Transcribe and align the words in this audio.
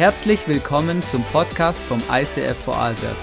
Herzlich 0.00 0.48
willkommen 0.48 1.02
zum 1.02 1.22
Podcast 1.24 1.78
vom 1.78 1.98
ICF 2.10 2.56
Vorarlberg. 2.56 3.18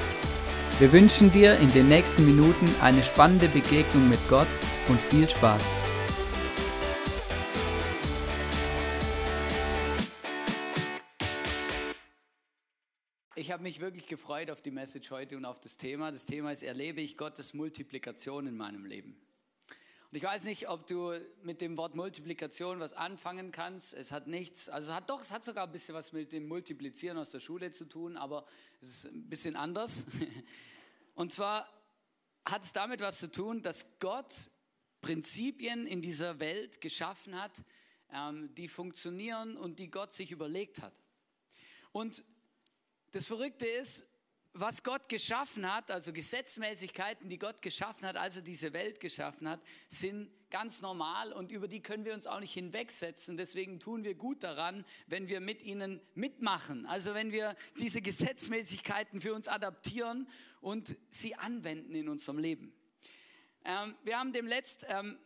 Wir 0.78 0.94
wünschen 0.94 1.32
dir 1.32 1.58
in 1.58 1.70
den 1.70 1.88
nächsten 1.88 2.24
Minuten 2.24 2.68
eine 2.80 3.02
spannende 3.02 3.48
Begegnung 3.48 4.08
mit 4.08 4.20
Gott 4.30 4.46
und 4.88 5.02
viel 5.02 5.28
Spaß. 5.28 5.66
Ich 13.36 13.52
habe 13.52 13.64
mich 13.64 13.80
wirklich 13.82 14.06
gefreut 14.06 14.52
auf 14.52 14.62
die 14.62 14.70
Message 14.70 15.10
heute 15.10 15.36
und 15.36 15.46
auf 15.46 15.60
das 15.60 15.78
Thema. 15.78 16.12
Das 16.12 16.26
Thema 16.26 16.52
ist, 16.52 16.62
erlebe 16.62 17.02
ich 17.02 17.18
Gottes 17.18 17.56
Multiplikation 17.56 18.46
in 18.46 18.56
meinem 18.56 18.86
Leben. 18.86 19.20
Und 20.10 20.18
ich 20.18 20.24
weiß 20.24 20.46
nicht, 20.46 20.70
ob 20.70 20.88
du 20.88 21.20
mit 21.44 21.60
dem 21.60 21.76
Wort 21.76 21.94
Multiplikation 21.96 22.80
was 22.80 22.94
anfangen 22.94 23.52
kannst. 23.52 23.94
Es 23.94 24.14
hat 24.14 24.28
nichts, 24.28 24.70
also 24.70 24.92
es 24.92 24.96
hat 24.96 25.10
doch, 25.10 25.22
es 25.22 25.32
hat 25.32 25.44
sogar 25.44 25.66
ein 25.66 25.72
bisschen 25.74 25.96
was 25.96 26.14
mit 26.14 26.32
dem 26.32 26.48
Multiplizieren 26.48 27.18
aus 27.18 27.32
der 27.32 27.42
Schule 27.42 27.72
zu 27.72 27.84
tun, 27.86 28.16
aber 28.16 28.46
es 28.80 28.90
ist 28.90 29.06
ein 29.08 29.28
bisschen 29.28 29.58
anders. 29.58 30.06
Und 31.16 31.34
zwar 31.34 31.70
hat 32.46 32.64
es 32.64 32.72
damit 32.72 33.02
was 33.02 33.20
zu 33.20 33.30
tun, 33.30 33.62
dass 33.62 34.00
Gott 34.00 34.34
Prinzipien 35.02 35.86
in 35.86 36.02
dieser 36.02 36.40
Welt 36.40 36.80
geschaffen 36.80 37.40
hat, 37.40 37.62
ähm, 38.14 38.56
die 38.56 38.70
funktionieren 38.70 39.58
und 39.58 39.80
die 39.80 39.92
Gott 39.92 40.14
sich 40.14 40.32
überlegt 40.32 40.82
hat. 40.82 41.02
Und 41.92 42.24
das 43.12 43.28
Verrückte 43.28 43.66
ist, 43.66 44.10
was 44.60 44.84
Gott 44.84 45.08
geschaffen 45.08 45.72
hat, 45.72 45.92
also 45.92 46.12
Gesetzmäßigkeiten, 46.12 47.30
die 47.30 47.38
Gott 47.38 47.62
geschaffen 47.62 48.08
hat, 48.08 48.18
als 48.18 48.38
er 48.38 48.42
diese 48.42 48.74
Welt 48.74 49.00
geschaffen 49.00 49.48
hat, 49.48 49.62
sind 49.88 50.32
ganz 50.50 50.82
normal 50.82 51.34
und 51.34 51.52
über 51.52 51.68
die 51.68 51.82
können 51.82 52.06
wir 52.06 52.14
uns 52.14 52.26
auch 52.26 52.40
nicht 52.40 52.54
hinwegsetzen. 52.54 53.38
Deswegen 53.38 53.80
tun 53.80 54.04
wir 54.04 54.16
gut 54.16 54.44
daran, 54.44 54.86
wenn 55.06 55.28
wir 55.28 55.42
mit 55.42 55.62
ihnen 55.62 56.02
mitmachen. 56.16 56.86
Also 56.86 57.14
wenn 57.14 57.32
wir 57.32 57.56
diese 57.80 58.02
Gesetzmäßigkeiten 58.02 59.22
für 59.22 59.34
uns 59.34 59.48
adaptieren 59.48 60.28
und 60.62 60.96
sie 61.10 61.36
anwenden 61.36 61.94
in 61.94 62.10
unserem 62.10 62.40
Leben. 62.40 62.74
Ähm, 63.64 63.96
wir 64.04 64.18
haben 64.18 64.34
dem 64.34 64.48
letzt 64.48 64.86
ähm, 64.90 65.20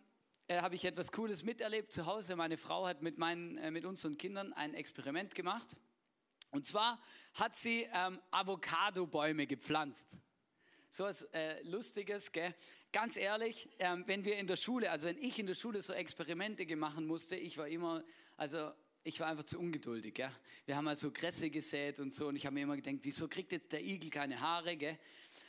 äh, 0.48 0.61
habe 0.61 0.75
ich 0.75 0.83
etwas 0.83 1.14
Cooles 1.14 1.44
miterlebt 1.44 1.94
zu 1.94 2.05
Hause. 2.05 2.36
Meine 2.36 2.58
Frau 2.58 2.86
hat 2.86 3.02
mit, 3.02 3.17
meinen, 3.17 3.58
äh, 3.58 3.72
mit 3.72 3.86
unseren 3.86 4.17
Kindern 4.17 4.52
ein 4.52 4.73
Experiment 4.73 5.33
gemacht. 5.36 5.77
Und 6.52 6.67
zwar 6.67 7.02
hat 7.33 7.55
sie 7.55 7.88
ähm, 7.94 8.19
Avocado-Bäume 8.31 9.47
gepflanzt. 9.47 10.17
So 10.89 11.05
was 11.05 11.23
äh, 11.33 11.61
Lustiges, 11.63 12.33
gell? 12.33 12.53
Ganz 12.91 13.16
ehrlich, 13.16 13.69
ähm, 13.80 14.03
wenn 14.08 14.25
wir 14.25 14.38
in 14.38 14.47
der 14.47 14.58
Schule, 14.58 14.91
also 14.91 15.08
wenn 15.08 15.17
ich 15.17 15.39
in 15.39 15.47
der 15.47 15.55
Schule 15.55 15.81
so 15.81 15.93
Experimente 15.93 16.75
machen 16.75 17.08
musste, 17.08 17.38
ich 17.38 17.58
war 17.58 17.69
immer, 17.69 18.03
also 18.35 18.71
ich 19.03 19.17
war 19.21 19.27
einfach 19.27 19.45
zu 19.45 19.58
ungeduldig. 19.58 20.13
Gell? 20.13 20.30
Wir 20.66 20.75
haben 20.75 20.89
also 20.89 21.09
Kresse 21.11 21.49
gesät 21.49 21.99
und 21.99 22.13
so 22.13 22.27
und 22.27 22.35
ich 22.35 22.45
habe 22.45 22.53
mir 22.55 22.63
immer 22.63 22.75
gedacht, 22.75 22.97
wieso 23.03 23.30
kriegt 23.30 23.53
jetzt 23.53 23.71
der 23.71 23.81
Igel 23.81 24.09
keine 24.09 24.41
Haare? 24.41 24.75
Gell? 24.75 24.99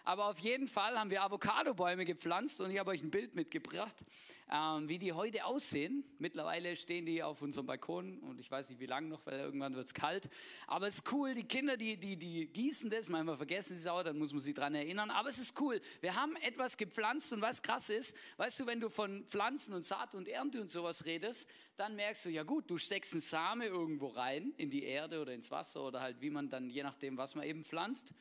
Aber 0.04 0.28
auf 0.28 0.40
jeden 0.40 0.66
Fall 0.66 0.98
haben 0.98 1.10
wir 1.10 1.22
Avocado-Bäume 1.22 2.04
gepflanzt 2.04 2.60
und 2.60 2.72
ich 2.72 2.78
habe 2.78 2.90
euch 2.90 3.04
ein 3.04 3.10
Bild 3.12 3.36
mitgebracht, 3.36 4.04
ähm, 4.50 4.88
wie 4.88 4.98
die 4.98 5.12
heute 5.12 5.44
aussehen. 5.44 6.02
Mittlerweile 6.18 6.74
stehen 6.74 7.06
die 7.06 7.22
auf 7.22 7.40
unserem 7.40 7.66
Balkon 7.66 8.18
und 8.18 8.40
ich 8.40 8.50
weiß 8.50 8.70
nicht 8.70 8.80
wie 8.80 8.86
lange 8.86 9.06
noch, 9.06 9.24
weil 9.26 9.38
irgendwann 9.38 9.76
wird 9.76 9.86
es 9.86 9.94
kalt. 9.94 10.28
Aber 10.66 10.88
es 10.88 10.96
ist 10.96 11.12
cool, 11.12 11.34
die 11.34 11.44
Kinder, 11.44 11.76
die, 11.76 11.96
die, 11.96 12.16
die 12.16 12.48
gießen 12.48 12.90
das, 12.90 13.08
manchmal 13.08 13.36
vergessen 13.36 13.76
sie 13.76 13.82
es 13.82 13.86
auch, 13.86 14.02
dann 14.02 14.18
muss 14.18 14.32
man 14.32 14.40
sie 14.40 14.54
dran 14.54 14.74
erinnern. 14.74 15.10
Aber 15.10 15.28
es 15.28 15.38
ist 15.38 15.60
cool. 15.60 15.80
Wir 16.00 16.16
haben 16.16 16.34
etwas 16.36 16.76
gepflanzt 16.76 17.32
und 17.32 17.40
was 17.40 17.62
krass 17.62 17.88
ist, 17.88 18.16
weißt 18.38 18.58
du, 18.58 18.66
wenn 18.66 18.80
du 18.80 18.90
von 18.90 19.24
Pflanzen 19.26 19.72
und 19.72 19.84
Saat 19.84 20.16
und 20.16 20.26
Ernte 20.26 20.60
und 20.60 20.72
sowas 20.72 21.04
redest, 21.04 21.48
dann 21.76 21.94
merkst 21.94 22.24
du, 22.24 22.30
ja 22.30 22.42
gut, 22.42 22.68
du 22.68 22.76
steckst 22.76 23.12
einen 23.12 23.20
Same 23.20 23.66
irgendwo 23.66 24.08
rein, 24.08 24.52
in 24.56 24.68
die 24.68 24.82
Erde 24.82 25.20
oder 25.20 25.32
ins 25.32 25.52
Wasser 25.52 25.84
oder 25.84 26.00
halt 26.00 26.20
wie 26.20 26.30
man 26.30 26.48
dann, 26.48 26.70
je 26.70 26.82
nachdem, 26.82 27.16
was 27.16 27.36
man 27.36 27.46
eben 27.46 27.62
pflanzt. 27.62 28.14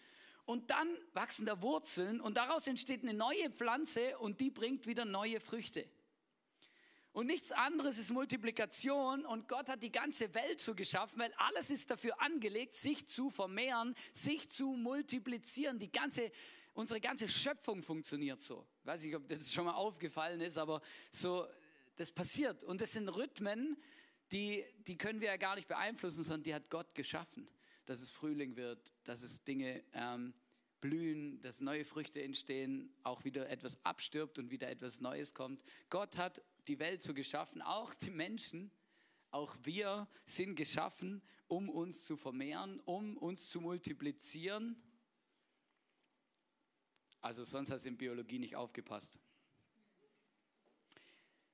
Und 0.45 0.71
dann 0.71 0.89
wachsen 1.13 1.45
da 1.45 1.61
Wurzeln 1.61 2.19
und 2.19 2.37
daraus 2.37 2.67
entsteht 2.67 3.03
eine 3.03 3.13
neue 3.13 3.49
Pflanze 3.51 4.17
und 4.19 4.41
die 4.41 4.49
bringt 4.49 4.87
wieder 4.87 5.05
neue 5.05 5.39
Früchte. 5.39 5.87
Und 7.13 7.27
nichts 7.27 7.51
anderes 7.51 7.97
ist 7.97 8.09
Multiplikation 8.09 9.25
und 9.25 9.47
Gott 9.47 9.67
hat 9.67 9.83
die 9.83 9.91
ganze 9.91 10.33
Welt 10.33 10.61
so 10.61 10.73
geschaffen, 10.73 11.19
weil 11.19 11.33
alles 11.33 11.69
ist 11.69 11.91
dafür 11.91 12.21
angelegt, 12.21 12.73
sich 12.73 13.05
zu 13.05 13.29
vermehren, 13.29 13.95
sich 14.13 14.49
zu 14.49 14.73
multiplizieren. 14.77 15.77
Die 15.77 15.91
ganze, 15.91 16.31
unsere 16.73 17.01
ganze 17.01 17.27
Schöpfung 17.27 17.83
funktioniert 17.83 18.39
so. 18.39 18.65
Ich 18.79 18.87
weiß 18.87 19.03
nicht, 19.03 19.15
ob 19.15 19.27
das 19.27 19.51
schon 19.51 19.65
mal 19.65 19.73
aufgefallen 19.73 20.39
ist, 20.39 20.57
aber 20.57 20.81
so, 21.11 21.47
das 21.97 22.13
passiert. 22.13 22.63
Und 22.63 22.79
das 22.79 22.93
sind 22.93 23.09
Rhythmen, 23.09 23.77
die, 24.31 24.63
die 24.87 24.97
können 24.97 25.19
wir 25.19 25.27
ja 25.27 25.37
gar 25.37 25.55
nicht 25.55 25.67
beeinflussen, 25.67 26.23
sondern 26.23 26.43
die 26.43 26.55
hat 26.55 26.69
Gott 26.69 26.95
geschaffen 26.95 27.49
dass 27.91 28.01
es 28.01 28.13
Frühling 28.13 28.55
wird, 28.55 28.93
dass 29.03 29.21
es 29.21 29.43
Dinge 29.43 29.83
ähm, 29.91 30.33
blühen, 30.79 31.41
dass 31.41 31.59
neue 31.59 31.83
Früchte 31.83 32.23
entstehen, 32.23 32.89
auch 33.03 33.25
wieder 33.25 33.49
etwas 33.49 33.83
abstirbt 33.83 34.39
und 34.39 34.49
wieder 34.49 34.69
etwas 34.69 35.01
Neues 35.01 35.33
kommt. 35.33 35.61
Gott 35.89 36.15
hat 36.15 36.41
die 36.69 36.79
Welt 36.79 37.01
so 37.01 37.13
geschaffen, 37.13 37.61
auch 37.61 37.93
die 37.93 38.09
Menschen, 38.09 38.71
auch 39.29 39.57
wir 39.63 40.07
sind 40.25 40.55
geschaffen, 40.55 41.21
um 41.49 41.67
uns 41.67 42.05
zu 42.05 42.15
vermehren, 42.15 42.79
um 42.85 43.17
uns 43.17 43.49
zu 43.49 43.59
multiplizieren. 43.59 44.81
Also 47.19 47.43
sonst 47.43 47.71
hast 47.71 47.83
du 47.83 47.89
in 47.89 47.97
Biologie 47.97 48.39
nicht 48.39 48.55
aufgepasst. 48.55 49.19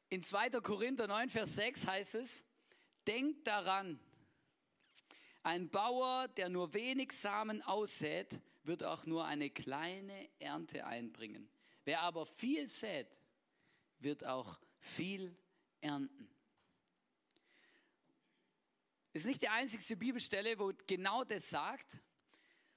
In 0.09 0.21
2. 0.21 0.51
Korinther 0.61 1.07
9, 1.07 1.29
Vers 1.29 1.55
6 1.55 1.87
heißt 1.87 2.13
es, 2.13 2.43
denkt 3.07 3.47
daran, 3.47 3.99
ein 5.43 5.69
Bauer, 5.69 6.27
der 6.29 6.49
nur 6.49 6.73
wenig 6.73 7.11
Samen 7.11 7.61
aussät, 7.61 8.39
wird 8.63 8.83
auch 8.83 9.05
nur 9.05 9.25
eine 9.25 9.49
kleine 9.49 10.29
Ernte 10.39 10.85
einbringen. 10.85 11.49
Wer 11.85 12.01
aber 12.01 12.25
viel 12.25 12.67
sät, 12.67 13.19
wird 13.99 14.25
auch 14.25 14.59
viel 14.79 15.35
ernten. 15.81 16.29
Ist 19.13 19.25
nicht 19.25 19.41
die 19.41 19.49
einzigste 19.49 19.95
Bibelstelle, 19.95 20.59
wo 20.59 20.71
genau 20.85 21.23
das 21.23 21.49
sagt. 21.49 21.97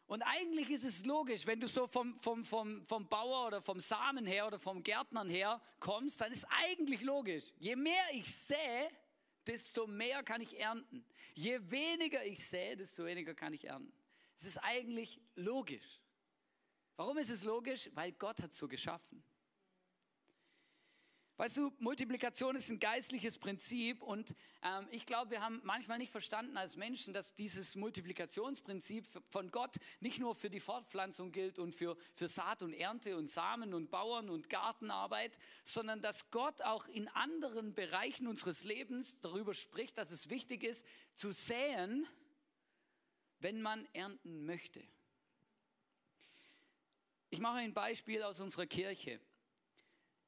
Und 0.06 0.22
eigentlich 0.22 0.70
ist 0.70 0.84
es 0.84 1.04
logisch, 1.04 1.46
wenn 1.46 1.60
du 1.60 1.68
so 1.68 1.86
vom, 1.86 2.18
vom, 2.18 2.44
vom, 2.44 2.84
vom 2.86 3.08
Bauer 3.08 3.46
oder 3.46 3.60
vom 3.60 3.78
Samen 3.78 4.26
her 4.26 4.46
oder 4.46 4.58
vom 4.58 4.82
Gärtnern 4.82 5.28
her 5.28 5.60
kommst, 5.78 6.20
dann 6.20 6.32
ist 6.32 6.46
eigentlich 6.48 7.02
logisch. 7.02 7.52
Je 7.58 7.76
mehr 7.76 8.02
ich 8.12 8.34
sähe, 8.34 8.90
desto 9.46 9.86
mehr 9.86 10.22
kann 10.22 10.40
ich 10.40 10.58
ernten. 10.58 11.04
Je 11.34 11.58
weniger 11.70 12.24
ich 12.24 12.46
sähe, 12.46 12.76
desto 12.76 13.04
weniger 13.04 13.34
kann 13.34 13.52
ich 13.52 13.66
ernten. 13.66 13.92
Es 14.38 14.46
ist 14.46 14.58
eigentlich 14.58 15.20
logisch. 15.34 16.00
Warum 16.96 17.18
ist 17.18 17.30
es 17.30 17.44
logisch? 17.44 17.90
Weil 17.94 18.12
Gott 18.12 18.40
hat 18.42 18.52
es 18.52 18.58
so 18.58 18.68
geschaffen. 18.68 19.22
Weißt 21.40 21.56
du, 21.56 21.72
Multiplikation 21.78 22.54
ist 22.54 22.68
ein 22.68 22.78
geistliches 22.78 23.38
Prinzip 23.38 24.02
und 24.02 24.34
ähm, 24.62 24.86
ich 24.90 25.06
glaube, 25.06 25.30
wir 25.30 25.40
haben 25.40 25.62
manchmal 25.64 25.96
nicht 25.96 26.12
verstanden 26.12 26.58
als 26.58 26.76
Menschen, 26.76 27.14
dass 27.14 27.34
dieses 27.34 27.76
Multiplikationsprinzip 27.76 29.06
von 29.30 29.50
Gott 29.50 29.76
nicht 30.00 30.18
nur 30.18 30.34
für 30.34 30.50
die 30.50 30.60
Fortpflanzung 30.60 31.32
gilt 31.32 31.58
und 31.58 31.74
für, 31.74 31.96
für 32.14 32.28
Saat 32.28 32.62
und 32.62 32.74
Ernte 32.74 33.16
und 33.16 33.30
Samen 33.30 33.72
und 33.72 33.90
Bauern 33.90 34.28
und 34.28 34.50
Gartenarbeit, 34.50 35.38
sondern 35.64 36.02
dass 36.02 36.30
Gott 36.30 36.60
auch 36.60 36.86
in 36.88 37.08
anderen 37.08 37.72
Bereichen 37.72 38.26
unseres 38.26 38.64
Lebens 38.64 39.16
darüber 39.22 39.54
spricht, 39.54 39.96
dass 39.96 40.10
es 40.10 40.28
wichtig 40.28 40.62
ist, 40.62 40.84
zu 41.14 41.32
säen, 41.32 42.06
wenn 43.38 43.62
man 43.62 43.88
ernten 43.94 44.44
möchte. 44.44 44.82
Ich 47.30 47.38
mache 47.38 47.60
ein 47.60 47.72
Beispiel 47.72 48.22
aus 48.24 48.40
unserer 48.40 48.66
Kirche. 48.66 49.20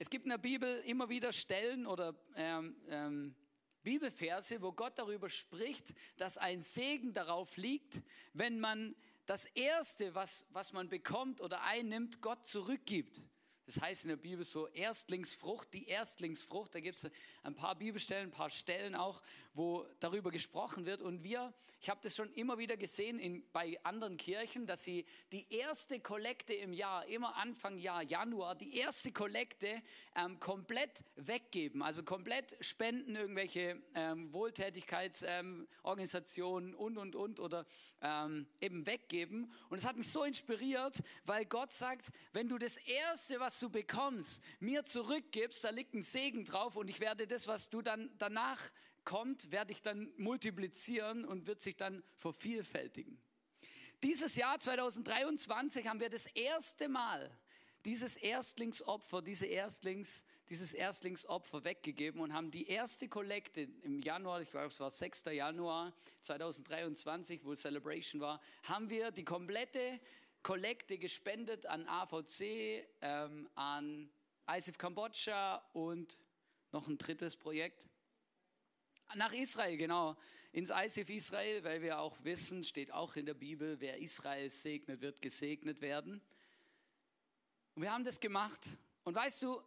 Es 0.03 0.11
gibt 0.11 0.25
in 0.25 0.31
der 0.31 0.39
Bibel 0.39 0.81
immer 0.81 1.09
wieder 1.09 1.33
Stellen 1.33 1.87
oder 1.87 2.13
ähm, 2.35 2.75
ähm, 2.89 3.37
Bibelverse, 3.85 4.61
wo 4.61 4.73
Gott 4.73 4.99
darüber 4.99 5.29
spricht, 5.29 5.95
dass 6.17 6.39
ein 6.39 6.61
Segen 6.61 7.13
darauf 7.13 7.57
liegt, 7.57 8.03
wenn 8.33 8.59
man 8.59 8.97
das 9.27 9.45
Erste, 9.45 10.13
was, 10.17 10.45
was 10.51 10.73
man 10.73 10.89
bekommt 10.89 11.41
oder 11.41 11.63
einnimmt, 11.63 12.21
Gott 12.21 12.49
zurückgibt. 12.49 13.23
Das 13.65 13.81
heißt 13.81 14.03
in 14.03 14.09
der 14.09 14.17
Bibel 14.17 14.45
so 14.45 14.67
Erstlingsfrucht, 14.67 15.73
die 15.73 15.87
Erstlingsfrucht. 15.87 16.75
Da 16.75 16.81
gibt 16.81 16.97
es 16.97 17.09
ein 17.45 17.55
paar 17.55 17.77
Bibelstellen, 17.77 18.31
ein 18.31 18.33
paar 18.33 18.51
Stellen 18.51 18.97
auch, 18.97 19.23
wo 19.55 19.87
darüber 20.01 20.31
gesprochen 20.31 20.87
wird. 20.87 21.03
Und 21.03 21.23
wir, 21.23 21.53
ich 21.81 21.91
habe 21.91 22.01
das 22.03 22.17
schon 22.17 22.33
immer 22.35 22.59
wieder 22.59 22.77
gesehen 22.77 23.19
in, 23.19 23.45
bei 23.53 23.77
anderen 23.85 24.17
Kirchen, 24.17 24.67
dass 24.67 24.85
sie 24.85 25.05
die 25.31 25.47
erste 25.55 26.01
Kollekte 26.01 26.55
im 26.55 26.73
Jahr, 26.73 27.07
immer 27.07 27.37
Anfang 27.37 27.77
Jahr, 27.79 28.03
Januar, 28.03 28.55
die 28.55 28.77
erste 28.77 29.13
Kollekte 29.13 29.83
ähm, 30.17 30.41
komplett 30.41 31.05
weggeben. 31.17 31.83
Also 31.83 32.03
komplett 32.03 32.57
spenden 32.61 33.15
irgendwelche 33.17 33.83
ähm, 33.95 34.33
Wohltätigkeitsorganisationen 34.33 36.71
ähm, 36.71 36.79
und, 36.79 36.97
und, 36.99 37.15
und 37.15 37.41
oder 37.41 37.67
ähm, 38.01 38.47
eben 38.61 38.87
weggeben. 38.87 39.53
Und 39.69 39.79
es 39.79 39.85
hat 39.85 39.97
mich 39.97 40.11
so 40.11 40.25
inspiriert, 40.25 41.03
weil 41.25 41.45
Gott 41.45 41.73
sagt, 41.73 42.11
wenn 42.33 42.49
du 42.49 42.59
das 42.59 42.79
Erste, 42.79 43.39
was 43.41 43.61
du 43.61 43.69
bekommst, 43.69 44.43
mir 44.61 44.85
zurückgibst, 44.85 45.65
da 45.65 45.71
liegt 45.71 45.95
ein 45.95 46.03
Segen 46.03 46.45
drauf 46.45 46.77
und 46.77 46.89
ich 46.89 47.01
werde 47.01 47.27
das, 47.27 47.49
was 47.49 47.71
du 47.71 47.83
dann 47.83 48.11
danach 48.19 48.61
kommt, 49.05 49.51
werde 49.51 49.73
ich 49.73 49.83
dann 49.83 50.13
multiplizieren 50.17 51.25
und 51.25 51.47
wird 51.47 51.61
sich 51.61 51.77
dann 51.77 52.03
vervielfältigen. 52.15 53.21
Dieses 54.03 54.35
Jahr 54.35 54.59
2023 54.59 55.87
haben 55.87 56.01
wir 56.01 56.11
das 56.11 56.27
erste 56.27 56.89
Mal 56.89 57.31
dieses 57.85 58.17
Erstlingsopfer, 58.17 59.23
diese 59.23 59.47
Erstlings, 59.47 60.25
dieses 60.49 60.75
Erstlingsopfer 60.75 61.65
weggegeben 61.65 62.21
und 62.21 62.33
haben 62.33 62.51
die 62.51 62.69
erste 62.69 63.09
Kollekte 63.09 63.69
im 63.83 64.01
Januar, 64.01 64.41
ich 64.41 64.51
glaube 64.51 64.69
es 64.69 64.81
war 64.81 64.91
6. 64.91 65.25
Januar 65.33 65.93
2023, 66.21 67.45
wo 67.45 67.55
Celebration 67.55 68.21
war, 68.21 68.41
haben 68.65 68.89
wir 68.89 69.11
die 69.11 69.25
komplette 69.25 70.01
Kollekte 70.43 70.99
gespendet 70.99 71.67
an 71.67 71.87
AVC, 71.87 72.85
ähm, 73.01 73.49
an 73.55 74.11
ISIF 74.49 74.79
Kambodscha 74.79 75.63
und 75.73 76.17
noch 76.73 76.89
ein 76.89 76.99
drittes 76.99 77.37
Projekt. 77.37 77.87
Nach 79.15 79.33
Israel, 79.33 79.77
genau. 79.77 80.17
Ins 80.53 80.71
ISIF 80.71 81.09
Israel, 81.11 81.65
weil 81.65 81.83
wir 81.83 81.99
auch 81.99 82.17
wissen, 82.23 82.63
steht 82.63 82.93
auch 82.93 83.17
in 83.17 83.27
der 83.27 83.35
Bibel, 83.35 83.81
wer 83.81 83.99
Israel 83.99 84.51
segnet, 84.51 85.01
wird 85.01 85.21
gesegnet 85.23 85.81
werden. 85.81 86.21
Und 87.75 87.83
wir 87.83 87.93
haben 87.93 88.05
das 88.05 88.21
gemacht. 88.21 88.69
Und 89.05 89.15
weißt 89.15 89.43
du, 89.43 89.63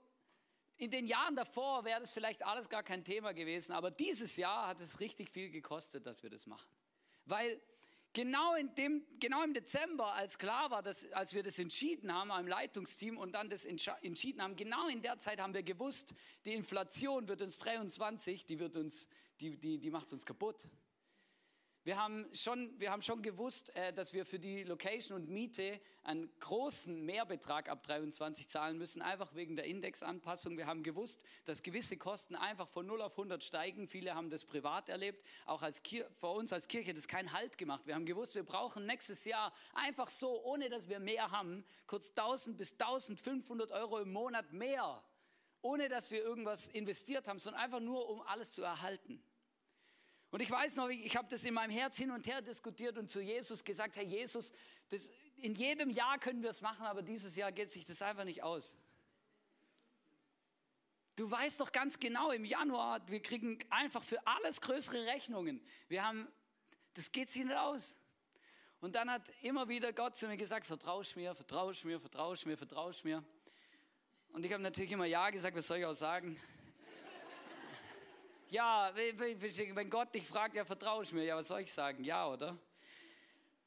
in 0.77 0.92
den 0.92 1.07
Jahren 1.07 1.36
davor 1.36 1.86
wäre 1.86 2.00
das 2.00 2.12
vielleicht 2.12 2.45
alles 2.45 2.69
gar 2.69 2.83
kein 2.83 3.03
Thema 3.03 3.33
gewesen, 3.33 3.71
aber 3.71 3.92
dieses 3.92 4.36
Jahr 4.36 4.68
hat 4.68 4.81
es 4.81 5.00
richtig 5.00 5.30
viel 5.30 5.50
gekostet, 5.50 6.06
dass 6.06 6.21
wir 6.21 6.30
das 6.30 6.45
machen. 6.48 6.69
Weil 7.25 7.62
genau, 8.15 8.56
in 8.56 8.73
dem, 8.75 9.03
genau 9.19 9.44
im 9.44 9.53
Dezember, 9.53 10.13
als 10.13 10.39
klar 10.39 10.71
war, 10.71 10.81
dass, 10.81 11.12
als 11.12 11.35
wir 11.35 11.44
das 11.44 11.59
entschieden 11.59 12.12
haben 12.12 12.31
im 12.31 12.47
Leitungsteam 12.47 13.17
und 13.17 13.33
dann 13.33 13.50
das 13.50 13.65
entschieden 13.65 14.41
haben, 14.41 14.56
genau 14.56 14.88
in 14.88 15.03
der 15.03 15.19
Zeit 15.19 15.39
haben 15.39 15.53
wir 15.53 15.62
gewusst, 15.62 16.15
die 16.45 16.53
Inflation 16.53 17.27
wird 17.27 17.44
uns 17.44 17.59
23, 17.59 18.47
die, 18.47 18.57
wird 18.57 18.77
uns, 18.77 19.07
die, 19.39 19.57
die, 19.57 19.77
die 19.77 19.91
macht 19.91 20.12
uns 20.13 20.25
kaputt. 20.25 20.65
Wir 21.86 21.98
haben 21.98 22.26
schon, 22.34 22.74
wir 22.80 22.90
haben 22.90 23.04
schon 23.04 23.22
gewusst, 23.22 23.70
äh, 23.76 23.94
dass 23.94 24.12
wir 24.12 24.26
für 24.26 24.40
die 24.40 24.64
Location 24.64 25.22
und 25.22 25.30
Miete 25.30 25.80
einen 26.02 26.32
großen 26.40 27.06
Mehrbetrag 27.06 27.70
ab 27.70 27.84
23 27.84 28.50
zahlen 28.50 28.80
müssen, 28.80 29.04
einfach 29.04 29.36
wegen 29.36 29.56
der 29.56 29.66
Indexanpassung. 29.66 30.58
Wir 30.58 30.66
haben 30.66 30.82
gewusst, 30.82 31.22
dass 31.46 31.62
gewisse 31.62 31.96
Kosten 31.96 32.36
einfach 32.36 32.68
von 32.68 32.88
0 32.88 33.04
auf 33.04 33.12
100 33.12 33.44
steigen. 33.44 33.88
Viele 33.88 34.16
haben 34.16 34.32
das 34.32 34.46
privat 34.46 34.90
erlebt. 34.90 35.24
Auch 35.46 35.62
als 35.62 35.84
Kir 35.84 36.10
für 36.18 36.30
uns 36.30 36.52
als 36.52 36.68
Kirche 36.68 36.90
hat 36.90 36.98
das 36.98 37.08
kein 37.08 37.32
Halt 37.32 37.56
gemacht. 37.56 37.86
Wir 37.86 37.94
haben 37.94 38.08
gewusst, 38.08 38.34
wir 38.34 38.42
brauchen 38.42 38.88
nächstes 38.88 39.24
Jahr 39.24 39.54
einfach 39.76 40.10
so, 40.10 40.44
ohne 40.44 40.70
dass 40.70 40.90
wir 40.90 41.00
mehr 41.00 41.30
haben, 41.30 41.64
kurz 41.86 42.10
1000 42.10 42.58
bis 42.58 42.72
1500 42.72 43.72
Euro 43.74 44.00
im 44.00 44.12
Monat 44.12 44.52
mehr. 44.54 45.04
Ohne 45.62 45.88
dass 45.88 46.10
wir 46.10 46.24
irgendwas 46.24 46.68
investiert 46.68 47.28
haben, 47.28 47.38
sondern 47.38 47.62
einfach 47.62 47.80
nur, 47.80 48.10
um 48.10 48.24
alles 48.24 48.54
zu 48.54 48.64
erhalten. 48.64 49.24
Und 50.36 50.42
ich 50.42 50.52
weiß 50.52 50.76
noch, 50.76 50.90
ich 50.90 51.16
habe 51.16 51.30
das 51.30 51.46
in 51.46 51.54
meinem 51.54 51.72
Herz 51.72 51.96
hin 51.96 52.12
und 52.12 52.28
her 52.28 52.42
diskutiert 52.42 52.98
und 52.98 53.10
zu 53.10 53.22
Jesus 53.22 53.64
gesagt, 53.64 53.96
Herr 53.96 54.04
Jesus, 54.04 54.52
das, 54.90 55.10
in 55.38 55.56
jedem 55.56 55.90
Jahr 55.90 56.20
können 56.20 56.44
wir 56.44 56.50
es 56.50 56.60
machen, 56.60 56.86
aber 56.86 57.02
dieses 57.04 57.38
Jahr 57.38 57.54
geht 57.54 57.72
sich 57.72 57.86
das 57.86 58.02
einfach 58.02 58.26
nicht 58.26 58.44
aus. 58.44 58.76
Du 61.16 61.32
weißt 61.32 61.62
doch 61.62 61.72
ganz 61.72 61.98
genau, 62.00 62.32
im 62.32 62.44
Januar, 62.44 63.00
wir 63.08 63.22
kriegen 63.22 63.60
einfach 63.70 64.04
für 64.04 64.28
alles 64.28 64.60
größere 64.60 65.06
Rechnungen. 65.06 65.66
Wir 65.88 66.04
haben, 66.04 66.28
das 66.96 67.14
geht 67.14 67.30
sich 67.30 67.46
nicht 67.46 67.56
aus. 67.56 67.96
Und 68.82 68.96
dann 68.96 69.10
hat 69.10 69.32
immer 69.42 69.70
wieder 69.70 69.94
Gott 69.94 70.18
zu 70.18 70.28
mir 70.28 70.36
gesagt, 70.36 70.66
vertrausch 70.66 71.16
mir, 71.16 71.34
vertrausch 71.34 71.86
mir, 71.86 71.98
vertrausch 71.98 72.46
mir, 72.46 72.58
vertrausch 72.58 73.06
mir. 73.06 73.24
Und 74.34 74.46
ich 74.46 74.52
habe 74.52 74.62
natürlich 74.62 74.92
immer 74.92 75.06
Ja 75.06 75.30
gesagt, 75.30 75.56
was 75.56 75.66
soll 75.66 75.78
ich 75.78 75.86
auch 75.86 75.94
sagen? 75.94 76.38
Ja, 78.56 78.90
wenn 78.96 79.90
Gott 79.90 80.16
dich 80.16 80.25
fragt, 80.25 80.56
ja, 80.56 80.63
vertraue 80.63 81.04
ich 81.04 81.12
mir. 81.12 81.25
Ja, 81.25 81.36
was 81.36 81.50
soll 81.50 81.60
ich 81.60 81.74
sagen? 81.74 82.06
Ja, 82.06 82.25
oder? 82.30 82.57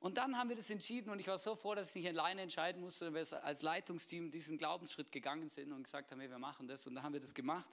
Und 0.00 0.16
dann 0.16 0.38
haben 0.38 0.48
wir 0.48 0.56
das 0.56 0.70
entschieden 0.70 1.10
und 1.10 1.18
ich 1.18 1.26
war 1.26 1.36
so 1.36 1.54
froh, 1.56 1.74
dass 1.74 1.90
ich 1.90 1.96
nicht 1.96 2.08
alleine 2.08 2.40
entscheiden 2.40 2.80
musste, 2.80 3.04
sondern 3.04 3.22
wir 3.22 3.44
als 3.44 3.60
Leitungsteam 3.60 4.30
diesen 4.30 4.56
Glaubensschritt 4.56 5.12
gegangen 5.12 5.50
sind 5.50 5.72
und 5.72 5.82
gesagt 5.82 6.10
haben, 6.10 6.20
hey, 6.20 6.30
wir 6.30 6.38
machen 6.38 6.68
das. 6.68 6.86
Und 6.86 6.94
dann 6.94 7.04
haben 7.04 7.12
wir 7.12 7.20
das 7.20 7.34
gemacht. 7.34 7.68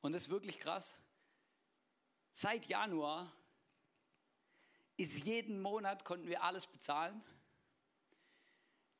Und 0.00 0.12
das 0.12 0.22
ist 0.22 0.30
wirklich 0.30 0.58
krass. 0.60 0.98
Seit 2.32 2.64
Januar 2.64 3.30
ist 4.96 5.26
jeden 5.26 5.60
Monat 5.60 6.06
konnten 6.06 6.26
wir 6.26 6.42
alles 6.42 6.66
bezahlen. 6.66 7.22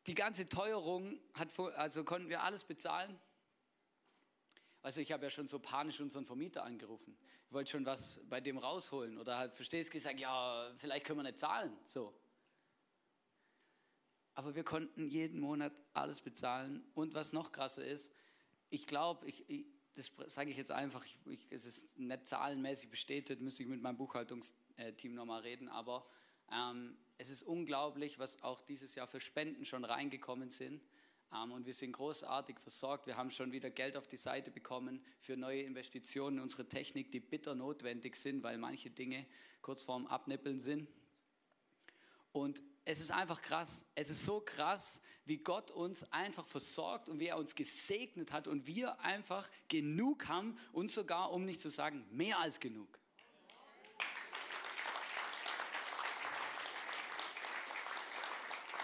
Die 0.07 0.15
ganze 0.15 0.47
Teuerung 0.47 1.19
hat, 1.33 1.59
also 1.77 2.05
konnten 2.05 2.29
wir 2.29 2.43
alles 2.43 2.65
bezahlen. 2.65 3.19
Also 4.83 5.01
ich 5.01 5.13
habe 5.13 5.25
ja 5.25 5.31
schon 5.31 5.47
so 5.47 5.59
panisch 5.59 6.01
unseren 6.01 6.25
Vermieter 6.25 6.65
angerufen. 6.65 7.17
Ich 7.47 7.53
wollte 7.53 7.71
schon 7.71 7.85
was 7.85 8.21
bei 8.29 8.41
dem 8.41 8.57
rausholen 8.57 9.19
oder 9.19 9.37
halt, 9.37 9.55
verstehst, 9.55 9.91
gesagt, 9.91 10.19
ja, 10.19 10.73
vielleicht 10.79 11.05
können 11.05 11.19
wir 11.19 11.25
nicht 11.25 11.39
zahlen, 11.39 11.77
so. 11.85 12.15
Aber 14.35 14.55
wir 14.55 14.65
konnten 14.65 15.09
jeden 15.09 15.41
Monat 15.41 15.73
alles 15.93 16.23
bezahlen. 16.23 16.83
Und 16.95 17.15
was 17.15 17.33
noch 17.33 17.53
krasser 17.53 17.85
ist, 17.85 18.15
ich 18.71 18.87
glaube, 18.87 19.27
ich, 19.27 19.49
ich, 19.51 19.67
das 19.95 20.13
sage 20.29 20.51
ich 20.51 20.57
jetzt 20.57 20.71
einfach, 20.71 21.05
ich, 21.27 21.47
es 21.51 21.67
ist 21.67 21.99
nicht 21.99 22.27
zahlenmäßig 22.27 22.91
bestätigt, 22.91 23.43
müsste 23.43 23.65
ich 23.65 23.69
mit 23.69 23.83
meinem 23.83 23.99
Buchhaltungsteam 23.99 25.15
nochmal 25.15 25.43
reden, 25.43 25.69
aber 25.69 26.07
ähm, 26.51 26.97
es 27.19 27.29
ist 27.29 27.43
unglaublich, 27.43 28.19
was 28.19 28.43
auch 28.43 28.63
dieses 28.63 28.95
Jahr 28.95 29.07
für 29.07 29.21
Spenden 29.21 29.67
schon 29.67 29.85
reingekommen 29.85 30.51
sind 30.51 30.81
und 31.31 31.65
wir 31.67 31.75
sind 31.75 31.93
großartig 31.93 32.59
versorgt. 32.59 33.07
Wir 33.07 33.17
haben 33.17 33.31
schon 33.31 33.53
wieder 33.53 33.71
Geld 33.71 33.97
auf 33.97 34.09
die 34.09 34.17
Seite 34.17 34.51
bekommen 34.51 35.05
für 35.21 35.37
neue 35.37 35.63
Investitionen 35.63 36.39
in 36.39 36.43
unsere 36.43 36.67
Technik, 36.67 37.13
die 37.13 37.21
bitter 37.21 37.55
notwendig 37.55 38.17
sind, 38.17 38.43
weil 38.43 38.59
manche 38.59 38.91
Dinge 38.91 39.27
kurz 39.63 39.83
vorm 39.83 40.07
Abnippeln 40.07 40.59
sind. 40.59 40.89
Und 42.33 42.63
es 42.85 43.01
ist 43.01 43.11
einfach 43.11 43.43
krass. 43.43 43.91
Es 43.95 44.11
ist 44.11 44.25
so 44.25 44.41
krass, 44.41 45.03
wie 45.25 45.39
Gott 45.39 45.71
uns 45.71 46.11
einfach 46.13 46.45
versorgt 46.45 47.09
und 47.09 47.21
wie 47.21 47.27
er 47.27 47.39
uns 47.39 47.55
gesegnet 47.55 48.33
hat 48.33 48.49
und 48.49 48.67
wir 48.67 49.01
einfach 49.01 49.49
genug 49.69 50.29
haben 50.29 50.59
und 50.73 50.91
sogar, 50.91 51.33
um 51.33 51.45
nicht 51.45 51.61
zu 51.61 51.69
sagen, 51.69 52.05
mehr 52.11 52.41
als 52.41 52.61
genug. 52.61 53.00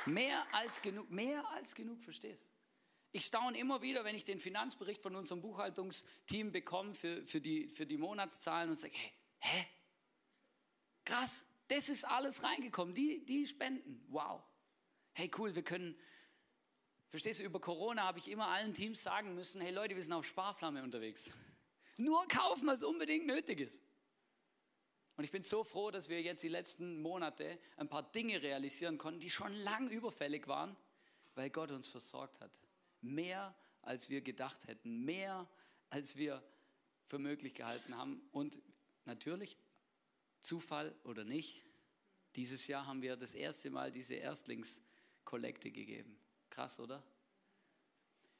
Mehr 0.07 0.47
als 0.53 0.81
genug, 0.81 1.11
mehr 1.11 1.47
als 1.51 1.75
genug, 1.75 2.03
verstehst 2.03 2.47
Ich 3.13 3.25
staune 3.25 3.59
immer 3.59 3.83
wieder, 3.83 4.05
wenn 4.05 4.15
ich 4.15 4.25
den 4.25 4.41
Finanzbericht 4.41 5.03
von 5.03 5.17
unserem 5.17 5.41
Buchhaltungsteam 5.41 6.53
bekomme 6.53 6.95
für, 6.95 7.27
für, 7.27 7.41
die, 7.41 7.69
für 7.69 7.87
die 7.87 7.97
Monatszahlen 7.97 8.71
und 8.71 8.77
sage, 8.77 8.95
hey, 8.95 9.13
hä? 9.39 9.67
Krass, 11.05 11.47
das 11.69 11.89
ist 11.89 12.05
alles 12.05 12.43
reingekommen, 12.43 12.95
die, 12.95 13.25
die 13.25 13.47
spenden, 13.47 14.05
wow. 14.09 14.43
Hey, 15.13 15.31
cool, 15.39 15.55
wir 15.55 15.63
können, 15.63 15.99
verstehst 17.09 17.41
du, 17.41 17.45
über 17.45 17.61
Corona 17.61 18.05
habe 18.05 18.19
ich 18.19 18.29
immer 18.29 18.49
allen 18.49 18.75
Teams 18.75 19.03
sagen 19.03 19.35
müssen, 19.35 19.61
hey 19.61 19.73
Leute, 19.73 19.95
wir 19.95 20.03
sind 20.03 20.13
auf 20.13 20.27
Sparflamme 20.27 20.83
unterwegs. 20.83 21.33
Nur 21.97 22.29
kaufen, 22.29 22.67
was 22.67 22.83
unbedingt 22.85 23.27
nötig 23.27 23.61
ist. 23.61 23.83
Und 25.17 25.25
ich 25.25 25.31
bin 25.31 25.43
so 25.43 25.65
froh, 25.65 25.91
dass 25.91 26.09
wir 26.09 26.21
jetzt 26.21 26.43
die 26.43 26.49
letzten 26.49 27.01
Monate 27.01 27.59
ein 27.77 27.89
paar 27.89 28.03
Dinge 28.13 28.43
realisieren 28.43 28.99
konnten, 28.99 29.21
die 29.21 29.31
schon 29.31 29.53
lang 29.53 29.89
überfällig 29.89 30.47
waren, 30.47 30.77
weil 31.35 31.51
Gott 31.51 31.71
uns 31.71 31.89
versorgt 31.89 32.41
hat. 32.41 32.61
Mehr, 33.01 33.55
als 33.83 34.11
wir 34.11 34.21
gedacht 34.21 34.67
hätten, 34.67 35.05
mehr, 35.05 35.49
als 35.89 36.17
wir 36.17 36.43
für 37.05 37.19
möglich 37.19 37.55
gehalten 37.55 37.97
haben. 37.97 38.21
Und 38.33 38.59
natürlich, 39.05 39.57
Zufall 40.41 40.95
oder 41.05 41.25
nicht, 41.25 41.63
dieses 42.35 42.67
Jahr 42.67 42.87
haben 42.87 43.01
wir 43.01 43.17
das 43.17 43.35
erste 43.35 43.71
Mal 43.71 43.91
diese 43.91 44.17
Erstlingskollekte 44.17 45.71
gegeben. 45.71 46.19
Krass, 46.51 46.79
oder? 46.79 47.03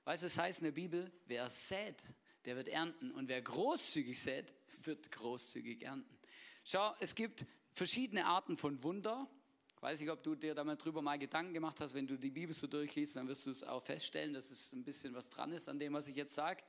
Weißt 0.05 0.23
du, 0.23 0.27
es 0.27 0.37
heißt 0.37 0.61
in 0.61 0.67
der 0.67 0.73
Bibel, 0.73 1.11
wer 1.25 1.49
sät, 1.49 2.03
der 2.45 2.57
wird 2.57 2.69
ernten. 2.69 3.11
Und 3.13 3.29
wer 3.29 3.41
großzügig 3.41 4.21
sät, 4.21 4.55
wird 4.83 5.11
großzügig 5.11 5.83
ernten. 5.83 6.16
Schau, 6.69 6.93
es 6.99 7.15
gibt 7.15 7.47
verschiedene 7.71 8.27
Arten 8.27 8.57
von 8.57 8.83
Wunder. 8.83 9.31
Ich 9.77 9.83
weiß 9.83 10.01
nicht, 10.01 10.11
ob 10.11 10.25
du 10.25 10.35
dir 10.35 10.53
da 10.53 10.65
mal 10.65 10.75
drüber 10.75 11.01
mal 11.01 11.17
Gedanken 11.17 11.55
gemacht 11.55 11.81
hast. 11.81 11.95
Wenn 11.95 12.09
du 12.09 12.17
die 12.19 12.33
Bibel 12.33 12.53
so 12.53 12.67
durchliest, 12.67 13.15
dann 13.15 13.29
wirst 13.29 13.47
du 13.47 13.53
es 13.53 13.63
auch 13.63 13.85
feststellen, 13.85 14.35
dass 14.35 14.51
es 14.51 14.73
ein 14.73 14.83
bisschen 14.83 15.15
was 15.15 15.31
dran 15.31 15.53
ist 15.53 15.69
an 15.69 15.79
dem, 15.79 15.93
was 15.93 16.09
ich 16.09 16.17
jetzt 16.17 16.35
sage. 16.35 16.65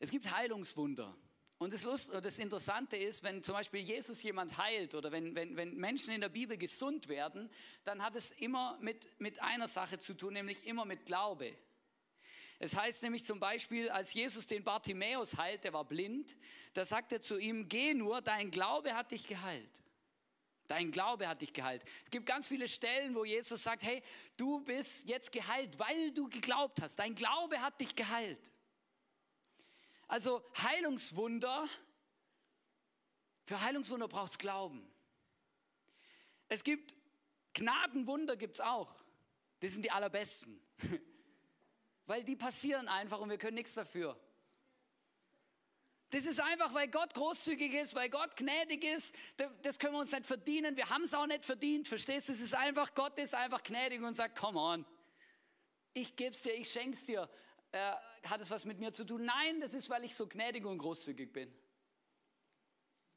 Es 0.00 0.10
gibt 0.10 0.28
Heilungswunder. 0.32 1.16
Und 1.58 1.72
das, 1.72 1.84
Lust, 1.84 2.12
das 2.12 2.40
Interessante 2.40 2.96
ist, 2.96 3.22
wenn 3.22 3.44
zum 3.44 3.54
Beispiel 3.54 3.82
Jesus 3.82 4.20
jemand 4.24 4.58
heilt 4.58 4.96
oder 4.96 5.12
wenn, 5.12 5.36
wenn, 5.36 5.56
wenn 5.56 5.76
Menschen 5.76 6.12
in 6.12 6.20
der 6.20 6.28
Bibel 6.28 6.56
gesund 6.56 7.06
werden, 7.06 7.50
dann 7.84 8.02
hat 8.02 8.16
es 8.16 8.32
immer 8.32 8.78
mit, 8.80 9.08
mit 9.20 9.40
einer 9.42 9.68
Sache 9.68 10.00
zu 10.00 10.14
tun, 10.14 10.32
nämlich 10.32 10.66
immer 10.66 10.86
mit 10.86 11.06
Glaube. 11.06 11.56
Es 12.62 12.76
heißt 12.76 13.02
nämlich 13.02 13.24
zum 13.24 13.40
Beispiel, 13.40 13.90
als 13.90 14.14
Jesus 14.14 14.46
den 14.46 14.62
Bartimäus 14.62 15.36
heilt, 15.36 15.64
der 15.64 15.72
war 15.72 15.84
blind, 15.84 16.36
da 16.74 16.84
sagt 16.84 17.10
er 17.10 17.20
zu 17.20 17.36
ihm, 17.36 17.68
geh 17.68 17.92
nur, 17.92 18.22
dein 18.22 18.52
Glaube 18.52 18.94
hat 18.94 19.10
dich 19.10 19.26
geheilt. 19.26 19.82
Dein 20.68 20.92
Glaube 20.92 21.26
hat 21.26 21.42
dich 21.42 21.52
geheilt. 21.52 21.82
Es 22.04 22.10
gibt 22.10 22.24
ganz 22.24 22.46
viele 22.46 22.68
Stellen, 22.68 23.16
wo 23.16 23.24
Jesus 23.24 23.64
sagt, 23.64 23.82
hey, 23.82 24.00
du 24.36 24.60
bist 24.60 25.08
jetzt 25.08 25.32
geheilt, 25.32 25.76
weil 25.80 26.12
du 26.12 26.28
geglaubt 26.28 26.80
hast. 26.80 27.00
Dein 27.00 27.16
Glaube 27.16 27.60
hat 27.60 27.80
dich 27.80 27.96
geheilt. 27.96 28.52
Also 30.06 30.40
Heilungswunder 30.62 31.68
Für 33.44 33.60
Heilungswunder 33.60 34.06
braucht 34.06 34.30
es 34.30 34.38
Glauben. 34.38 34.88
Es 36.46 36.62
gibt 36.62 36.94
Gnadenwunder, 37.54 38.36
gibt 38.36 38.54
es 38.54 38.60
auch. 38.60 39.02
Das 39.58 39.72
sind 39.72 39.84
die 39.84 39.90
allerbesten. 39.90 40.64
Weil 42.12 42.24
die 42.24 42.36
passieren 42.36 42.88
einfach 42.88 43.20
und 43.20 43.30
wir 43.30 43.38
können 43.38 43.54
nichts 43.54 43.72
dafür. 43.72 44.20
Das 46.10 46.26
ist 46.26 46.40
einfach, 46.40 46.74
weil 46.74 46.88
Gott 46.88 47.14
großzügig 47.14 47.72
ist, 47.72 47.94
weil 47.94 48.10
Gott 48.10 48.36
gnädig 48.36 48.84
ist. 48.84 49.14
Das 49.62 49.78
können 49.78 49.94
wir 49.94 50.00
uns 50.00 50.12
nicht 50.12 50.26
verdienen. 50.26 50.76
Wir 50.76 50.90
haben 50.90 51.04
es 51.04 51.14
auch 51.14 51.26
nicht 51.26 51.42
verdient. 51.42 51.88
Verstehst 51.88 52.28
du? 52.28 52.34
Es 52.34 52.40
ist 52.40 52.54
einfach, 52.54 52.92
Gott 52.92 53.18
ist 53.18 53.34
einfach 53.34 53.62
gnädig 53.62 54.02
und 54.02 54.14
sagt, 54.14 54.38
come 54.38 54.60
on. 54.60 54.84
Ich 55.94 56.14
gebe 56.14 56.34
es 56.34 56.42
dir, 56.42 56.52
ich 56.52 56.68
schenke 56.68 56.98
es 56.98 57.06
dir. 57.06 57.30
Äh, 57.70 57.94
hat 58.28 58.42
es 58.42 58.50
was 58.50 58.66
mit 58.66 58.78
mir 58.78 58.92
zu 58.92 59.06
tun? 59.06 59.24
Nein, 59.24 59.62
das 59.62 59.72
ist, 59.72 59.88
weil 59.88 60.04
ich 60.04 60.14
so 60.14 60.26
gnädig 60.26 60.66
und 60.66 60.76
großzügig 60.76 61.32
bin. 61.32 61.50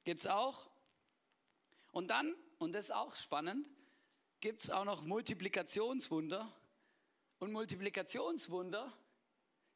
Gibt 0.05 0.21
es 0.21 0.27
auch. 0.27 0.69
Und 1.91 2.07
dann, 2.07 2.33
und 2.59 2.71
das 2.71 2.85
ist 2.85 2.91
auch 2.91 3.13
spannend, 3.13 3.69
gibt 4.39 4.61
es 4.61 4.69
auch 4.69 4.85
noch 4.85 5.01
Multiplikationswunder. 5.01 6.49
Und 7.45 7.53
Multiplikationswunder, 7.53 8.91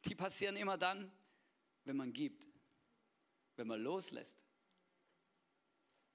die 0.06 0.16
passieren 0.16 0.58
immer 0.58 0.78
dann, 0.78 1.12
wenn 1.86 1.96
man 1.96 2.12
gibt 2.12 2.50
wenn 3.60 3.68
man 3.68 3.84
loslässt. 3.84 4.42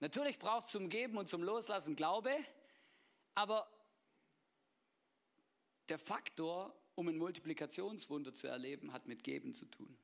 Natürlich 0.00 0.38
braucht 0.38 0.64
es 0.64 0.72
zum 0.72 0.88
Geben 0.88 1.18
und 1.18 1.28
zum 1.28 1.42
Loslassen 1.42 1.94
Glaube, 1.94 2.34
aber 3.34 3.70
der 5.90 5.98
Faktor, 5.98 6.74
um 6.94 7.06
ein 7.08 7.18
Multiplikationswunder 7.18 8.34
zu 8.34 8.46
erleben, 8.46 8.94
hat 8.94 9.06
mit 9.06 9.22
Geben 9.22 9.52
zu 9.52 9.66
tun. 9.66 9.94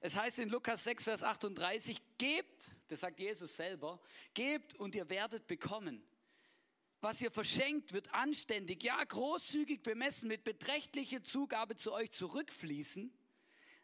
Es 0.00 0.16
heißt 0.16 0.38
in 0.38 0.48
Lukas 0.48 0.84
6, 0.84 1.04
Vers 1.04 1.22
38, 1.22 2.00
gebt, 2.16 2.70
das 2.88 3.00
sagt 3.00 3.20
Jesus 3.20 3.54
selber, 3.54 4.00
gebt 4.32 4.74
und 4.76 4.94
ihr 4.94 5.10
werdet 5.10 5.46
bekommen. 5.46 6.02
Was 7.04 7.20
ihr 7.20 7.30
verschenkt, 7.30 7.92
wird 7.92 8.14
anständig, 8.14 8.82
ja 8.82 9.04
großzügig 9.04 9.82
bemessen, 9.82 10.26
mit 10.26 10.42
beträchtlicher 10.42 11.22
Zugabe 11.22 11.76
zu 11.76 11.92
euch 11.92 12.10
zurückfließen. 12.10 13.12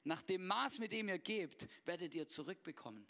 Nach 0.05 0.23
dem 0.23 0.47
Maß, 0.47 0.79
mit 0.79 0.91
dem 0.93 1.11
ihr 1.11 1.19
gebt, 1.19 1.69
werdet 1.85 2.15
ihr 2.15 2.29
zurückbekommen. 2.29 3.07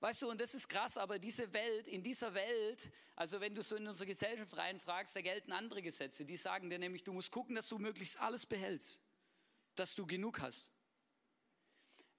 Weißt 0.00 0.20
du, 0.20 0.28
und 0.28 0.38
das 0.38 0.52
ist 0.52 0.68
krass, 0.68 0.98
aber 0.98 1.18
diese 1.18 1.50
Welt, 1.54 1.88
in 1.88 2.02
dieser 2.02 2.34
Welt, 2.34 2.92
also 3.16 3.40
wenn 3.40 3.54
du 3.54 3.62
so 3.62 3.74
in 3.76 3.86
unsere 3.86 4.06
Gesellschaft 4.06 4.54
reinfragst, 4.54 5.16
da 5.16 5.22
gelten 5.22 5.52
andere 5.52 5.80
Gesetze. 5.80 6.26
Die 6.26 6.36
sagen 6.36 6.68
dir 6.68 6.78
nämlich, 6.78 7.02
du 7.02 7.14
musst 7.14 7.30
gucken, 7.30 7.54
dass 7.54 7.68
du 7.68 7.78
möglichst 7.78 8.20
alles 8.20 8.44
behältst, 8.44 9.00
dass 9.76 9.94
du 9.94 10.06
genug 10.06 10.40
hast. 10.40 10.70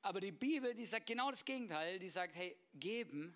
Aber 0.01 0.19
die 0.19 0.31
Bibel, 0.31 0.73
die 0.73 0.87
sagt 0.87 1.05
genau 1.05 1.29
das 1.29 1.45
Gegenteil. 1.45 1.99
Die 1.99 2.09
sagt, 2.09 2.35
hey, 2.35 2.57
geben 2.73 3.35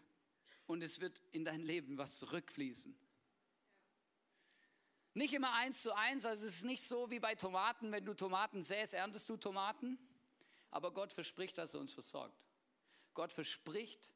und 0.66 0.82
es 0.82 1.00
wird 1.00 1.22
in 1.32 1.46
dein 1.46 1.62
Leben 1.62 2.00
was 2.00 2.18
zurückfließen. 2.18 2.98
Nicht 5.18 5.34
immer 5.34 5.52
eins 5.54 5.82
zu 5.82 5.96
eins, 5.96 6.26
also 6.26 6.46
es 6.46 6.58
ist 6.58 6.66
nicht 6.66 6.84
so 6.84 7.10
wie 7.10 7.18
bei 7.20 7.34
Tomaten, 7.34 7.92
wenn 7.92 8.06
du 8.06 8.14
Tomaten 8.14 8.62
säst, 8.62 8.94
erntest 8.94 9.28
du 9.28 9.36
Tomaten. 9.36 9.98
Aber 10.70 10.94
Gott 10.94 11.12
verspricht, 11.12 11.58
dass 11.58 11.74
er 11.74 11.80
uns 11.80 11.92
versorgt. 11.92 12.38
Gott 13.16 13.34
verspricht, 13.34 14.12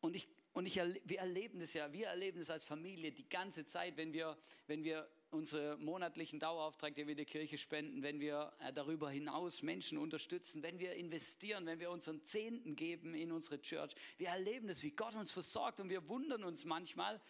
und, 0.00 0.14
ich, 0.14 0.28
und 0.52 0.66
ich, 0.66 0.76
wir 0.76 1.20
erleben 1.20 1.58
das 1.58 1.72
ja, 1.72 1.90
wir 1.94 2.08
erleben 2.08 2.38
das 2.38 2.50
als 2.50 2.66
Familie 2.66 3.12
die 3.12 3.30
ganze 3.30 3.64
Zeit, 3.64 3.96
wenn 3.96 4.12
wir, 4.12 4.36
wenn 4.66 4.84
wir 4.84 5.08
unsere 5.30 5.78
monatlichen 5.78 6.38
Dauerauftrag, 6.38 6.94
den 6.94 7.08
wir 7.08 7.14
der 7.14 7.24
Kirche 7.24 7.56
spenden, 7.56 8.02
wenn 8.02 8.20
wir 8.20 8.52
äh, 8.58 8.74
darüber 8.74 9.10
hinaus 9.10 9.62
Menschen 9.62 9.96
unterstützen, 9.96 10.62
wenn 10.62 10.78
wir 10.78 10.96
investieren, 10.96 11.64
wenn 11.64 11.80
wir 11.80 11.90
unseren 11.90 12.22
Zehnten 12.22 12.76
geben 12.76 13.14
in 13.14 13.32
unsere 13.32 13.62
Church. 13.62 13.94
Wir 14.18 14.28
erleben 14.28 14.68
das, 14.68 14.82
wie 14.82 14.90
Gott 14.90 15.14
uns 15.14 15.32
versorgt 15.32 15.80
und 15.80 15.88
wir 15.88 16.06
wundern 16.10 16.44
uns 16.44 16.66
manchmal, 16.66 17.22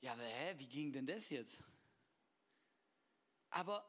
ja, 0.00 0.12
aber 0.14 0.22
hä, 0.22 0.54
wie 0.56 0.66
ging 0.66 0.92
denn 0.92 1.04
das 1.04 1.28
jetzt? 1.28 1.62
Aber 3.52 3.86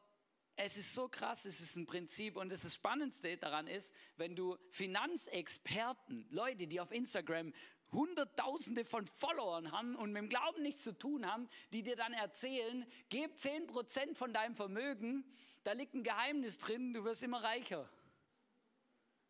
es 0.56 0.76
ist 0.76 0.94
so 0.94 1.08
krass, 1.08 1.46
es 1.46 1.60
ist 1.60 1.76
ein 1.76 1.86
Prinzip 1.86 2.36
und 2.36 2.50
das 2.50 2.72
Spannendste 2.72 3.36
daran 3.38 3.66
ist, 3.66 3.92
wenn 4.16 4.36
du 4.36 4.56
Finanzexperten, 4.70 6.28
Leute, 6.30 6.66
die 6.66 6.80
auf 6.80 6.92
Instagram 6.92 7.52
Hunderttausende 7.90 8.84
von 8.84 9.06
Followern 9.06 9.72
haben 9.72 9.96
und 9.96 10.12
mit 10.12 10.22
dem 10.22 10.28
Glauben 10.28 10.62
nichts 10.62 10.82
zu 10.82 10.96
tun 10.96 11.26
haben, 11.26 11.48
die 11.72 11.82
dir 11.82 11.96
dann 11.96 12.12
erzählen, 12.12 12.86
gib 13.08 13.34
10% 13.36 14.16
von 14.16 14.32
deinem 14.32 14.54
Vermögen, 14.54 15.24
da 15.62 15.72
liegt 15.72 15.94
ein 15.94 16.02
Geheimnis 16.02 16.58
drin, 16.58 16.92
du 16.92 17.04
wirst 17.04 17.22
immer 17.22 17.42
reicher. 17.42 17.88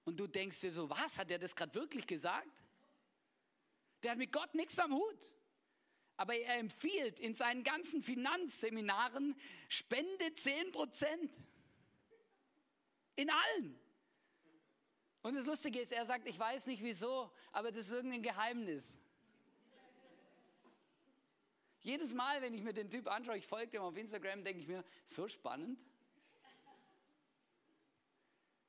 Und 0.05 0.19
du 0.19 0.27
denkst 0.27 0.61
dir 0.61 0.73
so, 0.73 0.91
was, 0.91 1.19
hat 1.19 1.31
er 1.31 1.39
das 1.39 1.55
gerade 1.55 1.75
wirklich 1.75 2.07
gesagt? 2.07 2.65
Der 4.03 4.13
hat 4.13 4.19
mit 4.19 4.33
Gott 4.33 4.55
nichts 4.55 4.79
am 4.79 4.93
Hut. 4.95 5.31
Aber 6.17 6.35
er 6.35 6.59
empfiehlt 6.59 7.19
in 7.19 7.35
seinen 7.35 7.65
ganzen 7.65 8.03
Finanzseminaren, 8.03 9.37
spende 9.69 10.33
10 10.33 10.73
Prozent. 10.73 11.33
In 13.17 13.31
allen. 13.31 13.79
Und 15.23 15.35
das 15.35 15.47
Lustige 15.47 15.81
ist, 15.81 15.93
er 15.93 16.05
sagt, 16.05 16.29
ich 16.29 16.39
weiß 16.39 16.67
nicht 16.67 16.83
wieso, 16.83 17.33
aber 17.51 17.73
das 17.73 17.87
ist 17.87 17.93
irgendein 17.93 18.23
Geheimnis. 18.23 18.99
Jedes 21.81 22.15
Mal, 22.15 22.43
wenn 22.43 22.55
ich 22.55 22.63
mir 22.63 22.73
den 22.73 22.91
Typ 22.91 23.09
anschaue, 23.09 23.37
ich 23.37 23.47
folge 23.47 23.73
dem 23.73 23.83
auf 23.83 23.97
Instagram, 23.97 24.45
denke 24.45 24.61
ich 24.61 24.69
mir, 24.69 24.85
so 25.05 25.29
spannend. 25.29 25.85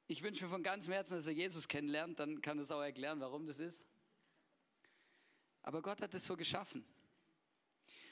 Ich 0.08 0.22
wünsche 0.22 0.44
mir 0.44 0.50
von 0.50 0.64
ganzem 0.64 0.94
Herzen, 0.94 1.16
dass 1.16 1.28
er 1.28 1.34
Jesus 1.34 1.68
kennenlernt, 1.68 2.20
dann 2.20 2.42
kann 2.42 2.58
er 2.58 2.64
es 2.64 2.72
auch 2.72 2.82
erklären, 2.82 3.20
warum 3.20 3.48
das 3.48 3.60
ist. 3.60 3.86
Aber 5.62 5.82
Gott 5.82 6.02
hat 6.02 6.14
es 6.14 6.26
so 6.26 6.38
geschaffen. 6.38 6.86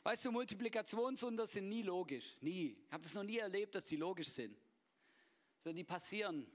Weißt 0.04 0.26
du, 0.26 0.32
Multiplikationswunder 0.32 1.48
sind 1.48 1.70
nie 1.70 1.82
logisch. 1.82 2.36
Nie. 2.42 2.78
Ich 2.86 2.92
habe 2.92 3.04
das 3.04 3.14
noch 3.14 3.24
nie 3.24 3.38
erlebt, 3.38 3.74
dass 3.74 3.86
die 3.86 3.96
logisch 3.96 4.28
sind. 4.28 4.58
Sondern 5.60 5.78
die 5.78 5.86
passieren, 5.86 6.46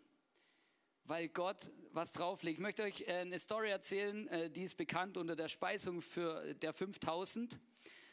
weil 1.04 1.30
Gott 1.30 1.70
was 1.92 2.12
drauflegt. 2.12 2.58
Ich 2.58 2.62
möchte 2.62 2.82
euch 2.82 3.00
äh, 3.08 3.20
eine 3.20 3.38
Story 3.38 3.70
erzählen, 3.70 4.28
äh, 4.28 4.50
die 4.50 4.64
ist 4.64 4.76
bekannt 4.76 5.16
unter 5.16 5.34
der 5.34 5.48
Speisung 5.48 6.02
für 6.02 6.54
der 6.54 6.74
5000. 6.74 7.58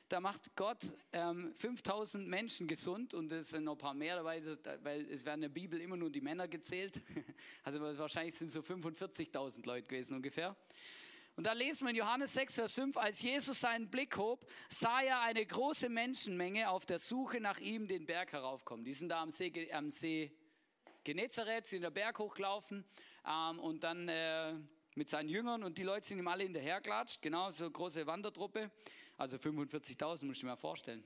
Da 0.07 0.21
macht 0.21 0.55
Gott 0.55 0.93
ähm, 1.11 1.53
5000 1.53 2.27
Menschen 2.29 2.67
gesund 2.67 3.13
und 3.13 3.29
es 3.31 3.49
sind 3.49 3.65
noch 3.65 3.73
ein 3.73 3.79
paar 3.79 3.93
mehr 3.93 4.15
dabei, 4.15 4.41
weil 4.83 5.11
es 5.11 5.25
werden 5.25 5.43
in 5.43 5.53
der 5.53 5.59
Bibel 5.59 5.81
immer 5.81 5.97
nur 5.97 6.11
die 6.11 6.21
Männer 6.21 6.47
gezählt. 6.47 7.01
Also 7.63 7.81
wahrscheinlich 7.81 8.35
sind 8.35 8.51
so 8.51 8.59
45.000 8.59 9.65
Leute 9.65 9.87
gewesen 9.87 10.15
ungefähr. 10.15 10.55
Und 11.35 11.45
da 11.45 11.51
lesen 11.51 11.85
wir 11.85 11.89
in 11.89 11.97
Johannes 11.97 12.33
6, 12.33 12.55
Vers 12.55 12.73
5, 12.73 12.97
als 12.97 13.21
Jesus 13.21 13.59
seinen 13.59 13.89
Blick 13.89 14.15
hob, 14.15 14.45
sah 14.69 15.01
er 15.01 15.19
eine 15.21 15.45
große 15.45 15.89
Menschenmenge 15.89 16.69
auf 16.69 16.85
der 16.85 16.97
Suche 16.97 17.41
nach 17.41 17.59
ihm 17.59 17.87
den 17.87 18.05
Berg 18.05 18.31
heraufkommen. 18.31 18.85
Die 18.85 18.93
sind 18.93 19.09
da 19.09 19.21
am 19.21 19.31
See, 19.31 19.69
am 19.73 19.89
See 19.89 20.31
Genezareth, 21.03 21.65
sind 21.65 21.81
den 21.81 21.93
Berg 21.93 22.19
hochgelaufen 22.19 22.85
ähm, 23.27 23.59
und 23.59 23.83
dann 23.83 24.07
äh, 24.07 24.53
mit 24.95 25.09
seinen 25.09 25.27
Jüngern 25.27 25.63
und 25.63 25.77
die 25.77 25.83
Leute 25.83 26.07
sind 26.07 26.19
ihm 26.19 26.27
alle 26.27 26.43
hinterhergelatscht, 26.43 27.21
genau, 27.21 27.51
so 27.51 27.65
eine 27.65 27.71
große 27.71 28.07
Wandertruppe. 28.07 28.71
Also 29.17 29.35
45.000, 29.35 30.25
muss 30.25 30.37
ich 30.37 30.43
mir 30.43 30.51
mal 30.51 30.55
vorstellen. 30.55 31.03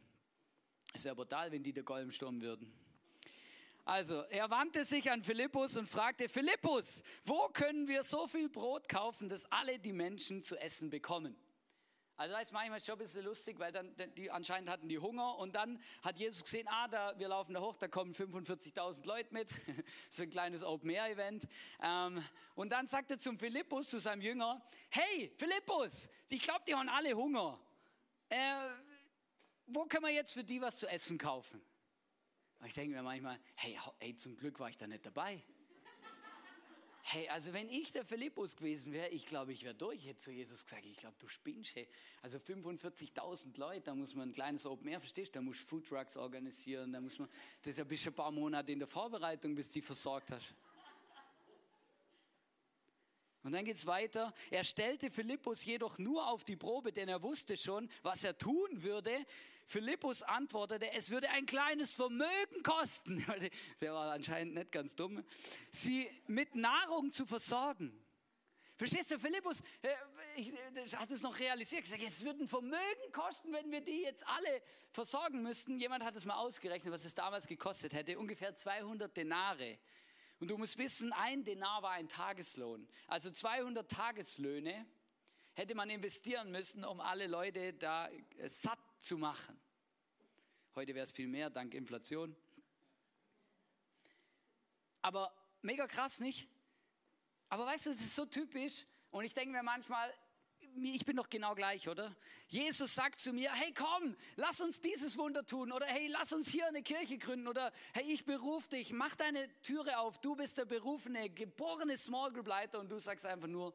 Es 0.93 1.05
wäre 1.05 1.15
brutal, 1.15 1.51
wenn 1.51 1.63
die 1.63 1.73
der 1.73 1.83
Golem 1.83 2.11
stürmen 2.11 2.41
würden. 2.41 2.71
Also, 3.89 4.21
er 4.29 4.51
wandte 4.51 4.85
sich 4.85 5.09
an 5.09 5.23
Philippus 5.23 5.75
und 5.75 5.89
fragte, 5.89 6.29
Philippus, 6.29 7.01
wo 7.25 7.47
können 7.47 7.87
wir 7.87 8.03
so 8.03 8.27
viel 8.27 8.47
Brot 8.47 8.87
kaufen, 8.87 9.29
dass 9.29 9.51
alle 9.51 9.79
die 9.79 9.93
Menschen 9.93 10.43
zu 10.43 10.57
essen 10.57 10.91
bekommen? 10.91 11.35
Also 12.15 12.35
das 12.35 12.43
ist 12.43 12.51
manchmal 12.51 12.79
schon 12.79 12.93
ein 12.93 12.99
bisschen 12.99 13.25
lustig, 13.25 13.57
weil 13.57 13.71
dann 13.71 13.95
die 14.15 14.29
anscheinend 14.29 14.69
hatten 14.69 14.89
die 14.89 14.99
Hunger 14.99 15.39
und 15.39 15.55
dann 15.55 15.81
hat 16.03 16.19
Jesus 16.19 16.43
gesehen, 16.43 16.67
ah, 16.69 16.87
da, 16.87 17.17
wir 17.17 17.29
laufen 17.29 17.55
da 17.55 17.61
hoch, 17.61 17.77
da 17.77 17.87
kommen 17.87 18.13
45.000 18.13 19.07
Leute 19.07 19.33
mit, 19.33 19.55
so 20.11 20.21
ein 20.21 20.29
kleines 20.29 20.63
Open-Air-Event. 20.63 21.47
Ähm, 21.81 22.23
und 22.53 22.69
dann 22.69 22.85
sagte 22.85 23.17
zum 23.17 23.39
Philippus, 23.39 23.89
zu 23.89 23.99
seinem 23.99 24.21
Jünger, 24.21 24.63
hey 24.91 25.33
Philippus, 25.35 26.09
ich 26.29 26.43
glaube, 26.43 26.61
die 26.67 26.75
haben 26.75 26.89
alle 26.89 27.15
Hunger. 27.15 27.59
Äh, 28.29 28.37
wo 29.65 29.85
können 29.85 30.03
wir 30.03 30.13
jetzt 30.13 30.33
für 30.33 30.43
die 30.43 30.61
was 30.61 30.75
zu 30.75 30.87
essen 30.87 31.17
kaufen? 31.17 31.59
Und 32.59 32.67
ich 32.67 32.73
denke 32.73 32.95
mir 32.95 33.03
manchmal, 33.03 33.39
hey, 33.55 33.77
hey, 33.99 34.15
zum 34.15 34.35
Glück 34.35 34.59
war 34.59 34.69
ich 34.69 34.77
da 34.77 34.87
nicht 34.87 35.05
dabei. 35.05 35.41
Hey, 37.11 37.27
also 37.29 37.53
wenn 37.53 37.69
ich 37.69 37.91
der 37.91 38.05
Philippus 38.05 38.55
gewesen 38.55 38.93
wäre, 38.93 39.07
ich 39.09 39.25
glaube, 39.25 39.51
ich 39.51 39.63
wäre 39.63 39.73
durch. 39.73 39.97
Ich 39.97 40.07
hätte 40.07 40.19
zu 40.19 40.31
Jesus 40.31 40.63
gesagt, 40.63 40.85
ich 40.85 40.97
glaube, 40.97 41.15
du 41.17 41.27
spinnst. 41.27 41.75
Hey. 41.75 41.87
Also 42.21 42.37
45.000 42.37 43.57
Leute, 43.57 43.81
da 43.81 43.95
muss 43.95 44.13
man 44.13 44.29
ein 44.29 44.31
kleines 44.31 44.65
Open 44.65 44.87
Air, 44.89 44.99
verstehst 44.99 45.33
du? 45.33 45.39
Da 45.39 45.41
musst 45.41 45.63
du 45.63 45.65
Food 45.65 45.87
Trucks 45.87 46.17
organisieren, 46.17 46.91
da 46.91 47.01
muss 47.01 47.17
man, 47.17 47.27
das 47.61 47.71
ist 47.71 47.77
ja 47.79 47.83
bis 47.83 48.05
ein 48.05 48.13
paar 48.13 48.31
Monate 48.31 48.73
in 48.73 48.79
der 48.79 48.87
Vorbereitung, 48.87 49.55
bis 49.55 49.69
du 49.69 49.73
die 49.75 49.81
versorgt 49.81 50.31
hast. 50.31 50.53
Und 53.41 53.53
dann 53.53 53.65
geht 53.65 53.77
es 53.77 53.85
weiter. 53.87 54.33
Er 54.51 54.63
stellte 54.63 55.09
Philippus 55.09 55.63
jedoch 55.63 55.97
nur 55.97 56.27
auf 56.27 56.43
die 56.43 56.57
Probe, 56.57 56.91
denn 56.91 57.09
er 57.09 57.23
wusste 57.23 57.55
schon, 57.55 57.89
was 58.03 58.23
er 58.23 58.37
tun 58.37 58.83
würde. 58.83 59.25
Philippus 59.69 60.23
antwortete, 60.23 60.91
es 60.93 61.11
würde 61.11 61.29
ein 61.29 61.45
kleines 61.45 61.93
Vermögen 61.93 62.63
kosten, 62.63 63.23
der 63.81 63.93
war 63.93 64.11
anscheinend 64.11 64.55
nicht 64.55 64.71
ganz 64.71 64.95
dumm, 64.95 65.23
sie 65.69 66.09
mit 66.25 66.55
Nahrung 66.55 67.11
zu 67.11 67.27
versorgen. 67.27 67.93
Verstehst 68.77 69.11
du, 69.11 69.19
Philippus 69.19 69.59
äh, 69.83 69.89
ich, 70.37 70.51
ich 70.85 70.95
hat 70.95 71.11
es 71.11 71.21
noch 71.21 71.37
realisiert, 71.37 71.83
gesagt, 71.83 72.01
jetzt 72.01 72.23
wird 72.23 72.39
ein 72.39 72.47
Vermögen 72.47 73.11
kosten, 73.11 73.53
wenn 73.53 73.69
wir 73.71 73.81
die 73.81 74.01
jetzt 74.01 74.25
alle 74.25 74.61
versorgen 74.91 75.43
müssten. 75.43 75.79
Jemand 75.79 76.03
hat 76.03 76.15
es 76.15 76.25
mal 76.25 76.37
ausgerechnet, 76.37 76.91
was 76.91 77.05
es 77.05 77.13
damals 77.13 77.45
gekostet 77.45 77.93
hätte, 77.93 78.17
ungefähr 78.17 78.55
200 78.55 79.15
Denare. 79.15 79.77
Und 80.39 80.49
du 80.49 80.57
musst 80.57 80.79
wissen, 80.79 81.13
ein 81.13 81.43
Denar 81.43 81.83
war 81.83 81.91
ein 81.91 82.07
Tageslohn. 82.07 82.87
Also 83.05 83.29
200 83.29 83.87
Tageslöhne 83.91 84.87
hätte 85.53 85.75
man 85.75 85.91
investieren 85.91 86.49
müssen, 86.49 86.83
um 86.85 87.01
alle 87.01 87.27
Leute 87.27 87.73
da 87.73 88.07
äh, 88.07 88.49
satt 88.49 88.79
zu 88.99 89.17
machen. 89.17 89.59
Heute 90.75 90.93
wäre 90.93 91.03
es 91.03 91.11
viel 91.11 91.27
mehr, 91.27 91.49
dank 91.49 91.73
Inflation. 91.73 92.35
Aber 95.01 95.33
mega 95.61 95.87
krass, 95.87 96.19
nicht? 96.19 96.47
Aber 97.49 97.65
weißt 97.65 97.87
du, 97.87 97.91
es 97.91 98.01
ist 98.01 98.15
so 98.15 98.25
typisch. 98.25 98.85
Und 99.11 99.25
ich 99.25 99.33
denke 99.33 99.51
mir 99.51 99.63
manchmal, 99.63 100.13
ich 100.75 101.05
bin 101.05 101.17
doch 101.17 101.29
genau 101.29 101.55
gleich, 101.55 101.89
oder? 101.89 102.15
Jesus 102.47 102.93
sagt 102.93 103.19
zu 103.19 103.33
mir, 103.33 103.51
hey 103.53 103.73
komm, 103.73 104.15
lass 104.35 104.61
uns 104.61 104.79
dieses 104.79 105.17
Wunder 105.17 105.45
tun. 105.45 105.71
Oder 105.71 105.87
hey, 105.87 106.07
lass 106.07 106.31
uns 106.31 106.49
hier 106.49 106.67
eine 106.67 106.83
Kirche 106.83 107.17
gründen. 107.17 107.47
Oder 107.47 107.71
hey, 107.93 108.03
ich 108.03 108.25
berufe 108.25 108.69
dich, 108.69 108.93
mach 108.93 109.15
deine 109.15 109.49
Türe 109.61 109.99
auf. 109.99 110.19
Du 110.19 110.35
bist 110.35 110.57
der 110.57 110.65
berufene, 110.65 111.29
geborene 111.29 111.97
Small 111.97 112.31
Group 112.31 112.47
Leiter 112.47 112.79
und 112.79 112.89
du 112.89 112.99
sagst 112.99 113.25
einfach 113.25 113.47
nur, 113.47 113.73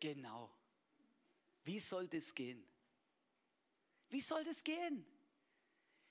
genau. 0.00 0.52
Wie 1.64 1.78
soll 1.78 2.08
das 2.08 2.34
gehen? 2.34 2.66
Wie 4.12 4.20
soll 4.20 4.44
das 4.44 4.62
gehen? 4.62 5.06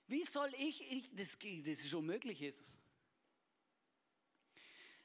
Wie 0.07 0.23
soll 0.23 0.51
ich, 0.57 0.91
ich 0.91 1.15
das, 1.15 1.37
das 1.37 1.85
ist 1.85 1.93
unmöglich, 1.93 2.39
Jesus. 2.39 2.79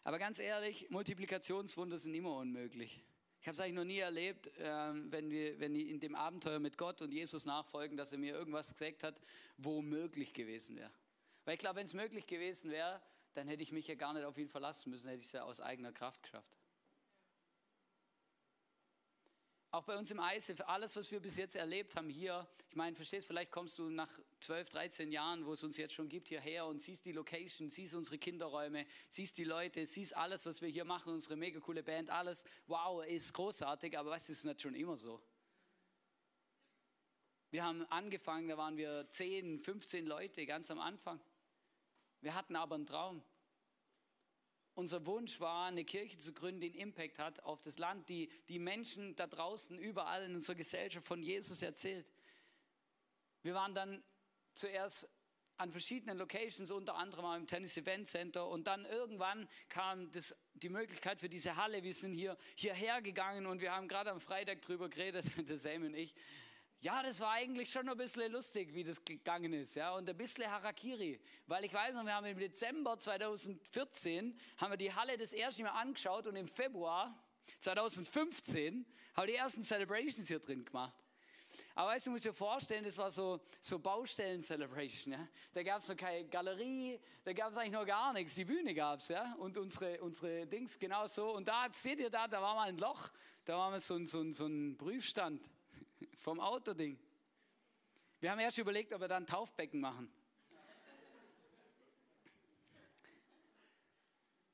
Aber 0.02 0.18
ganz 0.18 0.38
ehrlich, 0.38 0.88
Multiplikationswunder 0.88 1.98
sind 1.98 2.14
immer 2.14 2.34
unmöglich. 2.36 3.04
Ich 3.38 3.46
habe 3.46 3.54
es 3.54 3.60
eigentlich 3.60 3.74
noch 3.74 3.84
nie 3.84 3.98
erlebt, 3.98 4.50
ähm, 4.58 5.12
wenn, 5.12 5.30
wir, 5.30 5.60
wenn 5.60 5.74
ich 5.74 5.88
in 5.90 6.00
dem 6.00 6.14
Abenteuer 6.14 6.58
mit 6.58 6.78
Gott 6.78 7.02
und 7.02 7.12
Jesus 7.12 7.44
nachfolgen, 7.44 7.98
dass 7.98 8.12
er 8.12 8.18
mir 8.18 8.32
irgendwas 8.32 8.72
gesagt 8.72 9.02
hat, 9.02 9.20
wo 9.58 9.82
möglich 9.82 10.32
gewesen 10.32 10.76
wäre. 10.76 10.90
Weil 11.44 11.54
ich 11.54 11.60
glaube, 11.60 11.76
wenn 11.76 11.86
es 11.86 11.92
möglich 11.92 12.26
gewesen 12.26 12.70
wäre, 12.70 13.02
dann 13.34 13.46
hätte 13.46 13.62
ich 13.62 13.72
mich 13.72 13.86
ja 13.88 13.94
gar 13.94 14.14
nicht 14.14 14.24
auf 14.24 14.38
ihn 14.38 14.48
verlassen 14.48 14.90
müssen, 14.90 15.08
hätte 15.08 15.20
ich 15.20 15.26
es 15.26 15.32
ja 15.32 15.44
aus 15.44 15.60
eigener 15.60 15.92
Kraft 15.92 16.22
geschafft. 16.22 16.56
Auch 19.76 19.85
bei 19.85 19.99
uns 19.99 20.11
im 20.11 20.18
ISIF, 20.18 20.62
alles, 20.68 20.97
was 20.97 21.12
wir 21.12 21.21
bis 21.21 21.37
jetzt 21.37 21.54
erlebt 21.54 21.97
haben 21.97 22.09
hier, 22.09 22.49
ich 22.71 22.76
meine, 22.76 22.97
verstehst, 22.97 23.26
vielleicht 23.26 23.50
kommst 23.50 23.78
du 23.78 23.90
nach 23.90 24.09
12, 24.40 24.71
13 24.71 25.12
Jahren, 25.12 25.45
wo 25.45 25.52
es 25.52 25.62
uns 25.64 25.76
jetzt 25.76 25.92
schon 25.92 26.09
gibt, 26.09 26.28
hierher 26.28 26.64
und 26.64 26.78
siehst 26.80 27.04
die 27.04 27.12
Location, 27.12 27.68
siehst 27.68 27.95
unsere 27.95 28.16
Kinderräume, 28.16 28.87
siehst 29.11 29.37
die 29.37 29.45
Leute, 29.45 29.85
siehst 29.85 30.16
alles, 30.16 30.47
was 30.47 30.62
wir 30.62 30.71
hier 30.71 30.87
machen, 30.87 31.12
unsere 31.12 31.37
mega 31.37 31.61
coole 31.61 31.83
Band, 31.83 32.09
alles, 32.09 32.47
wow, 32.66 33.04
ist 33.04 33.35
großartig, 33.35 33.99
aber 33.99 34.16
es 34.16 34.30
ist 34.30 34.45
nicht 34.45 34.62
schon 34.62 34.75
immer 34.75 34.97
so. 34.97 35.23
Wir 37.50 37.62
haben 37.62 37.85
angefangen, 37.88 38.49
da 38.49 38.56
waren 38.56 38.78
wir 38.78 39.06
10, 39.11 39.59
15 39.59 40.06
Leute 40.06 40.47
ganz 40.47 40.71
am 40.71 40.78
Anfang. 40.78 41.21
Wir 42.23 42.35
hatten 42.35 42.56
aber 42.56 42.76
einen 42.76 42.87
Traum. 42.87 43.23
Unser 44.76 45.06
Wunsch 45.06 45.40
war, 45.40 45.68
eine 45.68 45.87
Kirche 45.87 46.18
zu 46.18 46.35
gründen, 46.35 46.61
die 46.61 46.66
einen 46.66 46.90
Impact 46.90 47.18
hat 47.18 47.42
auf 47.45 47.62
das 47.62 47.78
Land, 47.78 48.11
die 48.11 48.28
die 48.49 48.59
Menschen 48.59 49.16
da 49.16 49.26
draußen 49.26 49.78
überall 49.78 50.25
in 50.25 50.35
unserer 50.35 50.54
Gesellschaft 50.54 51.06
von 51.06 51.23
Jesus 51.23 51.62
erzählt. 51.62 52.12
Wir 53.40 53.54
waren 53.54 53.75
dann 53.75 54.04
zuerst 54.52 55.09
an 55.56 55.71
verschiedenen 55.71 56.18
Locations, 56.18 56.71
unter 56.71 56.95
anderem 56.97 57.25
auch 57.25 57.37
im 57.37 57.47
Tennis 57.47 57.75
Event 57.78 58.06
Center. 58.06 58.47
Und 58.47 58.66
dann 58.66 58.85
irgendwann 58.85 59.49
kam 59.71 60.12
das, 60.12 60.37
die 60.52 60.68
Möglichkeit 60.68 61.18
für 61.21 61.30
diese 61.30 61.56
Halle. 61.56 61.83
Wir 61.83 61.95
sind 61.95 62.12
hier 62.12 62.37
hierher 62.54 63.00
gegangen 63.00 63.47
und 63.47 63.62
wir 63.62 63.75
haben 63.75 63.88
gerade 63.88 64.11
am 64.11 64.21
Freitag 64.21 64.61
drüber 64.61 64.90
geredet, 64.90 65.25
der 65.49 65.56
Sam 65.56 65.85
und 65.85 65.95
ich, 65.95 66.15
ja, 66.80 67.02
das 67.02 67.21
war 67.21 67.32
eigentlich 67.32 67.71
schon 67.71 67.89
ein 67.89 67.97
bisschen 67.97 68.30
lustig, 68.30 68.75
wie 68.75 68.84
das 68.84 69.04
gegangen 69.04 69.52
ist, 69.52 69.76
ja, 69.76 69.95
und 69.95 70.08
ein 70.08 70.17
bisschen 70.17 70.50
Harakiri, 70.50 71.21
weil 71.47 71.65
ich 71.65 71.73
weiß 71.73 71.95
noch, 71.95 72.04
wir 72.04 72.15
haben 72.15 72.26
im 72.26 72.39
Dezember 72.39 72.99
2014 72.99 74.39
haben 74.58 74.73
wir 74.73 74.76
die 74.76 74.93
Halle 74.93 75.17
das 75.17 75.32
erste 75.32 75.62
Mal 75.62 75.71
angeschaut 75.71 76.26
und 76.26 76.36
im 76.36 76.49
Februar 76.49 77.19
2015 77.60 78.86
haben 79.15 79.26
wir 79.26 79.32
die 79.32 79.39
ersten 79.39 79.62
Celebrations 79.62 80.28
hier 80.28 80.39
drin 80.39 80.65
gemacht. 80.65 80.97
Aber 81.75 81.91
weißt 81.91 82.06
du, 82.06 82.10
musst 82.10 82.25
dir 82.25 82.32
vorstellen, 82.32 82.84
das 82.84 82.99
war 82.99 83.10
so, 83.10 83.41
so 83.60 83.78
Baustellen-Celebration. 83.78 85.12
Ja? 85.15 85.28
Da 85.52 85.62
gab 85.62 85.80
es 85.80 85.89
noch 85.89 85.97
keine 85.97 86.26
Galerie, 86.28 86.99
da 87.25 87.32
gab 87.32 87.52
es 87.52 87.56
eigentlich 87.56 87.73
noch 87.73 87.86
gar 87.86 88.12
nichts. 88.12 88.34
Die 88.34 88.45
Bühne 88.45 88.75
gab 88.75 89.00
es, 89.00 89.08
ja. 89.08 89.34
Und 89.39 89.56
unsere, 89.56 90.00
unsere 90.02 90.47
Dings 90.47 90.78
genau 90.78 91.06
so. 91.06 91.34
Und 91.34 91.49
da, 91.49 91.67
seht 91.71 92.00
ihr 92.00 92.10
da, 92.10 92.28
da 92.28 92.43
war 92.43 92.54
mal 92.54 92.69
ein 92.69 92.78
Loch, 92.78 93.10
da 93.45 93.56
war 93.56 93.71
mal 93.71 93.80
so, 93.80 94.02
so, 94.04 94.30
so 94.32 94.47
ein 94.47 94.76
Prüfstand 94.76 95.50
vom 96.16 96.40
Autoding. 96.40 96.98
Wir 98.20 98.30
haben 98.30 98.40
erst 98.40 98.58
überlegt, 98.58 98.92
ob 98.92 99.00
wir 99.00 99.08
da 99.08 99.16
ein 99.16 99.26
Taufbecken 99.26 99.80
machen. 99.80 100.10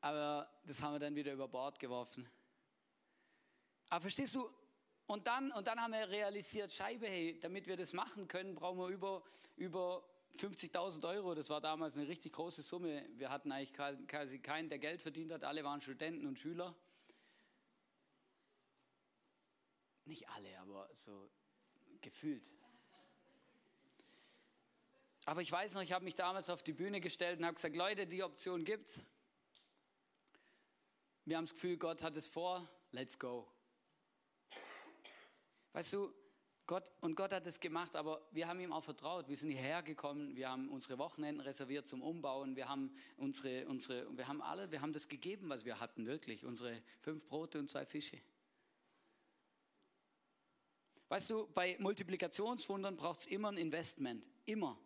Aber 0.00 0.50
das 0.64 0.82
haben 0.82 0.94
wir 0.94 0.98
dann 0.98 1.14
wieder 1.14 1.32
über 1.32 1.46
Bord 1.46 1.78
geworfen. 1.78 2.28
Aber 3.88 4.00
verstehst 4.00 4.34
du, 4.34 4.50
und 5.06 5.26
dann, 5.26 5.52
und 5.52 5.66
dann 5.66 5.80
haben 5.80 5.92
wir 5.92 6.08
realisiert, 6.08 6.72
Scheibe, 6.72 7.06
hey, 7.06 7.38
damit 7.38 7.66
wir 7.66 7.76
das 7.76 7.92
machen 7.92 8.26
können, 8.26 8.54
brauchen 8.54 8.78
wir 8.78 8.88
über, 8.88 9.22
über 9.56 10.04
50.000 10.38 11.06
Euro. 11.08 11.34
Das 11.34 11.50
war 11.50 11.60
damals 11.60 11.96
eine 11.96 12.08
richtig 12.08 12.32
große 12.32 12.62
Summe. 12.62 13.06
Wir 13.14 13.30
hatten 13.30 13.52
eigentlich 13.52 13.74
quasi 13.74 14.38
keinen, 14.40 14.68
der 14.70 14.78
Geld 14.78 15.02
verdient 15.02 15.30
hat. 15.30 15.44
Alle 15.44 15.62
waren 15.62 15.80
Studenten 15.80 16.26
und 16.26 16.38
Schüler. 16.38 16.74
Nicht 20.04 20.28
alle, 20.30 20.58
aber 20.58 20.88
so 20.94 21.30
gefühlt. 22.02 22.52
Aber 25.24 25.40
ich 25.40 25.52
weiß 25.52 25.74
noch, 25.74 25.82
ich 25.82 25.92
habe 25.92 26.04
mich 26.04 26.16
damals 26.16 26.50
auf 26.50 26.62
die 26.62 26.72
Bühne 26.72 27.00
gestellt 27.00 27.38
und 27.38 27.46
habe 27.46 27.54
gesagt, 27.54 27.76
Leute, 27.76 28.06
die 28.06 28.22
Option 28.22 28.64
gibt's. 28.64 29.00
Wir 31.24 31.36
haben 31.36 31.44
das 31.44 31.54
Gefühl, 31.54 31.76
Gott 31.76 32.02
hat 32.02 32.16
es 32.16 32.26
vor, 32.26 32.68
let's 32.90 33.18
go. 33.18 33.48
Weißt 35.72 35.92
du, 35.92 36.12
Gott, 36.66 36.90
und 37.00 37.16
Gott 37.16 37.32
hat 37.32 37.46
es 37.46 37.60
gemacht, 37.60 37.96
aber 37.96 38.26
wir 38.32 38.48
haben 38.48 38.58
ihm 38.60 38.72
auch 38.72 38.82
vertraut. 38.82 39.28
Wir 39.28 39.36
sind 39.36 39.50
hierher 39.50 39.82
gekommen, 39.82 40.36
wir 40.36 40.48
haben 40.48 40.68
unsere 40.68 40.98
Wochenenden 40.98 41.40
reserviert 41.40 41.86
zum 41.86 42.02
Umbauen, 42.02 42.56
wir 42.56 42.68
haben 42.68 42.94
unsere, 43.16 43.66
unsere, 43.68 44.16
wir 44.16 44.26
haben 44.26 44.42
alle, 44.42 44.70
wir 44.70 44.80
haben 44.80 44.92
das 44.92 45.08
gegeben, 45.08 45.48
was 45.48 45.64
wir 45.64 45.80
hatten, 45.80 46.06
wirklich. 46.06 46.44
Unsere 46.44 46.82
fünf 47.00 47.26
Brote 47.26 47.58
und 47.58 47.68
zwei 47.68 47.84
Fische. 47.86 48.18
Weißt 51.12 51.28
du, 51.28 51.46
bei 51.48 51.76
Multiplikationswundern 51.78 52.96
braucht 52.96 53.20
es 53.20 53.26
immer 53.26 53.52
ein 53.52 53.58
Investment. 53.58 54.26
Immer. 54.46 54.80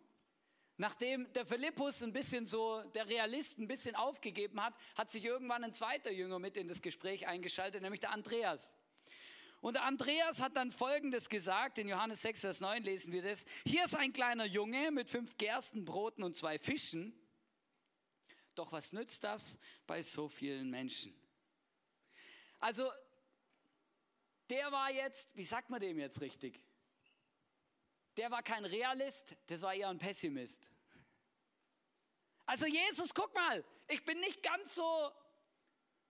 Nachdem 0.75 1.31
der 1.31 1.45
Philippus 1.45 2.03
ein 2.03 2.11
bisschen 2.11 2.43
so, 2.43 2.83
der 2.95 3.07
Realist 3.07 3.59
ein 3.59 3.67
bisschen 3.69 3.95
aufgegeben 3.95 4.61
hat, 4.61 4.73
hat 4.97 5.09
sich 5.09 5.23
irgendwann 5.23 5.63
ein 5.63 5.73
zweiter 5.73 6.11
Jünger 6.11 6.37
mit 6.37 6.57
in 6.57 6.67
das 6.67 6.81
Gespräch 6.81 7.27
eingeschaltet, 7.27 7.81
nämlich 7.81 8.01
der 8.01 8.11
Andreas. 8.11 8.73
Und 9.61 9.75
der 9.75 9.83
Andreas 9.83 10.41
hat 10.41 10.57
dann 10.57 10.69
Folgendes 10.69 11.29
gesagt, 11.29 11.77
in 11.77 11.87
Johannes 11.87 12.21
6, 12.23 12.41
Vers 12.41 12.59
9 12.59 12.83
lesen 12.83 13.13
wir 13.13 13.21
das. 13.21 13.45
Hier 13.65 13.85
ist 13.85 13.95
ein 13.95 14.11
kleiner 14.11 14.45
Junge 14.45 14.91
mit 14.91 15.09
fünf 15.09 15.37
Gerstenbroten 15.37 16.25
und 16.25 16.35
zwei 16.35 16.59
Fischen. 16.59 17.17
Doch 18.53 18.73
was 18.73 18.91
nützt 18.91 19.23
das 19.23 19.59
bei 19.85 20.01
so 20.01 20.27
vielen 20.27 20.69
Menschen? 20.69 21.15
Also 22.59 22.91
der 24.49 24.71
war 24.71 24.91
jetzt, 24.91 25.35
wie 25.35 25.43
sagt 25.43 25.69
man 25.69 25.79
dem 25.79 25.99
jetzt 25.99 26.21
richtig? 26.21 26.61
Der 28.15 28.31
war 28.31 28.41
kein 28.41 28.65
Realist, 28.65 29.35
das 29.47 29.61
war 29.61 29.73
eher 29.73 29.89
ein 29.89 29.99
Pessimist. 29.99 30.69
Also 32.45 32.65
Jesus, 32.65 33.13
guck 33.13 33.33
mal, 33.35 33.63
ich 33.87 34.03
bin 34.05 34.19
nicht 34.19 34.41
ganz 34.41 34.75
so, 34.75 35.11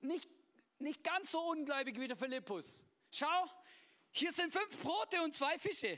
nicht, 0.02 0.30
nicht 0.80 1.04
ganz 1.04 1.32
so 1.32 1.40
ungläubig 1.50 2.00
wie 2.00 2.08
der 2.08 2.18
Philippus. 2.18 2.86
Schau, 3.12 3.50
hier 4.12 4.32
sind 4.32 4.54
fünf 4.54 4.82
Brote 4.82 5.22
und 5.24 5.34
zwei 5.34 5.58
Fische. 5.58 5.98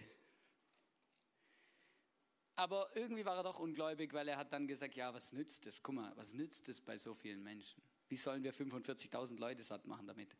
Aber 2.55 2.93
irgendwie 2.95 3.23
war 3.23 3.37
er 3.37 3.43
doch 3.43 3.59
ungläubig, 3.59 4.11
weil 4.13 4.27
er 4.27 4.37
hat 4.37 4.51
dann 4.51 4.67
gesagt, 4.67 4.95
ja, 4.95 5.13
was 5.13 5.31
nützt 5.31 5.65
es? 5.65 5.81
Guck 5.81 5.95
mal, 5.95 6.11
was 6.17 6.33
nützt 6.33 6.67
es 6.67 6.81
bei 6.81 6.97
so 6.97 7.13
vielen 7.13 7.41
Menschen? 7.41 7.81
Wie 8.09 8.17
sollen 8.17 8.43
wir 8.43 8.53
45.000 8.53 9.39
Leute 9.39 9.63
satt 9.63 9.85
machen 9.87 10.07
damit? 10.07 10.35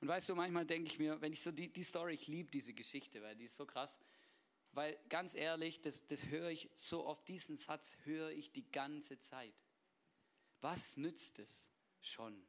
Und 0.00 0.08
weißt 0.08 0.28
du, 0.28 0.34
manchmal 0.34 0.64
denke 0.64 0.90
ich 0.90 0.98
mir, 0.98 1.20
wenn 1.20 1.32
ich 1.32 1.42
so 1.42 1.52
die, 1.52 1.68
die 1.68 1.82
Story, 1.82 2.14
ich 2.14 2.26
liebe 2.26 2.50
diese 2.50 2.72
Geschichte, 2.72 3.22
weil 3.22 3.36
die 3.36 3.44
ist 3.44 3.56
so 3.56 3.66
krass. 3.66 3.98
Weil 4.72 4.98
ganz 5.08 5.34
ehrlich, 5.34 5.80
das, 5.80 6.06
das 6.06 6.26
höre 6.26 6.48
ich 6.48 6.70
so 6.74 7.06
oft, 7.06 7.28
diesen 7.28 7.56
Satz 7.56 7.96
höre 8.04 8.30
ich 8.30 8.50
die 8.52 8.70
ganze 8.70 9.18
Zeit. 9.18 9.54
Was 10.60 10.96
nützt 10.96 11.38
es 11.38 11.68
schon? 12.00 12.46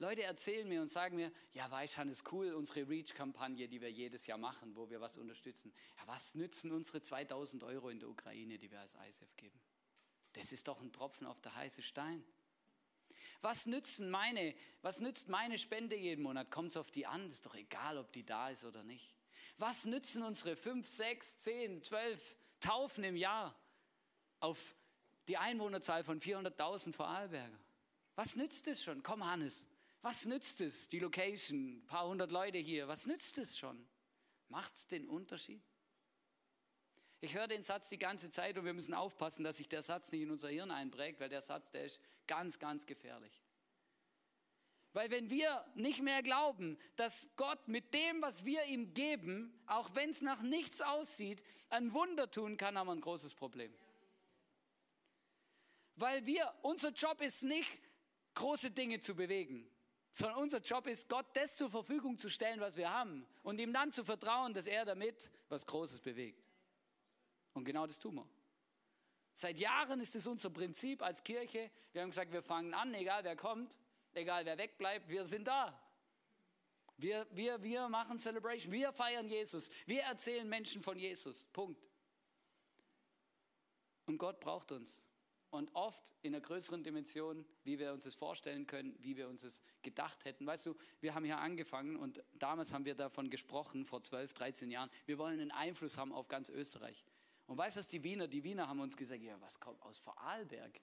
Leute 0.00 0.22
erzählen 0.22 0.68
mir 0.68 0.80
und 0.80 0.90
sagen 0.90 1.16
mir, 1.16 1.32
ja, 1.52 1.68
weißt 1.68 1.98
ist 1.98 2.32
cool, 2.32 2.54
unsere 2.54 2.88
Reach-Kampagne, 2.88 3.68
die 3.68 3.80
wir 3.80 3.90
jedes 3.90 4.28
Jahr 4.28 4.38
machen, 4.38 4.76
wo 4.76 4.88
wir 4.88 5.00
was 5.00 5.18
unterstützen. 5.18 5.72
Ja, 5.96 6.06
was 6.06 6.36
nützen 6.36 6.70
unsere 6.70 7.02
2000 7.02 7.64
Euro 7.64 7.88
in 7.88 7.98
der 7.98 8.08
Ukraine, 8.08 8.58
die 8.58 8.70
wir 8.70 8.80
als 8.80 8.94
ISF 8.94 9.36
geben? 9.36 9.60
Das 10.34 10.52
ist 10.52 10.68
doch 10.68 10.80
ein 10.80 10.92
Tropfen 10.92 11.26
auf 11.26 11.40
der 11.40 11.56
heißen 11.56 11.82
Stein. 11.82 12.24
Was 13.40 13.66
nützen 13.66 14.10
meine, 14.10 14.54
was 14.82 15.00
nützt 15.00 15.28
meine 15.28 15.58
Spende 15.58 15.96
jeden 15.96 16.22
Monat? 16.22 16.50
Kommt 16.50 16.70
es 16.70 16.76
auf 16.76 16.90
die 16.90 17.06
an? 17.06 17.26
Ist 17.26 17.46
doch 17.46 17.54
egal, 17.54 17.98
ob 17.98 18.12
die 18.12 18.24
da 18.24 18.50
ist 18.50 18.64
oder 18.64 18.82
nicht. 18.82 19.14
Was 19.58 19.84
nützen 19.84 20.22
unsere 20.22 20.56
5, 20.56 20.86
6, 20.86 21.38
10, 21.38 21.82
12 21.82 22.36
Taufen 22.60 23.04
im 23.04 23.16
Jahr 23.16 23.54
auf 24.40 24.74
die 25.28 25.36
Einwohnerzahl 25.36 26.04
von 26.04 26.20
400.000 26.20 26.92
Vorarlberger? 26.92 27.58
Was 28.16 28.36
nützt 28.36 28.66
es 28.66 28.82
schon? 28.82 29.02
Komm, 29.02 29.24
Hannes. 29.24 29.66
Was 30.02 30.24
nützt 30.24 30.60
es? 30.60 30.88
Die 30.88 30.98
Location, 30.98 31.78
ein 31.78 31.86
paar 31.86 32.06
hundert 32.06 32.32
Leute 32.32 32.58
hier. 32.58 32.88
Was 32.88 33.06
nützt 33.06 33.38
es 33.38 33.58
schon? 33.58 33.86
Macht 34.48 34.74
es 34.74 34.86
den 34.86 35.08
Unterschied? 35.08 35.62
Ich 37.20 37.34
höre 37.34 37.48
den 37.48 37.62
Satz 37.62 37.88
die 37.88 37.98
ganze 37.98 38.30
Zeit 38.30 38.56
und 38.58 38.64
wir 38.64 38.74
müssen 38.74 38.94
aufpassen, 38.94 39.42
dass 39.42 39.56
sich 39.56 39.68
der 39.68 39.82
Satz 39.82 40.12
nicht 40.12 40.22
in 40.22 40.30
unser 40.30 40.48
Hirn 40.48 40.70
einprägt, 40.70 41.18
weil 41.20 41.28
der 41.28 41.40
Satz, 41.40 41.70
der 41.70 41.84
ist 41.84 42.00
ganz, 42.26 42.58
ganz 42.58 42.86
gefährlich. 42.86 43.42
Weil 44.92 45.10
wenn 45.10 45.28
wir 45.28 45.64
nicht 45.74 46.02
mehr 46.02 46.22
glauben, 46.22 46.78
dass 46.96 47.28
Gott 47.36 47.68
mit 47.68 47.92
dem, 47.92 48.22
was 48.22 48.44
wir 48.44 48.64
ihm 48.64 48.94
geben, 48.94 49.52
auch 49.66 49.94
wenn 49.94 50.10
es 50.10 50.22
nach 50.22 50.42
nichts 50.42 50.80
aussieht, 50.80 51.42
ein 51.70 51.92
Wunder 51.92 52.30
tun 52.30 52.56
kann, 52.56 52.78
haben 52.78 52.86
wir 52.86 52.94
ein 52.94 53.00
großes 53.00 53.34
Problem. 53.34 53.72
Weil 55.96 56.24
wir, 56.24 56.52
unser 56.62 56.90
Job 56.90 57.20
ist 57.20 57.42
nicht, 57.42 57.78
große 58.34 58.70
Dinge 58.70 59.00
zu 59.00 59.16
bewegen, 59.16 59.68
sondern 60.12 60.38
unser 60.38 60.60
Job 60.60 60.86
ist, 60.86 61.08
Gott 61.08 61.26
das 61.34 61.56
zur 61.56 61.70
Verfügung 61.70 62.18
zu 62.18 62.30
stellen, 62.30 62.60
was 62.60 62.76
wir 62.76 62.92
haben 62.92 63.26
und 63.42 63.60
ihm 63.60 63.72
dann 63.72 63.92
zu 63.92 64.04
vertrauen, 64.04 64.54
dass 64.54 64.66
er 64.66 64.84
damit 64.84 65.30
was 65.48 65.66
Großes 65.66 66.00
bewegt. 66.00 66.47
Und 67.54 67.64
genau 67.64 67.86
das 67.86 67.98
tun 67.98 68.16
wir. 68.16 68.28
Seit 69.34 69.58
Jahren 69.58 70.00
ist 70.00 70.16
es 70.16 70.26
unser 70.26 70.50
Prinzip 70.50 71.02
als 71.02 71.22
Kirche. 71.22 71.70
Wir 71.92 72.02
haben 72.02 72.10
gesagt, 72.10 72.32
wir 72.32 72.42
fangen 72.42 72.74
an, 72.74 72.92
egal 72.94 73.22
wer 73.22 73.36
kommt, 73.36 73.78
egal 74.14 74.44
wer 74.44 74.58
wegbleibt, 74.58 75.08
wir 75.08 75.24
sind 75.26 75.46
da. 75.46 75.80
Wir, 76.96 77.24
wir, 77.30 77.62
wir 77.62 77.88
machen 77.88 78.18
Celebration, 78.18 78.72
wir 78.72 78.92
feiern 78.92 79.28
Jesus, 79.28 79.70
wir 79.86 80.02
erzählen 80.02 80.48
Menschen 80.48 80.82
von 80.82 80.98
Jesus. 80.98 81.44
Punkt. 81.52 81.88
Und 84.06 84.18
Gott 84.18 84.40
braucht 84.40 84.72
uns. 84.72 85.00
Und 85.50 85.74
oft 85.74 86.12
in 86.22 86.34
einer 86.34 86.42
größeren 86.42 86.82
Dimension, 86.82 87.46
wie 87.62 87.78
wir 87.78 87.92
uns 87.92 88.04
das 88.04 88.14
vorstellen 88.14 88.66
können, 88.66 88.96
wie 88.98 89.16
wir 89.16 89.28
uns 89.28 89.42
das 89.42 89.62
gedacht 89.82 90.24
hätten. 90.24 90.46
Weißt 90.46 90.66
du, 90.66 90.76
wir 91.00 91.14
haben 91.14 91.24
hier 91.24 91.38
angefangen 91.38 91.96
und 91.96 92.22
damals 92.34 92.72
haben 92.72 92.84
wir 92.84 92.96
davon 92.96 93.30
gesprochen, 93.30 93.84
vor 93.86 94.02
12, 94.02 94.34
13 94.34 94.70
Jahren, 94.70 94.90
wir 95.06 95.16
wollen 95.16 95.40
einen 95.40 95.52
Einfluss 95.52 95.96
haben 95.96 96.12
auf 96.12 96.26
ganz 96.26 96.50
Österreich. 96.50 97.04
Und 97.48 97.56
weißt 97.56 97.78
du, 97.78 97.82
die 97.90 98.04
Wiener, 98.04 98.28
die 98.28 98.44
Wiener 98.44 98.68
haben 98.68 98.78
uns 98.78 98.94
gesagt, 98.94 99.22
ja, 99.22 99.40
was 99.40 99.58
kommt 99.58 99.80
aus 99.82 99.98
Vorarlberg? 99.98 100.80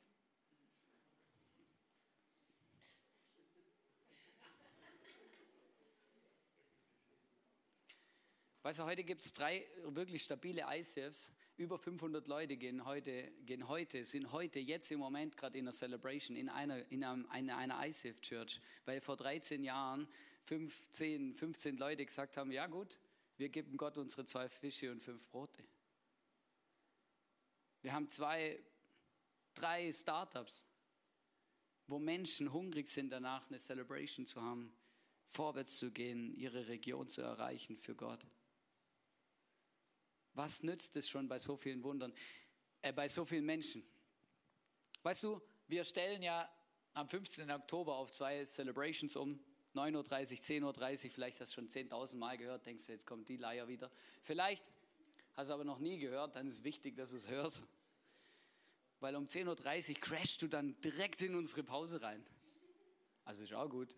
Weißt 8.64 8.80
du, 8.80 8.84
heute 8.84 9.04
gibt 9.04 9.22
es 9.22 9.32
drei 9.32 9.64
wirklich 9.84 10.24
stabile 10.24 10.66
ICFs. 10.68 11.30
Über 11.58 11.78
500 11.78 12.28
Leute 12.28 12.58
gehen 12.58 12.84
heute, 12.84 13.32
gehen 13.46 13.68
heute, 13.68 14.04
sind 14.04 14.32
heute, 14.32 14.60
jetzt 14.60 14.90
im 14.90 15.00
Moment 15.00 15.38
gerade 15.38 15.60
in 15.60 15.66
einer 15.66 15.72
Celebration, 15.72 16.36
in 16.36 16.50
einer, 16.50 16.84
in 16.92 17.04
einem, 17.04 17.28
in 17.38 17.52
einer 17.52 17.88
ICF 17.88 18.22
Church. 18.22 18.60
Weil 18.86 19.02
vor 19.02 19.18
13 19.18 19.64
Jahren 19.64 20.08
15, 20.46 21.36
15 21.36 21.78
Leute 21.78 22.04
gesagt 22.04 22.38
haben, 22.38 22.52
ja 22.52 22.66
gut, 22.66 22.98
wir 23.38 23.50
geben 23.50 23.78
Gott 23.78 24.00
unsere 24.00 24.26
zwei 24.26 24.50
Fische 24.50 24.92
und 24.92 25.04
fünf 25.04 25.28
Brote. 25.28 25.64
Wir 27.86 27.94
haben 27.94 28.10
zwei, 28.10 28.60
drei 29.54 29.94
Startups, 29.94 30.66
wo 31.86 32.00
Menschen 32.00 32.52
hungrig 32.52 32.90
sind 32.90 33.12
danach, 33.12 33.48
eine 33.48 33.60
Celebration 33.60 34.26
zu 34.26 34.42
haben, 34.42 34.76
vorwärts 35.28 35.78
zu 35.78 35.92
gehen, 35.92 36.34
ihre 36.34 36.68
Region 36.68 37.10
zu 37.10 37.22
erreichen 37.22 37.78
für 37.78 37.94
Gott. 37.94 38.26
Was 40.34 40.64
nützt 40.64 40.96
es 40.96 41.08
schon 41.08 41.28
bei 41.28 41.38
so 41.38 41.58
vielen 41.58 41.84
Wundern, 41.84 42.12
äh, 42.82 42.92
bei 42.92 43.08
so 43.08 43.24
vielen 43.24 43.46
Menschen? 43.46 43.86
Weißt 45.04 45.22
du, 45.22 45.40
wir 45.68 45.84
stellen 45.84 46.24
ja 46.24 46.52
am 46.94 47.08
15. 47.08 47.52
Oktober 47.52 47.98
auf 47.98 48.12
zwei 48.12 48.46
Celebrations 48.46 49.16
um. 49.16 49.40
9.30 49.76 50.64
Uhr, 50.64 50.72
10.30 50.74 51.06
Uhr, 51.06 51.12
vielleicht 51.12 51.40
hast 51.40 51.52
du 51.52 51.62
schon 51.62 51.70
10.000 51.70 52.16
Mal 52.16 52.36
gehört, 52.40 52.66
denkst 52.66 52.88
du, 52.88 52.94
jetzt 52.94 53.06
kommt 53.06 53.30
die 53.30 53.38
Leier 53.38 53.68
wieder. 53.68 53.92
Vielleicht 54.24 54.72
hast 55.36 55.50
du 55.50 55.54
aber 55.54 55.66
noch 55.66 55.78
nie 55.78 56.00
gehört, 56.00 56.36
dann 56.36 56.48
ist 56.48 56.54
es 56.54 56.64
wichtig, 56.64 56.96
dass 56.96 57.12
du 57.12 57.18
es 57.18 57.30
hörst. 57.30 57.68
Weil 59.00 59.16
um 59.16 59.26
10.30 59.26 59.90
Uhr 59.90 59.96
crashst 60.02 60.42
du 60.42 60.48
dann 60.48 60.80
direkt 60.82 61.22
in 61.22 61.36
unsere 61.36 61.64
Pause 61.64 62.02
rein. 62.02 62.26
Also 63.24 63.44
ist 63.44 63.54
auch 63.54 63.70
gut. 63.70 63.96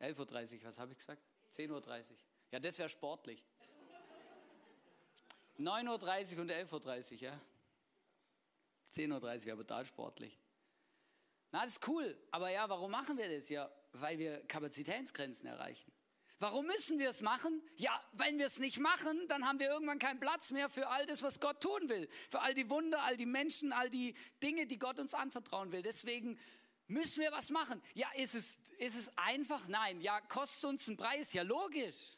11.30 0.00 0.58
Uhr, 0.58 0.64
was 0.64 0.78
habe 0.78 0.92
ich 0.92 0.98
gesagt? 0.98 1.22
10.30 1.52 2.10
Uhr. 2.10 2.16
Ja, 2.52 2.60
das 2.60 2.78
wäre 2.78 2.88
sportlich. 2.88 3.44
9.30 5.58 6.36
Uhr 6.36 6.42
und 6.42 6.50
11.30 6.50 7.12
Uhr, 7.12 7.18
ja. 7.20 7.40
10.30 8.92 9.46
Uhr, 9.46 9.52
aber 9.52 9.66
total 9.66 9.84
sportlich. 9.84 10.38
Na, 11.50 11.62
das 11.62 11.72
ist 11.72 11.88
cool. 11.88 12.16
Aber 12.30 12.50
ja, 12.50 12.68
warum 12.68 12.90
machen 12.90 13.16
wir 13.16 13.28
das? 13.28 13.48
Ja, 13.48 13.70
weil 13.92 14.18
wir 14.18 14.46
Kapazitätsgrenzen 14.46 15.48
erreichen. 15.48 15.92
Warum 16.40 16.66
müssen 16.66 17.00
wir 17.00 17.10
es 17.10 17.20
machen? 17.20 17.62
Ja, 17.76 18.00
wenn 18.12 18.38
wir 18.38 18.46
es 18.46 18.60
nicht 18.60 18.78
machen, 18.78 19.26
dann 19.26 19.46
haben 19.46 19.58
wir 19.58 19.68
irgendwann 19.68 19.98
keinen 19.98 20.20
Platz 20.20 20.52
mehr 20.52 20.68
für 20.68 20.88
all 20.88 21.04
das, 21.06 21.22
was 21.22 21.40
Gott 21.40 21.60
tun 21.60 21.88
will. 21.88 22.08
Für 22.30 22.40
all 22.40 22.54
die 22.54 22.70
Wunder, 22.70 23.02
all 23.02 23.16
die 23.16 23.26
Menschen, 23.26 23.72
all 23.72 23.90
die 23.90 24.14
Dinge, 24.42 24.66
die 24.66 24.78
Gott 24.78 25.00
uns 25.00 25.14
anvertrauen 25.14 25.72
will. 25.72 25.82
Deswegen 25.82 26.38
müssen 26.86 27.22
wir 27.22 27.32
was 27.32 27.50
machen. 27.50 27.82
Ja, 27.94 28.08
ist 28.14 28.36
es, 28.36 28.60
ist 28.78 28.96
es 28.96 29.18
einfach? 29.18 29.66
Nein. 29.66 30.00
Ja, 30.00 30.20
kostet 30.20 30.70
uns 30.70 30.86
einen 30.86 30.96
Preis? 30.96 31.32
Ja, 31.32 31.42
logisch. 31.42 32.17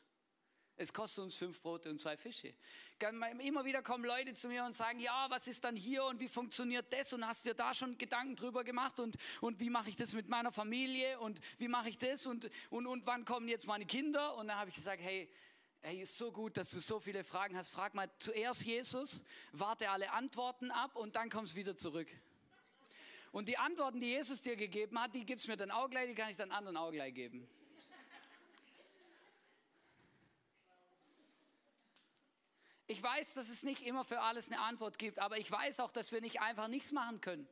Es 0.81 0.95
kostet 0.95 1.25
uns 1.25 1.37
fünf 1.37 1.61
Brote 1.61 1.91
und 1.91 1.99
zwei 2.01 2.17
Fische. 2.17 2.55
Immer 3.41 3.67
wieder 3.67 3.83
kommen 3.83 4.03
Leute 4.03 4.33
zu 4.33 4.49
mir 4.49 4.65
und 4.65 4.75
sagen, 4.75 4.99
ja, 4.99 5.27
was 5.29 5.47
ist 5.47 5.63
dann 5.63 5.77
hier 5.77 6.05
und 6.05 6.21
wie 6.21 6.29
funktioniert 6.29 6.91
das 6.91 7.13
und 7.13 7.27
hast 7.27 7.45
dir 7.45 7.53
da 7.53 7.75
schon 7.75 7.99
Gedanken 7.99 8.35
drüber 8.35 8.65
gemacht 8.65 8.99
und, 8.99 9.15
und 9.43 9.61
wie 9.61 9.69
mache 9.69 9.91
ich 9.91 9.97
das 9.97 10.15
mit 10.15 10.31
meiner 10.31 10.51
Familie 10.51 11.21
und 11.21 11.39
wie 11.59 11.69
mache 11.69 11.91
ich 11.91 11.99
das 11.99 12.25
und, 12.25 12.49
und, 12.71 12.87
und 12.87 13.05
wann 13.05 13.27
kommen 13.27 13.47
jetzt 13.47 13.67
meine 13.67 13.85
Kinder? 13.85 14.35
Und 14.37 14.49
dann 14.49 14.57
habe 14.57 14.71
ich 14.71 14.77
gesagt, 14.77 15.03
hey, 15.03 15.29
Hey, 15.83 16.03
ist 16.03 16.19
so 16.19 16.31
gut, 16.31 16.59
dass 16.59 16.71
du 16.73 16.81
so 16.81 17.01
viele 17.01 17.25
Fragen 17.25 17.57
hast. 17.57 17.69
Frag 17.69 17.95
mal 17.95 18.11
zuerst 18.19 18.67
Jesus, 18.67 19.25
warte 19.53 19.89
alle 19.89 20.13
Antworten 20.13 20.71
ab 20.71 20.95
und 20.95 21.17
dann 21.17 21.31
kommst 21.31 21.55
wieder 21.57 21.75
zurück. 21.75 22.09
Und 23.33 23.49
die 23.49 23.57
Antworten, 23.57 23.99
die 23.99 24.09
Jesus 24.09 24.43
dir 24.43 24.57
gegeben 24.57 25.01
hat, 25.01 25.15
die 25.15 25.25
gibst 25.25 25.49
mir 25.49 25.57
dann 25.57 25.71
auch 25.71 25.89
gleich, 25.89 26.09
die 26.09 26.15
kann 26.15 26.31
ich 26.31 26.37
dann 26.37 26.51
anderen 26.51 26.77
auch 26.77 26.91
gleich 26.91 27.15
geben. 27.15 27.49
Ich 32.91 33.01
weiß, 33.01 33.35
dass 33.35 33.51
es 33.51 33.63
nicht 33.63 33.87
immer 33.87 34.03
für 34.03 34.21
alles 34.21 34.51
eine 34.51 34.61
Antwort 34.61 34.99
gibt, 34.99 35.21
aber 35.21 35.39
ich 35.39 35.49
weiß 35.49 35.79
auch, 35.79 35.93
dass 35.93 36.11
wir 36.11 36.21
nicht 36.21 36.41
einfach 36.41 36.67
nichts 36.67 36.91
machen 36.91 37.21
können. 37.21 37.47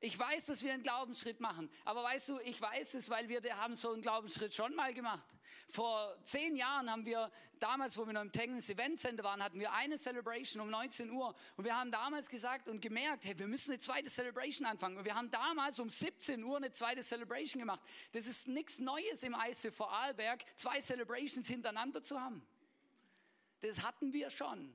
Ich 0.00 0.18
weiß, 0.18 0.46
dass 0.46 0.62
wir 0.62 0.72
einen 0.72 0.82
Glaubensschritt 0.82 1.40
machen. 1.40 1.70
Aber 1.84 2.02
weißt 2.04 2.30
du, 2.30 2.38
ich 2.40 2.58
weiß 2.58 2.94
es, 2.94 3.10
weil 3.10 3.28
wir 3.28 3.42
haben 3.58 3.74
so 3.74 3.92
einen 3.92 4.00
Glaubensschritt 4.00 4.54
schon 4.54 4.74
mal 4.74 4.94
gemacht. 4.94 5.28
Vor 5.68 6.16
zehn 6.24 6.56
Jahren 6.56 6.90
haben 6.90 7.04
wir, 7.04 7.30
damals, 7.58 7.98
wo 7.98 8.06
wir 8.06 8.14
noch 8.14 8.22
im 8.22 8.32
Technics 8.32 8.70
Event 8.70 8.98
Center 8.98 9.24
waren, 9.24 9.42
hatten 9.42 9.60
wir 9.60 9.74
eine 9.74 9.98
Celebration 9.98 10.62
um 10.62 10.70
19 10.70 11.10
Uhr. 11.10 11.34
Und 11.58 11.66
wir 11.66 11.76
haben 11.76 11.90
damals 11.90 12.30
gesagt 12.30 12.66
und 12.70 12.80
gemerkt, 12.80 13.26
hey, 13.26 13.38
wir 13.38 13.46
müssen 13.46 13.72
eine 13.72 13.78
zweite 13.78 14.08
Celebration 14.08 14.66
anfangen. 14.66 14.96
Und 14.96 15.04
wir 15.04 15.16
haben 15.16 15.30
damals 15.30 15.80
um 15.80 15.90
17 15.90 16.42
Uhr 16.42 16.56
eine 16.56 16.70
zweite 16.70 17.02
Celebration 17.02 17.60
gemacht. 17.60 17.82
Das 18.12 18.26
ist 18.26 18.48
nichts 18.48 18.78
Neues 18.78 19.22
im 19.22 19.36
ICF 19.38 19.76
Vorarlberg, 19.76 20.42
zwei 20.56 20.80
Celebrations 20.80 21.46
hintereinander 21.46 22.02
zu 22.02 22.18
haben. 22.18 22.42
Das 23.60 23.82
hatten 23.82 24.12
wir 24.12 24.30
schon, 24.30 24.72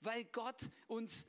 weil 0.00 0.24
Gott 0.24 0.68
uns 0.86 1.26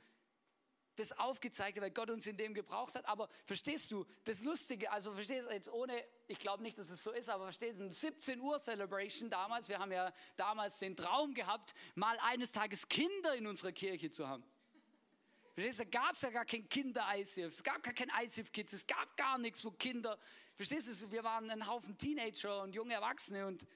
das 0.96 1.18
aufgezeigt 1.18 1.76
hat, 1.76 1.82
weil 1.82 1.90
Gott 1.90 2.10
uns 2.10 2.26
in 2.26 2.36
dem 2.36 2.54
gebraucht 2.54 2.94
hat. 2.94 3.06
Aber 3.06 3.28
verstehst 3.44 3.90
du, 3.90 4.04
das 4.24 4.42
Lustige, 4.42 4.90
also 4.90 5.12
verstehst 5.12 5.48
du 5.48 5.52
jetzt 5.52 5.72
ohne, 5.72 6.04
ich 6.28 6.38
glaube 6.38 6.62
nicht, 6.62 6.76
dass 6.78 6.90
es 6.90 7.02
so 7.02 7.12
ist, 7.12 7.28
aber 7.28 7.44
verstehst 7.44 7.80
du, 7.80 7.90
17 7.90 8.40
Uhr 8.40 8.58
Celebration 8.58 9.30
damals, 9.30 9.68
wir 9.68 9.78
haben 9.78 9.92
ja 9.92 10.12
damals 10.36 10.78
den 10.78 10.94
Traum 10.96 11.34
gehabt, 11.34 11.74
mal 11.94 12.18
eines 12.20 12.52
Tages 12.52 12.88
Kinder 12.88 13.34
in 13.34 13.46
unserer 13.46 13.72
Kirche 13.72 14.10
zu 14.10 14.28
haben. 14.28 14.44
Verstehst 15.54 15.80
du, 15.80 15.84
da 15.84 16.00
gab 16.00 16.12
es 16.14 16.22
ja 16.22 16.30
gar 16.30 16.46
kein 16.46 16.68
Kinder-ICF, 16.68 17.48
es 17.48 17.62
gab 17.62 17.82
gar 17.82 17.92
kein 17.92 18.10
ICF-Kids, 18.24 18.72
es 18.72 18.86
gab 18.86 19.16
gar 19.16 19.38
nichts, 19.38 19.64
wo 19.64 19.70
Kinder, 19.72 20.18
verstehst 20.54 21.02
du, 21.02 21.10
wir 21.10 21.24
waren 21.24 21.50
ein 21.50 21.66
Haufen 21.66 21.96
Teenager 21.96 22.62
und 22.62 22.74
junge 22.74 22.94
Erwachsene 22.94 23.46
und 23.46 23.66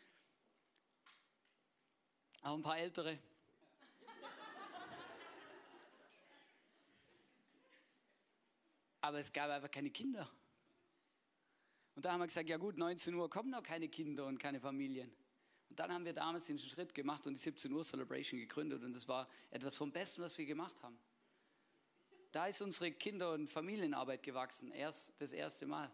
auch 2.43 2.55
ein 2.55 2.63
paar 2.63 2.79
ältere. 2.79 3.19
Aber 9.01 9.19
es 9.19 9.33
gab 9.33 9.51
einfach 9.51 9.71
keine 9.71 9.91
Kinder. 9.91 10.29
Und 11.95 12.05
da 12.05 12.13
haben 12.13 12.21
wir 12.21 12.27
gesagt, 12.27 12.49
ja 12.49 12.57
gut, 12.57 12.77
19 12.77 13.15
Uhr 13.15 13.31
kommen 13.31 13.51
noch 13.51 13.63
keine 13.63 13.89
Kinder 13.89 14.27
und 14.27 14.39
keine 14.39 14.61
Familien. 14.61 15.11
Und 15.69 15.79
dann 15.79 15.93
haben 15.93 16.05
wir 16.05 16.13
damals 16.13 16.47
den 16.47 16.59
Schritt 16.59 16.95
gemacht 16.95 17.27
und 17.27 17.35
die 17.35 17.41
17 17.41 17.73
Uhr 17.73 17.83
Celebration 17.83 18.39
gegründet 18.39 18.83
und 18.83 18.95
das 18.95 19.09
war 19.09 19.29
etwas 19.51 19.77
vom 19.77 19.91
Besten, 19.93 20.23
was 20.23 20.37
wir 20.39 20.47
gemacht 20.47 20.83
haben. 20.83 20.99
Da 22.33 22.47
ist 22.47 22.61
unsere 22.61 22.93
Kinder- 22.93 23.33
und 23.33 23.49
Familienarbeit 23.49 24.23
gewachsen, 24.23 24.71
erst 24.73 25.19
das 25.21 25.33
erste 25.33 25.67
Mal. 25.67 25.91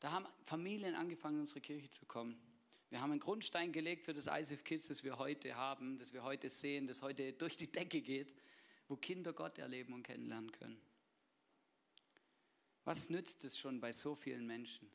Da 0.00 0.12
haben 0.12 0.26
Familien 0.42 0.94
angefangen, 0.94 1.36
in 1.36 1.40
unsere 1.42 1.60
Kirche 1.60 1.90
zu 1.90 2.04
kommen. 2.06 2.49
Wir 2.90 3.00
haben 3.00 3.12
einen 3.12 3.20
Grundstein 3.20 3.70
gelegt 3.70 4.04
für 4.04 4.12
das 4.12 4.26
ISF 4.26 4.64
Kids, 4.64 4.88
das 4.88 5.04
wir 5.04 5.16
heute 5.16 5.54
haben, 5.54 5.96
das 5.98 6.12
wir 6.12 6.24
heute 6.24 6.48
sehen, 6.48 6.88
das 6.88 7.02
heute 7.02 7.32
durch 7.32 7.56
die 7.56 7.70
Decke 7.70 8.00
geht, 8.00 8.34
wo 8.88 8.96
Kinder 8.96 9.32
Gott 9.32 9.58
erleben 9.58 9.94
und 9.94 10.02
kennenlernen 10.02 10.50
können. 10.50 10.80
Was 12.84 13.08
nützt 13.08 13.44
es 13.44 13.56
schon 13.56 13.80
bei 13.80 13.92
so 13.92 14.16
vielen 14.16 14.44
Menschen? 14.44 14.90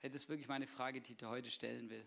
Das 0.00 0.14
ist 0.14 0.28
wirklich 0.28 0.48
meine 0.48 0.66
Frage, 0.66 1.00
die 1.00 1.12
ich 1.12 1.18
dir 1.18 1.28
heute 1.28 1.50
stellen 1.50 1.88
will. 1.88 2.04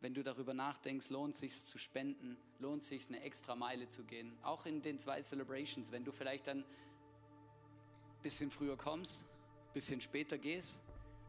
Wenn 0.00 0.14
du 0.14 0.22
darüber 0.22 0.54
nachdenkst, 0.54 1.10
lohnt 1.10 1.34
es 1.34 1.40
sich 1.40 1.64
zu 1.64 1.78
spenden, 1.78 2.36
lohnt 2.60 2.82
es 2.82 2.88
sich 2.88 3.08
eine 3.08 3.20
extra 3.22 3.56
Meile 3.56 3.88
zu 3.88 4.04
gehen. 4.04 4.38
Auch 4.42 4.66
in 4.66 4.80
den 4.80 5.00
zwei 5.00 5.20
Celebrations, 5.22 5.90
wenn 5.90 6.04
du 6.04 6.12
vielleicht 6.12 6.46
dann 6.46 6.58
ein 6.60 8.22
bisschen 8.22 8.52
früher 8.52 8.76
kommst, 8.76 9.24
ein 9.24 9.72
bisschen 9.74 10.00
später 10.00 10.38
gehst, 10.38 10.82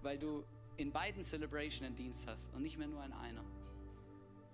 weil 0.03 0.19
du 0.19 0.43
in 0.77 0.91
beiden 0.91 1.23
Celebrations 1.23 1.83
einen 1.83 1.95
Dienst 1.95 2.27
hast 2.27 2.53
und 2.53 2.61
nicht 2.61 2.77
mehr 2.77 2.87
nur 2.87 3.03
in 3.03 3.13
einer. 3.13 3.43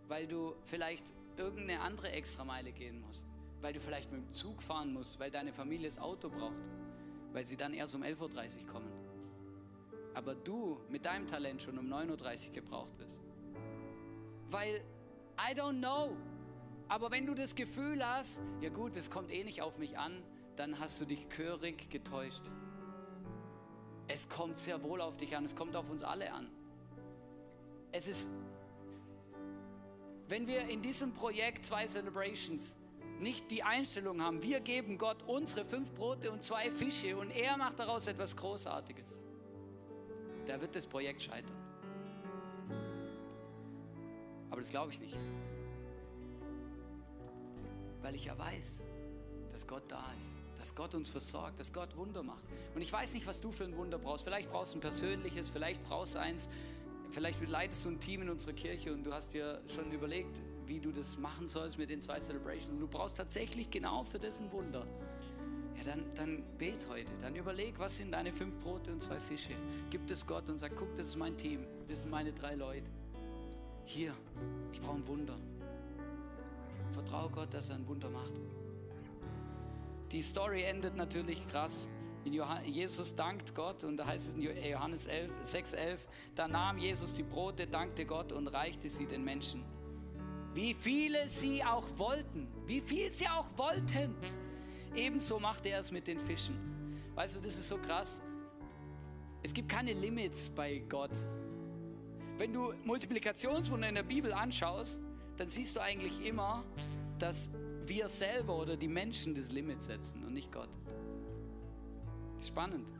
Weil 0.08 0.28
du 0.28 0.56
vielleicht 0.64 1.14
irgendeine 1.38 1.82
andere 1.82 2.12
Extrameile 2.12 2.72
gehen 2.72 3.02
musst. 3.02 3.26
Weil 3.62 3.74
du 3.74 3.80
vielleicht 3.80 4.12
mit 4.12 4.22
dem 4.22 4.32
Zug 4.32 4.62
fahren 4.62 4.94
musst, 4.94 5.20
weil 5.20 5.32
deine 5.32 5.54
Familie 5.54 5.88
das 5.88 5.98
Auto 5.98 6.30
braucht. 6.30 6.56
Weil 7.32 7.46
sie 7.46 7.56
dann 7.56 7.74
erst 7.74 7.96
um 7.96 8.04
11.30 8.04 8.62
Uhr 8.62 8.68
kommen. 8.68 8.92
Aber 10.14 10.36
du 10.36 10.80
mit 10.90 11.06
deinem 11.06 11.28
Talent 11.28 11.62
schon 11.62 11.78
um 11.78 11.88
9.30 11.92 12.48
Uhr 12.48 12.54
gebraucht 12.56 12.98
wirst. 13.00 13.22
Weil, 14.50 14.82
I 15.38 15.54
don't 15.56 15.78
know. 15.78 16.16
Aber 16.88 17.12
wenn 17.12 17.26
du 17.28 17.36
das 17.36 17.54
Gefühl 17.54 18.06
hast, 18.06 18.42
ja 18.62 18.70
gut, 18.70 18.96
das 18.96 19.12
kommt 19.12 19.32
eh 19.32 19.44
nicht 19.44 19.62
auf 19.62 19.78
mich 19.78 19.98
an, 19.98 20.24
dann 20.56 20.80
hast 20.80 21.00
du 21.00 21.06
dich 21.06 21.30
gehörig 21.30 21.90
getäuscht. 21.90 22.50
Es 24.12 24.28
kommt 24.28 24.58
sehr 24.58 24.82
wohl 24.82 25.02
auf 25.02 25.18
dich 25.18 25.38
an, 25.38 25.46
es 25.46 25.56
kommt 25.56 25.76
auf 25.76 25.88
uns 25.90 26.04
alle 26.04 26.34
an. 26.34 26.50
Es 27.92 28.08
ist, 28.08 28.30
wenn 30.28 30.48
wir 30.48 30.68
in 30.68 30.82
diesem 30.82 31.14
Projekt 31.14 31.64
zwei 31.64 31.86
Celebrations 31.86 32.76
nicht 33.20 33.52
die 33.52 33.62
Einstellung 33.62 34.22
haben, 34.22 34.42
wir 34.42 34.62
geben 34.62 34.98
Gott 34.98 35.22
unsere 35.28 35.64
fünf 35.64 35.94
Brote 35.94 36.32
und 36.32 36.44
zwei 36.44 36.72
Fische 36.72 37.16
und 37.18 37.30
er 37.30 37.56
macht 37.56 37.80
daraus 37.80 38.08
etwas 38.08 38.36
Großartiges, 38.36 39.20
da 40.48 40.60
wird 40.60 40.76
das 40.76 40.88
Projekt 40.88 41.22
scheitern. 41.22 41.56
Aber 44.50 44.60
das 44.60 44.72
glaube 44.72 44.92
ich 44.92 45.00
nicht. 45.00 45.18
Weil 48.02 48.16
ich 48.16 48.26
ja 48.26 48.36
weiß, 48.36 48.82
dass 49.60 49.68
Gott 49.68 49.84
da 49.90 50.04
ist 50.18 50.40
dass 50.60 50.76
Gott 50.76 50.94
uns 50.94 51.10
versorgt, 51.10 51.60
dass 51.60 51.72
Gott 51.72 51.96
Wunder 51.96 52.22
macht. 52.22 52.46
Und 52.76 52.82
ich 52.82 52.92
weiß 52.92 53.14
nicht, 53.14 53.26
was 53.26 53.40
du 53.40 53.52
für 53.52 53.64
ein 53.64 53.76
Wunder 53.78 53.98
brauchst. 53.98 54.26
Vielleicht 54.26 54.52
brauchst 54.52 54.74
du 54.74 54.80
ein 54.80 54.82
persönliches, 54.82 55.50
vielleicht 55.50 55.82
brauchst 55.86 56.16
du 56.16 56.20
eins, 56.20 56.50
vielleicht 57.12 57.48
leitest 57.48 57.86
du 57.86 57.90
ein 57.90 58.00
Team 58.02 58.24
in 58.24 58.30
unserer 58.30 58.52
Kirche 58.52 58.94
und 58.94 59.06
du 59.06 59.14
hast 59.14 59.34
dir 59.34 59.62
schon 59.74 59.90
überlegt, 59.92 60.42
wie 60.66 60.82
du 60.82 60.92
das 60.92 61.18
machen 61.18 61.48
sollst 61.48 61.78
mit 61.78 61.90
den 61.90 62.02
zwei 62.02 62.20
Celebrations. 62.20 62.72
Und 62.72 62.82
du 62.82 62.88
brauchst 62.88 63.16
tatsächlich 63.16 63.70
genau 63.70 64.04
für 64.04 64.20
das 64.20 64.42
ein 64.42 64.52
Wunder. 64.52 64.86
Ja, 65.78 65.84
dann, 65.86 66.04
dann 66.16 66.44
bet 66.58 66.86
heute. 66.90 67.12
Dann 67.22 67.38
überleg, 67.38 67.80
was 67.80 67.96
sind 67.96 68.12
deine 68.12 68.34
fünf 68.34 68.58
Brote 68.60 68.92
und 68.92 69.02
zwei 69.02 69.20
Fische. 69.20 69.56
Gib 69.90 70.12
es 70.12 70.28
Gott 70.28 70.50
und 70.50 70.60
sag, 70.60 70.76
guck, 70.76 70.94
das 70.96 71.08
ist 71.08 71.16
mein 71.16 71.38
Team. 71.38 71.66
Das 71.88 72.02
sind 72.02 72.12
meine 72.12 72.34
drei 72.34 72.56
Leute. 72.56 72.86
Hier, 73.86 74.14
ich 74.74 74.82
brauche 74.82 74.98
ein 74.98 75.08
Wunder. 75.08 75.38
Vertraue 76.92 77.30
Gott, 77.30 77.54
dass 77.54 77.70
er 77.70 77.76
ein 77.76 77.88
Wunder 77.88 78.10
macht. 78.10 78.34
Die 80.12 80.22
Story 80.22 80.64
endet 80.64 80.96
natürlich 80.96 81.48
krass. 81.48 81.88
Jesus 82.66 83.16
dankt 83.16 83.56
Gott 83.56 83.84
und 83.84 83.98
da 83.98 84.06
heißt 84.06 84.30
es 84.30 84.36
in 84.36 84.42
Johannes 84.42 85.08
11, 85.08 85.32
6, 85.42 85.74
11, 85.74 86.08
da 86.36 86.48
nahm 86.48 86.78
Jesus 86.78 87.14
die 87.14 87.24
Brote, 87.24 87.66
dankte 87.66 88.06
Gott 88.06 88.32
und 88.32 88.48
reichte 88.50 88.90
sie 88.90 89.06
den 89.06 89.24
Menschen. 89.24 89.64
Wie 90.54 90.74
viele 90.74 91.28
sie 91.28 91.64
auch 91.64 91.86
wollten, 91.96 92.48
wie 92.66 92.82
viel 92.82 93.12
sie 93.12 93.28
auch 93.28 93.48
wollten. 93.56 94.16
Ebenso 94.96 95.40
machte 95.40 95.70
er 95.70 95.80
es 95.80 95.92
mit 95.92 96.08
den 96.08 96.20
Fischen. 96.20 96.56
Weißt 97.16 97.38
du, 97.38 97.42
das 97.42 97.54
ist 97.54 97.70
so 97.70 97.78
krass. 97.78 98.22
Es 99.42 99.54
gibt 99.54 99.70
keine 99.70 99.94
Limits 99.94 100.50
bei 100.50 100.80
Gott. 100.90 101.18
Wenn 102.38 102.54
du 102.54 102.74
Multiplikationswunder 102.84 103.90
in 103.90 103.96
der 103.96 104.04
Bibel 104.04 104.34
anschaust, 104.34 105.00
dann 105.38 105.48
siehst 105.48 105.76
du 105.76 105.82
eigentlich 105.82 106.26
immer, 106.26 106.64
dass 107.18 107.50
wir 107.90 108.08
selber 108.08 108.56
oder 108.56 108.78
die 108.78 108.88
Menschen 108.88 109.36
das 109.36 109.52
Limit 109.52 109.82
setzen 109.82 110.24
und 110.24 110.34
nicht 110.34 110.52
Gott. 110.52 110.70
Spannend. 112.42 112.94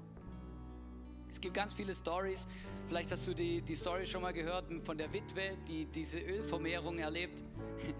Es 1.32 1.40
gibt 1.40 1.54
ganz 1.54 1.74
viele 1.74 1.94
Stories. 1.94 2.48
Vielleicht 2.88 3.12
hast 3.12 3.28
du 3.28 3.34
die, 3.34 3.62
die 3.62 3.76
Story 3.76 4.06
schon 4.06 4.24
mal 4.24 4.34
gehört 4.34 4.66
von 4.84 4.98
der 4.98 5.14
Witwe, 5.14 5.58
die 5.68 5.86
diese 5.86 6.20
Ölvermehrung 6.20 7.00
erlebt. 7.00 7.44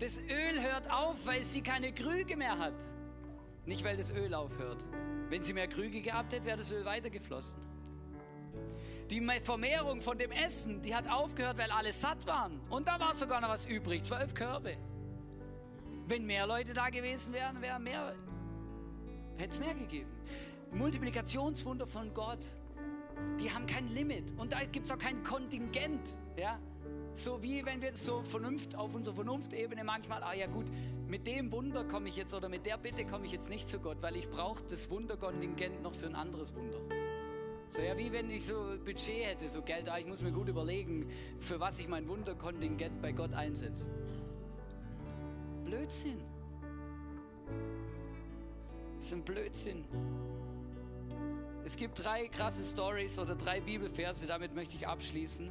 Das 0.00 0.20
Öl 0.20 0.62
hört 0.62 0.88
auf, 0.92 1.26
weil 1.26 1.42
sie 1.42 1.60
keine 1.60 1.92
Krüge 1.92 2.36
mehr 2.36 2.56
hat. 2.56 2.80
Nicht, 3.66 3.84
weil 3.84 3.96
das 3.96 4.12
Öl 4.12 4.32
aufhört. 4.32 4.84
Wenn 5.28 5.42
sie 5.42 5.52
mehr 5.52 5.66
Krüge 5.66 6.00
gehabt 6.00 6.32
hätte, 6.32 6.46
wäre 6.46 6.58
das 6.58 6.70
Öl 6.70 6.84
weitergeflossen. 6.84 7.60
Die 9.10 9.20
Vermehrung 9.42 10.00
von 10.00 10.16
dem 10.16 10.30
Essen, 10.30 10.82
die 10.82 10.94
hat 10.94 11.10
aufgehört, 11.10 11.58
weil 11.58 11.72
alle 11.72 11.92
satt 11.92 12.28
waren. 12.28 12.60
Und 12.70 12.86
da 12.86 13.00
war 13.00 13.12
sogar 13.12 13.40
noch 13.40 13.48
was 13.48 13.66
übrig, 13.66 14.04
zwölf 14.04 14.34
Körbe. 14.34 14.76
Wenn 16.08 16.24
mehr 16.24 16.46
Leute 16.46 16.72
da 16.72 16.88
gewesen 16.88 17.34
wären, 17.34 17.60
wäre 17.60 17.78
mehr, 17.78 18.14
hätte 19.36 19.50
es 19.50 19.58
mehr 19.60 19.74
gegeben. 19.74 20.08
Multiplikationswunder 20.72 21.86
von 21.86 22.14
Gott, 22.14 22.46
die 23.38 23.50
haben 23.50 23.66
kein 23.66 23.86
Limit 23.88 24.32
und 24.38 24.52
da 24.52 24.60
gibt 24.72 24.86
es 24.86 24.92
auch 24.92 24.98
kein 24.98 25.22
Kontingent. 25.22 26.08
Ja? 26.38 26.58
So 27.12 27.42
wie 27.42 27.62
wenn 27.66 27.82
wir 27.82 27.92
so 27.92 28.22
Vernunft, 28.22 28.74
auf 28.74 28.94
unserer 28.94 29.16
Vernunftebene 29.16 29.84
manchmal, 29.84 30.22
ah 30.22 30.32
ja 30.32 30.46
gut, 30.46 30.66
mit 31.06 31.26
dem 31.26 31.52
Wunder 31.52 31.84
komme 31.84 32.08
ich 32.08 32.16
jetzt 32.16 32.32
oder 32.32 32.48
mit 32.48 32.64
der 32.64 32.78
Bitte 32.78 33.04
komme 33.04 33.26
ich 33.26 33.32
jetzt 33.32 33.50
nicht 33.50 33.68
zu 33.68 33.78
Gott, 33.78 33.98
weil 34.00 34.16
ich 34.16 34.30
brauche 34.30 34.64
das 34.64 34.88
Wunderkontingent 34.90 35.82
noch 35.82 35.94
für 35.94 36.06
ein 36.06 36.14
anderes 36.14 36.54
Wunder. 36.54 36.78
So 37.68 37.82
ja, 37.82 37.98
wie 37.98 38.10
wenn 38.12 38.30
ich 38.30 38.46
so 38.46 38.78
Budget 38.82 39.26
hätte, 39.26 39.46
so 39.46 39.60
Geld, 39.60 39.90
ah, 39.90 39.98
ich 39.98 40.06
muss 40.06 40.22
mir 40.22 40.32
gut 40.32 40.48
überlegen, 40.48 41.06
für 41.38 41.60
was 41.60 41.78
ich 41.78 41.86
mein 41.86 42.08
Wunderkontingent 42.08 43.02
bei 43.02 43.12
Gott 43.12 43.34
einsetze. 43.34 43.90
Blödsinn. 45.68 46.18
Das 48.96 49.06
ist 49.06 49.12
ein 49.12 49.22
Blödsinn. 49.22 49.84
Es 51.62 51.76
gibt 51.76 52.02
drei 52.02 52.28
krasse 52.28 52.64
Stories 52.64 53.18
oder 53.18 53.34
drei 53.34 53.60
Bibelverse, 53.60 54.26
damit 54.26 54.54
möchte 54.54 54.76
ich 54.76 54.88
abschließen, 54.88 55.50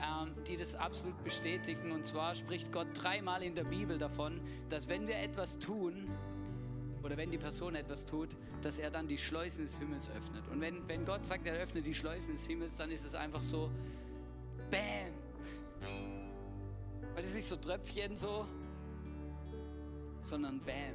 ähm, 0.00 0.34
die 0.46 0.56
das 0.56 0.76
absolut 0.76 1.22
bestätigen. 1.24 1.90
Und 1.90 2.06
zwar 2.06 2.36
spricht 2.36 2.70
Gott 2.70 2.86
dreimal 2.94 3.42
in 3.42 3.56
der 3.56 3.64
Bibel 3.64 3.98
davon, 3.98 4.40
dass 4.68 4.86
wenn 4.86 5.08
wir 5.08 5.16
etwas 5.16 5.58
tun, 5.58 6.12
oder 7.02 7.16
wenn 7.16 7.32
die 7.32 7.38
Person 7.38 7.74
etwas 7.74 8.06
tut, 8.06 8.36
dass 8.62 8.78
er 8.78 8.90
dann 8.92 9.08
die 9.08 9.18
Schleusen 9.18 9.64
des 9.64 9.78
Himmels 9.78 10.08
öffnet. 10.10 10.46
Und 10.48 10.60
wenn, 10.60 10.86
wenn 10.86 11.04
Gott 11.04 11.24
sagt, 11.24 11.44
er 11.44 11.54
öffnet 11.54 11.84
die 11.86 11.94
Schleusen 11.94 12.34
des 12.34 12.46
Himmels, 12.46 12.76
dann 12.76 12.92
ist 12.92 13.04
es 13.04 13.16
einfach 13.16 13.42
so, 13.42 13.68
Bam! 14.70 15.12
Weil 17.14 17.24
ist 17.24 17.34
nicht 17.34 17.48
so 17.48 17.56
Tröpfchen 17.56 18.14
so, 18.14 18.46
sondern 20.26 20.60
Bam. 20.60 20.94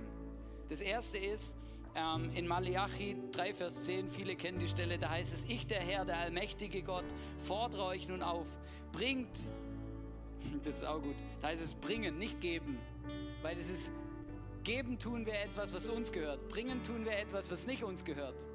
Das 0.70 0.82
erste 0.82 1.18
ist 1.18 1.58
ähm, 1.96 2.32
in 2.34 2.48
Malachi 2.48 3.18
3, 3.32 3.54
Vers 3.54 3.86
10, 3.86 4.10
viele 4.10 4.36
kennen 4.36 4.60
die 4.60 4.68
Stelle, 4.68 4.98
da 4.98 5.10
heißt 5.10 5.34
es, 5.34 5.46
ich 5.46 5.68
der 5.68 5.82
Herr, 5.82 6.06
der 6.06 6.18
allmächtige 6.18 6.82
Gott, 6.84 7.06
fordere 7.38 7.86
euch 7.86 8.08
nun 8.08 8.22
auf, 8.22 8.48
bringt, 8.92 9.42
das 10.64 10.78
ist 10.78 10.86
auch 10.86 11.02
gut, 11.02 11.16
da 11.42 11.48
heißt 11.48 11.62
es 11.62 11.74
bringen, 11.74 12.18
nicht 12.18 12.40
geben, 12.42 12.78
weil 13.42 13.58
es 13.58 13.70
ist, 13.70 13.92
geben 14.64 15.00
tun 15.00 15.26
wir 15.26 15.34
etwas, 15.34 15.74
was 15.74 15.88
uns 15.90 16.12
gehört, 16.12 16.48
bringen 16.50 16.84
tun 16.84 17.06
wir 17.06 17.18
etwas, 17.18 17.52
was 17.52 17.68
nicht 17.68 17.84
uns 17.84 18.06
gehört. 18.06 18.48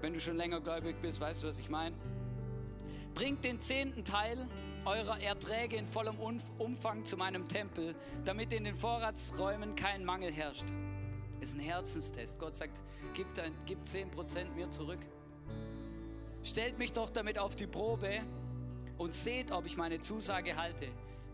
Wenn 0.00 0.12
du 0.12 0.20
schon 0.20 0.36
länger 0.36 0.60
gläubig 0.60 0.96
bist, 1.00 1.18
weißt 1.18 1.42
du, 1.42 1.46
was 1.46 1.58
ich 1.58 1.70
meine. 1.70 1.96
Bringt 3.14 3.42
den 3.42 3.58
zehnten 3.58 4.04
Teil 4.04 4.48
eurer 4.86 5.20
Erträge 5.20 5.76
in 5.76 5.86
vollem 5.86 6.16
Umfang 6.58 7.04
zu 7.04 7.16
meinem 7.16 7.48
Tempel, 7.48 7.94
damit 8.24 8.52
in 8.52 8.64
den 8.64 8.76
Vorratsräumen 8.76 9.74
kein 9.74 10.04
Mangel 10.04 10.32
herrscht. 10.32 10.66
Ist 11.40 11.56
ein 11.56 11.60
Herzenstest. 11.60 12.38
Gott 12.38 12.56
sagt, 12.56 12.82
gib, 13.14 13.32
dein, 13.34 13.54
gib 13.66 13.82
10% 13.82 14.54
mir 14.54 14.68
zurück. 14.70 15.00
Stellt 16.42 16.78
mich 16.78 16.92
doch 16.92 17.10
damit 17.10 17.38
auf 17.38 17.56
die 17.56 17.66
Probe 17.66 18.22
und 18.98 19.12
seht, 19.12 19.50
ob 19.50 19.66
ich 19.66 19.76
meine 19.76 20.00
Zusage 20.00 20.56
halte. 20.56 20.86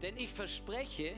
Denn 0.03 0.17
ich 0.17 0.31
verspreche, 0.31 1.17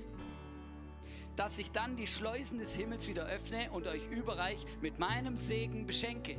dass 1.36 1.58
ich 1.58 1.70
dann 1.70 1.96
die 1.96 2.06
Schleusen 2.06 2.58
des 2.58 2.74
Himmels 2.74 3.08
wieder 3.08 3.26
öffne 3.26 3.70
und 3.70 3.86
euch 3.86 4.06
überreich 4.10 4.64
mit 4.80 4.98
meinem 4.98 5.36
Segen 5.36 5.86
beschenke. 5.86 6.36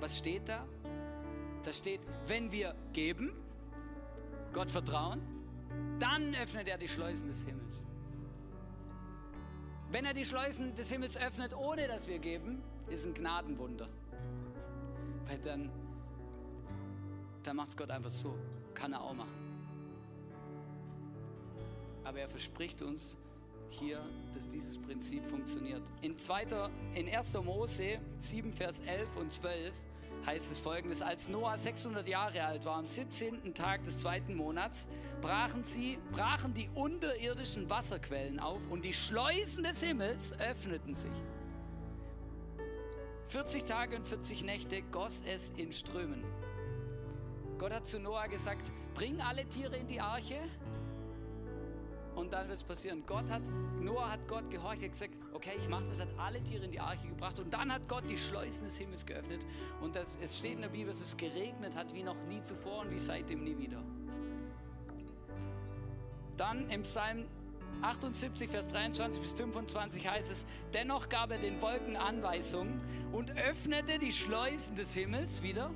Was 0.00 0.18
steht 0.18 0.48
da? 0.48 0.66
Da 1.62 1.72
steht, 1.72 2.00
wenn 2.26 2.50
wir 2.50 2.74
geben, 2.92 3.32
Gott 4.52 4.70
vertrauen, 4.70 5.20
dann 5.98 6.34
öffnet 6.34 6.66
er 6.68 6.78
die 6.78 6.88
Schleusen 6.88 7.28
des 7.28 7.42
Himmels. 7.42 7.82
Wenn 9.92 10.04
er 10.04 10.14
die 10.14 10.24
Schleusen 10.24 10.74
des 10.74 10.90
Himmels 10.90 11.16
öffnet, 11.16 11.54
ohne 11.54 11.86
dass 11.86 12.06
wir 12.06 12.18
geben, 12.18 12.62
ist 12.88 13.06
ein 13.06 13.14
Gnadenwunder. 13.14 13.88
Weil 15.26 15.38
dann, 15.38 15.70
dann 17.42 17.56
macht 17.56 17.68
es 17.68 17.76
Gott 17.76 17.90
einfach 17.90 18.10
so. 18.10 18.36
Kann 18.74 18.92
er 18.92 19.02
auch 19.02 19.14
machen. 19.14 19.50
Aber 22.04 22.18
er 22.20 22.28
verspricht 22.28 22.82
uns 22.82 23.16
hier, 23.68 24.00
dass 24.32 24.48
dieses 24.48 24.78
Prinzip 24.78 25.24
funktioniert. 25.24 25.82
In, 26.02 26.16
zweiter, 26.16 26.70
in 26.94 27.08
1. 27.08 27.34
Mose 27.44 27.98
7, 28.18 28.52
Vers 28.52 28.80
11 28.80 29.16
und 29.16 29.32
12 29.32 29.74
heißt 30.26 30.52
es 30.52 30.60
folgendes, 30.60 31.02
als 31.02 31.28
Noah 31.28 31.56
600 31.56 32.06
Jahre 32.06 32.44
alt 32.44 32.64
war, 32.64 32.76
am 32.76 32.86
17. 32.86 33.54
Tag 33.54 33.84
des 33.84 34.00
zweiten 34.00 34.34
Monats, 34.34 34.88
brachen, 35.20 35.62
sie, 35.62 35.98
brachen 36.12 36.54
die 36.54 36.68
unterirdischen 36.74 37.68
Wasserquellen 37.70 38.38
auf 38.38 38.60
und 38.70 38.84
die 38.84 38.94
Schleusen 38.94 39.64
des 39.64 39.82
Himmels 39.82 40.38
öffneten 40.38 40.94
sich. 40.94 41.10
40 43.26 43.64
Tage 43.64 43.96
und 43.96 44.06
40 44.06 44.44
Nächte 44.44 44.82
goss 44.82 45.22
es 45.26 45.50
in 45.56 45.72
Strömen. 45.72 46.24
Gott 47.58 47.72
hat 47.72 47.86
zu 47.86 48.00
Noah 48.00 48.26
gesagt, 48.26 48.72
bring 48.94 49.20
alle 49.20 49.46
Tiere 49.46 49.76
in 49.76 49.86
die 49.86 50.00
Arche 50.00 50.36
und 52.20 52.32
dann 52.32 52.48
wird 52.48 52.58
es 52.58 52.64
passieren. 52.64 53.02
Gott 53.06 53.30
hat, 53.30 53.42
Noah 53.80 54.10
hat 54.10 54.28
Gott 54.28 54.50
gehorcht, 54.50 54.82
hat 54.82 54.92
gesagt, 54.92 55.14
okay, 55.32 55.52
ich 55.58 55.68
mache 55.68 55.84
das, 55.84 56.00
hat 56.00 56.08
alle 56.18 56.42
Tiere 56.42 56.66
in 56.66 56.70
die 56.70 56.80
Arche 56.80 57.08
gebracht 57.08 57.38
und 57.40 57.52
dann 57.52 57.72
hat 57.72 57.88
Gott 57.88 58.04
die 58.08 58.18
Schleusen 58.18 58.64
des 58.64 58.76
Himmels 58.78 59.06
geöffnet 59.06 59.44
und 59.80 59.96
das, 59.96 60.18
es 60.20 60.38
steht 60.38 60.52
in 60.52 60.62
der 60.62 60.68
Bibel, 60.68 60.88
dass 60.88 61.00
es 61.00 61.16
geregnet 61.16 61.74
hat 61.74 61.94
wie 61.94 62.02
noch 62.02 62.22
nie 62.24 62.42
zuvor 62.42 62.82
und 62.82 62.90
wie 62.90 62.98
seitdem 62.98 63.42
nie 63.42 63.56
wieder. 63.58 63.82
Dann 66.36 66.68
im 66.70 66.82
Psalm 66.82 67.26
78, 67.82 68.50
Vers 68.50 68.68
23 68.68 69.22
bis 69.22 69.32
25 69.32 70.08
heißt 70.08 70.30
es, 70.30 70.46
dennoch 70.74 71.08
gab 71.08 71.30
er 71.30 71.38
den 71.38 71.60
Wolken 71.62 71.96
Anweisungen 71.96 72.80
und 73.12 73.36
öffnete 73.36 73.98
die 73.98 74.12
Schleusen 74.12 74.76
des 74.76 74.92
Himmels 74.92 75.42
wieder. 75.42 75.70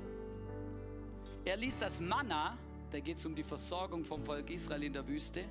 Er 1.45 1.57
ließ 1.57 1.79
das 1.79 1.99
Manna, 1.99 2.57
da 2.91 2.99
geht 2.99 3.17
es 3.17 3.25
um 3.25 3.35
die 3.35 3.43
Versorgung 3.43 4.03
vom 4.03 4.23
Volk 4.23 4.49
Israel 4.49 4.83
in 4.83 4.93
der 4.93 5.07
Wüste, 5.07 5.45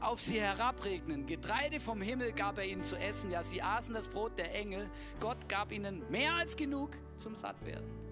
auf 0.00 0.20
sie 0.20 0.40
herabregnen. 0.40 1.26
Getreide 1.26 1.80
vom 1.80 2.00
Himmel 2.00 2.32
gab 2.32 2.58
er 2.58 2.64
ihnen 2.64 2.82
zu 2.82 2.96
essen. 2.96 3.30
Ja, 3.30 3.42
sie 3.42 3.62
aßen 3.62 3.94
das 3.94 4.08
Brot 4.08 4.38
der 4.38 4.54
Engel. 4.54 4.88
Gott 5.20 5.48
gab 5.48 5.72
ihnen 5.72 6.08
mehr 6.10 6.34
als 6.34 6.56
genug 6.56 6.90
zum 7.16 7.34
Sattwerden. 7.34 8.08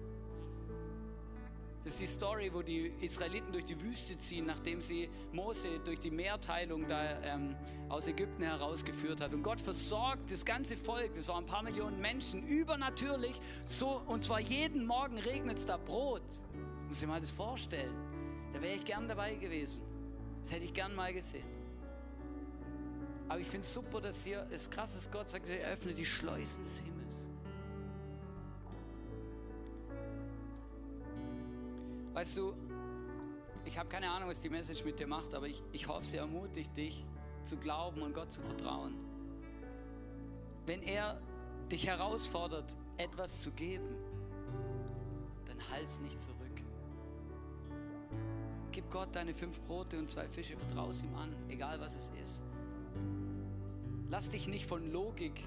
Das 1.87 1.93
ist 1.93 2.01
die 2.01 2.07
Story, 2.07 2.51
wo 2.53 2.61
die 2.61 2.91
Israeliten 2.99 3.49
durch 3.53 3.63
die 3.63 3.79
Wüste 3.81 4.17
ziehen, 4.17 4.45
nachdem 4.45 4.81
sie 4.81 5.09
Mose 5.31 5.79
durch 5.85 6.01
die 6.01 6.11
Mehrteilung 6.11 6.85
da 6.85 7.21
ähm, 7.21 7.55
aus 7.87 8.07
Ägypten 8.07 8.43
herausgeführt 8.43 9.21
hat. 9.21 9.33
Und 9.33 9.41
Gott 9.41 9.61
versorgt 9.61 10.29
das 10.29 10.43
ganze 10.43 10.75
Volk, 10.75 11.15
das 11.15 11.29
waren 11.29 11.45
ein 11.45 11.47
paar 11.47 11.63
Millionen 11.63 12.01
Menschen, 12.01 12.45
übernatürlich. 12.45 13.39
So, 13.63 14.01
und 14.05 14.21
zwar 14.21 14.41
jeden 14.41 14.85
Morgen 14.85 15.17
regnet 15.17 15.59
es 15.59 15.65
da 15.65 15.77
Brot. 15.77 16.23
Muss 16.89 17.01
ich 17.01 17.07
mal 17.07 17.21
das 17.21 17.31
vorstellen. 17.31 17.95
Da 18.51 18.61
wäre 18.61 18.75
ich 18.75 18.83
gern 18.83 19.07
dabei 19.07 19.35
gewesen. 19.35 19.81
Das 20.41 20.51
hätte 20.51 20.65
ich 20.65 20.73
gern 20.73 20.93
mal 20.93 21.13
gesehen. 21.13 21.56
Aber 23.29 23.39
ich 23.39 23.47
finde 23.47 23.65
es 23.65 23.73
super, 23.73 23.99
dass 23.99 24.23
hier, 24.23 24.45
es 24.49 24.63
ist 24.63 24.71
krass, 24.71 24.93
dass 24.93 25.11
Gott 25.11 25.29
sagt, 25.29 25.49
er 25.49 25.71
öffnet 25.71 25.97
die 25.97 26.05
Schleusen 26.05 26.63
des 26.63 26.77
Himmels. 26.77 27.27
Weißt 32.13 32.37
du, 32.37 32.53
ich 33.65 33.77
habe 33.77 33.89
keine 33.89 34.09
Ahnung, 34.09 34.29
was 34.29 34.39
die 34.39 34.49
Message 34.49 34.85
mit 34.85 34.97
dir 34.97 35.07
macht, 35.07 35.35
aber 35.35 35.47
ich, 35.47 35.61
ich 35.73 35.87
hoffe, 35.87 36.05
sie 36.05 36.17
ermutigt 36.17 36.75
dich 36.75 37.05
zu 37.43 37.57
glauben 37.57 38.01
und 38.01 38.13
Gott 38.13 38.31
zu 38.31 38.41
vertrauen. 38.41 38.95
Wenn 40.65 40.81
er 40.81 41.21
dich 41.71 41.85
herausfordert, 41.85 42.75
etwas 42.97 43.41
zu 43.41 43.51
geben, 43.51 43.95
dann 45.45 45.57
halt's 45.69 45.99
nicht 45.99 46.19
zurück. 46.19 46.37
Gib 48.71 48.89
Gott 48.89 49.09
deine 49.11 49.33
fünf 49.33 49.61
Brote 49.61 49.99
und 49.99 50.09
zwei 50.09 50.27
Fische, 50.27 50.55
vertraue 50.55 50.93
ihm 51.03 51.15
an, 51.15 51.35
egal 51.49 51.79
was 51.79 51.95
es 51.95 52.11
ist. 52.21 52.41
Lass 54.09 54.29
dich 54.29 54.47
nicht 54.47 54.65
von 54.65 54.91
Logik, 54.91 55.43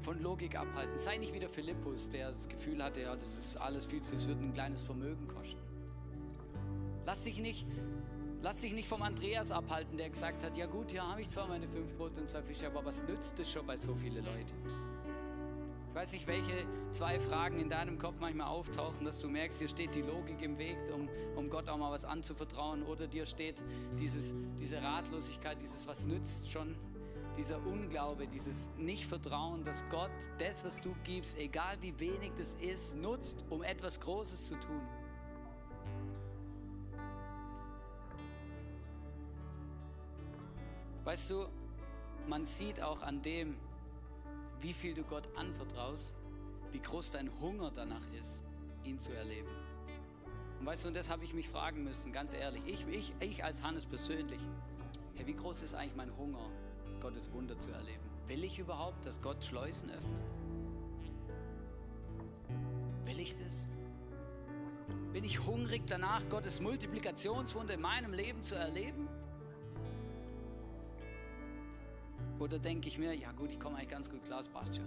von 0.00 0.20
Logik 0.20 0.58
abhalten. 0.58 0.96
Sei 0.96 1.16
nicht 1.18 1.32
wie 1.32 1.38
der 1.38 1.48
Philippus, 1.48 2.08
der 2.08 2.28
das 2.28 2.48
Gefühl 2.48 2.82
hatte, 2.82 3.02
ja, 3.02 3.14
das 3.14 3.38
ist 3.38 3.56
alles 3.56 3.86
viel 3.86 4.00
zu, 4.02 4.16
es 4.16 4.28
wird 4.28 4.40
ein 4.40 4.52
kleines 4.52 4.82
Vermögen 4.82 5.28
kosten. 5.28 5.60
Lass 7.04 7.22
dich 7.22 7.38
nicht, 7.38 7.66
lass 8.42 8.60
dich 8.60 8.72
nicht 8.72 8.88
vom 8.88 9.02
Andreas 9.02 9.52
abhalten, 9.52 9.96
der 9.96 10.10
gesagt 10.10 10.42
hat, 10.42 10.56
ja 10.56 10.66
gut, 10.66 10.90
hier 10.90 11.08
habe 11.08 11.22
ich 11.22 11.30
zwar 11.30 11.46
meine 11.46 11.68
fünf 11.68 11.94
Brote 11.94 12.20
und 12.20 12.28
zwei 12.28 12.42
Fische, 12.42 12.66
aber 12.66 12.84
was 12.84 13.06
nützt 13.06 13.38
es 13.38 13.52
schon 13.52 13.64
bei 13.64 13.76
so 13.76 13.94
vielen 13.94 14.24
Leuten? 14.24 14.85
Weiß 15.96 16.12
nicht, 16.12 16.26
welche 16.26 16.66
zwei 16.90 17.18
Fragen 17.18 17.58
in 17.58 17.70
deinem 17.70 17.98
Kopf 17.98 18.16
manchmal 18.20 18.48
auftauchen, 18.48 19.06
dass 19.06 19.18
du 19.18 19.30
merkst, 19.30 19.60
hier 19.60 19.68
steht 19.68 19.94
die 19.94 20.02
Logik 20.02 20.42
im 20.42 20.58
Weg, 20.58 20.76
um, 20.94 21.08
um 21.36 21.48
Gott 21.48 21.70
auch 21.70 21.78
mal 21.78 21.90
was 21.90 22.04
anzuvertrauen, 22.04 22.82
oder 22.82 23.06
dir 23.06 23.24
steht 23.24 23.64
dieses, 23.98 24.34
diese 24.60 24.82
Ratlosigkeit, 24.82 25.56
dieses 25.58 25.88
was 25.88 26.04
nützt 26.04 26.52
schon 26.52 26.76
dieser 27.38 27.56
Unglaube, 27.66 28.26
dieses 28.26 28.72
Nicht-Vertrauen, 28.76 29.64
dass 29.64 29.88
Gott 29.88 30.10
das, 30.36 30.66
was 30.66 30.78
du 30.82 30.94
gibst, 31.02 31.38
egal 31.38 31.78
wie 31.80 31.98
wenig 31.98 32.32
das 32.36 32.56
ist, 32.56 32.94
nutzt, 32.98 33.46
um 33.48 33.62
etwas 33.62 33.98
Großes 33.98 34.48
zu 34.48 34.54
tun. 34.56 34.82
Weißt 41.04 41.30
du, 41.30 41.46
man 42.28 42.44
sieht 42.44 42.82
auch 42.82 43.00
an 43.00 43.22
dem, 43.22 43.56
wie 44.60 44.72
viel 44.72 44.94
du 44.94 45.02
Gott 45.02 45.28
anvertraust, 45.36 46.14
wie 46.72 46.80
groß 46.80 47.10
dein 47.10 47.30
Hunger 47.40 47.70
danach 47.70 48.06
ist, 48.18 48.42
ihn 48.84 48.98
zu 48.98 49.12
erleben. 49.12 49.48
Und 50.58 50.66
weißt 50.66 50.84
du, 50.84 50.88
und 50.88 50.94
das 50.94 51.10
habe 51.10 51.24
ich 51.24 51.34
mich 51.34 51.48
fragen 51.48 51.84
müssen, 51.84 52.12
ganz 52.12 52.32
ehrlich. 52.32 52.62
Ich, 52.66 52.86
ich, 52.88 53.14
ich 53.20 53.44
als 53.44 53.62
Hannes 53.62 53.86
persönlich, 53.86 54.40
hey, 55.14 55.26
wie 55.26 55.34
groß 55.34 55.62
ist 55.62 55.74
eigentlich 55.74 55.96
mein 55.96 56.16
Hunger 56.16 56.50
Gottes 57.00 57.30
Wunder 57.32 57.58
zu 57.58 57.70
erleben. 57.70 58.02
Will 58.26 58.42
ich 58.42 58.58
überhaupt, 58.58 59.04
dass 59.06 59.20
Gott 59.20 59.44
Schleusen 59.44 59.90
öffnet? 59.90 60.24
Will 63.04 63.20
ich 63.20 63.34
das? 63.34 63.68
Bin 65.12 65.24
ich 65.24 65.40
hungrig 65.46 65.82
danach, 65.86 66.28
Gottes 66.28 66.60
Multiplikationswunder 66.60 67.74
in 67.74 67.80
meinem 67.80 68.12
Leben 68.12 68.42
zu 68.42 68.54
erleben? 68.54 69.08
Oder 72.38 72.58
denke 72.58 72.88
ich 72.88 72.98
mir, 72.98 73.14
ja 73.14 73.32
gut, 73.32 73.50
ich 73.50 73.58
komme 73.58 73.76
eigentlich 73.76 73.88
ganz 73.88 74.10
gut 74.10 74.24
klar, 74.24 74.40
es 74.40 74.48
passt 74.48 74.76
schon. 74.76 74.86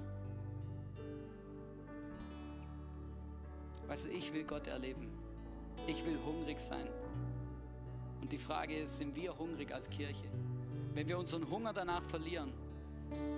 Weißt 3.88 4.06
du, 4.06 4.10
ich 4.10 4.32
will 4.34 4.44
Gott 4.44 4.68
erleben. 4.68 5.08
Ich 5.88 6.06
will 6.06 6.18
hungrig 6.24 6.60
sein. 6.60 6.88
Und 8.22 8.32
die 8.32 8.38
Frage 8.38 8.78
ist, 8.78 8.98
sind 8.98 9.16
wir 9.16 9.36
hungrig 9.38 9.74
als 9.74 9.90
Kirche? 9.90 10.30
wenn 10.94 11.08
wir 11.08 11.18
unseren 11.18 11.50
Hunger 11.50 11.74
danach 11.74 12.04
verlieren, 12.04 12.52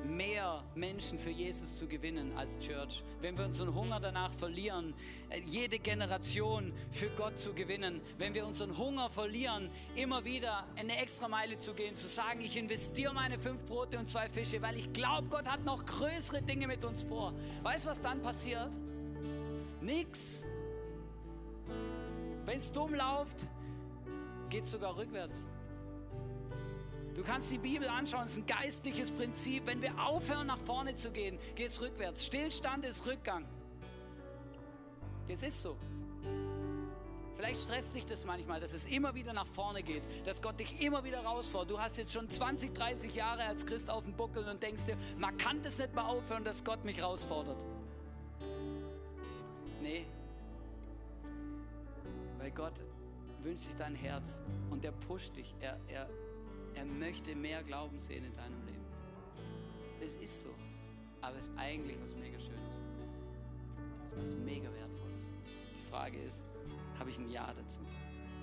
mehr 0.04 0.64
Menschen 0.76 1.18
für 1.18 1.30
Jesus 1.30 1.78
zu 1.78 1.88
gewinnen 1.88 2.32
als 2.38 2.60
Church, 2.60 3.04
wenn 3.22 3.38
wir 3.38 3.46
unseren 3.46 3.74
Hunger 3.74 4.00
danach 4.00 4.32
verlieren, 4.32 4.94
äh, 5.30 5.42
jede 5.46 5.80
Generation 5.80 6.74
für 6.92 7.08
Gott 7.18 7.40
zu 7.40 7.54
gewinnen, 7.54 8.02
wenn 8.18 8.34
wir 8.34 8.46
unseren 8.46 8.78
Hunger 8.78 9.10
verlieren, 9.10 9.70
immer 9.96 10.24
wieder 10.26 10.64
eine 10.76 10.98
extra 10.98 11.28
Meile 11.28 11.58
zu 11.58 11.74
gehen, 11.74 11.96
zu 11.96 12.08
sagen, 12.08 12.42
ich 12.42 12.58
investiere 12.58 13.14
meine 13.14 13.38
fünf 13.38 13.66
Brote 13.66 13.98
und 13.98 14.08
zwei 14.08 14.30
Fische, 14.30 14.62
weil 14.62 14.78
ich 14.78 14.92
glaube, 14.94 15.28
Gott 15.30 15.46
hat 15.46 15.64
noch 15.66 15.86
größere 15.86 16.42
Dinge 16.42 16.68
mit 16.68 16.84
uns 16.84 17.04
vor. 17.04 17.34
Weißt 17.64 17.86
du, 17.86 17.90
was 17.90 18.02
dann 18.02 18.22
passiert? 18.22 18.72
Nix. 19.82 20.46
Wenn 22.46 22.58
es 22.58 22.72
dumm 22.72 22.94
läuft, 22.94 23.48
geht 24.50 24.64
es 24.64 24.72
sogar 24.72 24.98
rückwärts. 24.98 25.48
Du 27.16 27.24
kannst 27.24 27.52
die 27.52 27.58
Bibel 27.58 27.88
anschauen, 27.88 28.26
es 28.26 28.32
ist 28.32 28.38
ein 28.38 28.46
geistliches 28.46 29.12
Prinzip. 29.12 29.68
Wenn 29.68 29.82
wir 29.82 29.92
aufhören, 30.00 30.48
nach 30.48 30.58
vorne 30.58 30.96
zu 30.96 31.12
gehen, 31.12 31.38
geht 31.56 31.68
es 31.68 31.82
rückwärts. 31.82 32.26
Stillstand 32.26 32.86
ist 32.86 33.06
Rückgang. 33.06 33.46
Es 35.28 35.44
ist 35.44 35.62
so. 35.62 35.78
Vielleicht 37.36 37.62
stresst 37.64 37.96
dich 37.96 38.06
das 38.06 38.26
manchmal, 38.26 38.60
dass 38.60 38.74
es 38.74 38.86
immer 38.86 39.16
wieder 39.16 39.34
nach 39.34 39.48
vorne 39.48 39.82
geht, 39.82 40.04
dass 40.26 40.42
Gott 40.42 40.60
dich 40.60 40.82
immer 40.86 41.04
wieder 41.04 41.24
herausfordert. 41.24 41.72
Du 41.72 41.80
hast 41.80 41.98
jetzt 41.98 42.14
schon 42.14 42.30
20, 42.30 42.74
30 42.74 43.16
Jahre 43.16 43.44
als 43.44 43.66
Christ 43.66 43.90
auf 43.90 44.04
dem 44.04 44.14
Buckel 44.14 44.48
und 44.48 44.62
denkst 44.62 44.86
dir, 44.86 44.96
man 45.18 45.38
kann 45.38 45.64
das 45.64 45.80
nicht 45.80 45.94
mal 45.96 46.06
aufhören, 46.06 46.44
dass 46.44 46.64
Gott 46.64 46.86
mich 46.86 46.98
herausfordert. 46.98 47.66
Nee. 49.82 50.06
Weil 52.38 52.52
Gott 52.52 52.74
wünscht 53.42 53.66
sich 53.66 53.76
dein 53.76 53.96
Herz 53.96 54.42
und 54.70 54.86
er 54.86 54.92
pusht 54.92 55.36
dich. 55.36 55.56
Er, 55.60 55.80
er, 55.88 56.10
er 56.76 56.86
möchte 56.86 57.36
mehr 57.36 57.64
Glauben 57.64 58.00
sehen 58.00 58.26
in 58.26 58.34
deinem 58.34 58.66
Leben. 58.66 58.86
Es 60.00 60.16
ist 60.16 60.42
so. 60.42 60.50
Aber 61.22 61.38
es 61.38 61.48
ist 61.48 61.58
eigentlich 61.58 61.98
was 62.02 62.16
mega 62.16 62.40
Schönes. 62.40 62.84
Es 64.04 64.12
ist 64.12 64.18
was 64.18 64.36
mega 64.36 64.72
Wertvolles. 64.74 65.30
Die 65.80 65.90
Frage 65.90 66.20
ist, 66.20 66.46
habe 66.98 67.10
ich 67.10 67.20
ein 67.20 67.30
Ja 67.30 67.54
dazu? 67.54 67.80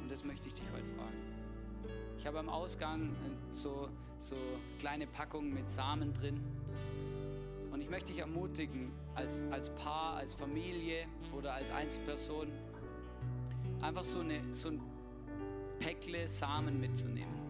Und 0.01 0.11
das 0.11 0.25
möchte 0.25 0.49
ich 0.49 0.55
dich 0.55 0.71
heute 0.73 0.89
fragen. 0.89 1.39
Ich 2.17 2.27
habe 2.27 2.39
am 2.39 2.49
Ausgang 2.49 3.15
so, 3.53 3.89
so 4.19 4.37
kleine 4.79 5.07
Packungen 5.07 5.53
mit 5.53 5.67
Samen 5.67 6.13
drin. 6.13 6.41
Und 7.71 7.81
ich 7.81 7.91
möchte 7.91 8.13
dich 8.13 8.21
ermutigen, 8.21 8.91
als, 9.15 9.45
als 9.51 9.71
Paar, 9.71 10.17
als 10.17 10.35
Familie 10.35 11.07
oder 11.37 11.55
als 11.55 11.71
Einzelperson, 11.71 12.49
einfach 13.81 14.05
so, 14.05 14.21
eine, 14.21 14.43
so 14.53 14.71
ein 14.71 14.81
Päckle 15.79 16.29
Samen 16.29 16.81
mitzunehmen. 16.81 17.48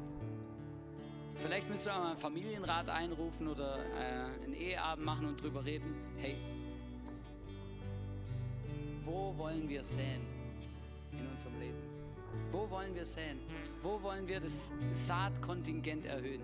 Vielleicht 1.39 1.71
müssen 1.71 1.87
wir 1.87 1.99
mal 1.99 2.09
einen 2.09 2.17
Familienrat 2.17 2.89
einrufen 2.89 3.47
oder 3.47 3.79
äh, 3.79 4.45
einen 4.45 4.55
Eheabend 4.55 5.07
machen 5.07 5.27
und 5.27 5.41
drüber 5.41 5.65
reden. 5.65 5.95
Hey, 6.17 6.37
wo 9.05 9.33
wollen 9.39 9.69
wir 9.69 9.85
säen 9.85 10.21
in 11.13 11.27
unserem 11.29 11.61
Leben? 11.61 11.79
Wo 12.51 12.69
wollen 12.69 12.93
wir 12.93 13.07
säen? 13.07 13.39
Wo 13.81 14.03
wollen 14.03 14.27
wir 14.27 14.41
das 14.41 14.73
Saatkontingent 14.91 16.07
erhöhen? 16.07 16.43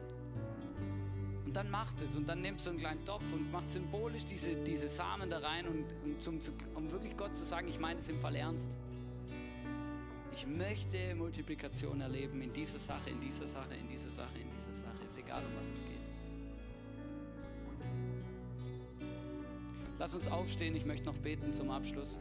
Und 1.44 1.56
dann 1.56 1.70
macht 1.70 2.00
es 2.00 2.14
und 2.14 2.28
dann 2.28 2.40
nimmt 2.40 2.60
so 2.60 2.70
einen 2.70 2.78
kleinen 2.78 3.04
Topf 3.04 3.32
und 3.32 3.50
macht 3.50 3.70
symbolisch 3.70 4.24
diese, 4.24 4.54
diese 4.54 4.86
Samen 4.86 5.28
da 5.28 5.40
rein 5.40 5.66
und, 5.66 5.86
und 6.04 6.22
zum, 6.22 6.38
um 6.76 6.88
wirklich 6.92 7.16
Gott 7.16 7.34
zu 7.36 7.44
sagen, 7.44 7.66
ich 7.66 7.80
meine 7.80 7.98
es 7.98 8.08
im 8.08 8.18
Fall 8.18 8.36
ernst. 8.36 8.70
Ich 10.32 10.46
möchte 10.46 11.14
Multiplikation 11.16 12.00
erleben 12.00 12.40
in 12.42 12.52
dieser 12.52 12.78
Sache, 12.78 13.10
in 13.10 13.20
dieser 13.20 13.48
Sache, 13.48 13.74
in 13.74 13.88
dieser 13.88 14.10
Sache, 14.10 14.38
in 14.38 14.48
dieser 14.48 14.52
Sache. 14.52 14.53
Ist 15.06 15.18
egal, 15.18 15.42
um 15.44 15.58
was 15.58 15.70
es 15.70 15.82
geht. 15.82 16.04
Lass 19.98 20.14
uns 20.14 20.28
aufstehen, 20.28 20.74
ich 20.74 20.84
möchte 20.84 21.06
noch 21.06 21.16
beten 21.16 21.52
zum 21.52 21.70
Abschluss. 21.70 22.20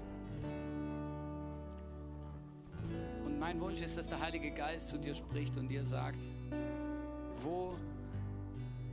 Und 3.26 3.39
mein 3.39 3.60
Wunsch 3.60 3.82
ist, 3.82 3.97
dass 3.97 4.10
der 4.10 4.20
Heilige 4.20 4.51
Geist 4.51 4.89
zu 4.89 4.99
dir 4.99 5.16
spricht 5.16 5.58
und 5.58 5.68
dir 5.68 5.84
sagt, 5.84 6.24
wo 7.41 7.76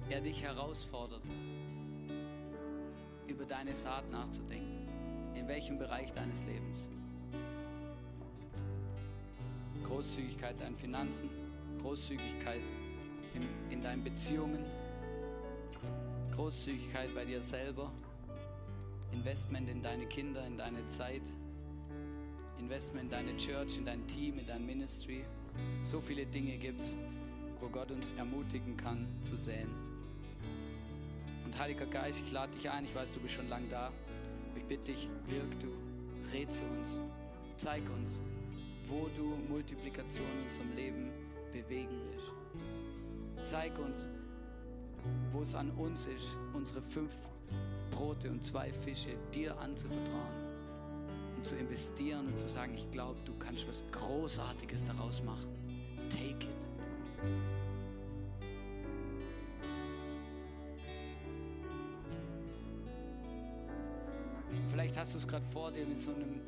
er 0.09 0.21
dich 0.21 0.43
herausfordert, 0.43 1.23
über 3.27 3.45
deine 3.45 3.75
Saat 3.75 4.11
nachzudenken. 4.11 4.89
In 5.35 5.47
welchem 5.47 5.79
Bereich 5.79 6.11
deines 6.13 6.45
Lebens. 6.45 6.89
Großzügigkeit 9.85 10.61
deinen 10.61 10.77
Finanzen, 10.77 11.29
Großzügigkeit 11.81 12.63
in, 13.35 13.49
in 13.70 13.83
deinen 13.83 14.03
Beziehungen, 14.03 14.64
Großzügigkeit 16.35 17.14
bei 17.14 17.24
dir 17.24 17.41
selber, 17.41 17.91
Investment 19.12 19.68
in 19.68 19.83
deine 19.83 20.07
Kinder, 20.07 20.47
in 20.47 20.57
deine 20.57 20.87
Zeit, 20.87 21.22
Investment 22.59 23.05
in 23.05 23.11
deine 23.11 23.37
Church, 23.37 23.78
in 23.78 23.87
dein 23.87 24.07
Team, 24.07 24.39
in 24.39 24.47
dein 24.47 24.64
Ministry. 24.64 25.24
So 25.83 26.01
viele 26.01 26.26
Dinge 26.26 26.57
gibt 26.57 26.81
es, 26.81 26.97
wo 27.61 27.68
Gott 27.68 27.91
uns 27.91 28.11
ermutigen 28.16 28.76
kann 28.76 29.07
zu 29.20 29.37
säen. 29.37 29.68
Und 31.45 31.59
Heiliger 31.59 31.87
Geist, 31.87 32.22
ich 32.24 32.33
lade 32.33 32.53
dich 32.53 32.70
ein, 32.70 32.85
ich 32.85 32.95
weiß, 32.95 33.12
du 33.14 33.20
bist 33.20 33.35
schon 33.35 33.49
lange 33.49 33.68
da. 33.68 33.93
Ich 34.55 34.64
bitte 34.64 34.93
dich, 34.93 35.09
wirk 35.26 35.59
du, 35.59 35.68
red 36.33 36.53
zu 36.53 36.64
uns, 36.64 37.01
zeig 37.57 37.83
uns, 37.91 38.22
wo 38.85 39.09
du 39.16 39.37
Multiplikation 39.49 40.26
in 40.39 40.43
unserem 40.45 40.74
Leben 40.76 41.11
bewegen 41.53 42.01
willst. 42.11 42.39
Zeig 43.45 43.78
uns, 43.78 44.09
wo 45.32 45.43
es 45.43 45.55
an 45.55 45.70
uns 45.72 46.07
ist, 46.07 46.36
unsere 46.53 46.82
fünf 46.82 47.12
Brote 47.91 48.30
und 48.30 48.45
zwei 48.45 48.72
Fische 48.72 49.16
dir 49.34 49.59
anzuvertrauen 49.59 50.51
und 51.36 51.45
zu 51.45 51.57
investieren 51.57 52.26
und 52.26 52.38
zu 52.38 52.47
sagen, 52.47 52.74
ich 52.74 52.91
glaube, 52.91 53.18
du 53.24 53.32
kannst 53.38 53.66
was 53.66 53.84
Großartiges 53.93 54.84
daraus 54.84 55.22
machen. 55.22 55.49
Take 56.11 56.47
it. 56.47 56.68
Vielleicht 64.68 64.99
hast 64.99 65.14
du 65.14 65.18
es 65.18 65.26
gerade 65.26 65.45
vor 65.47 65.72
dir 65.72 65.86
mit 65.86 65.99
so 65.99 66.12
einem 66.14 66.41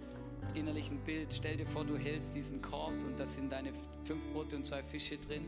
innerlichen 0.55 0.99
Bild. 0.99 1.33
Stell 1.33 1.57
dir 1.57 1.67
vor, 1.67 1.85
du 1.85 1.97
hältst 1.97 2.35
diesen 2.35 2.61
Korb 2.61 2.93
und 3.07 3.19
da 3.19 3.27
sind 3.27 3.51
deine 3.51 3.73
fünf 4.05 4.23
Brote 4.33 4.57
und 4.57 4.67
zwei 4.67 4.83
Fische 4.83 5.17
drin. 5.19 5.47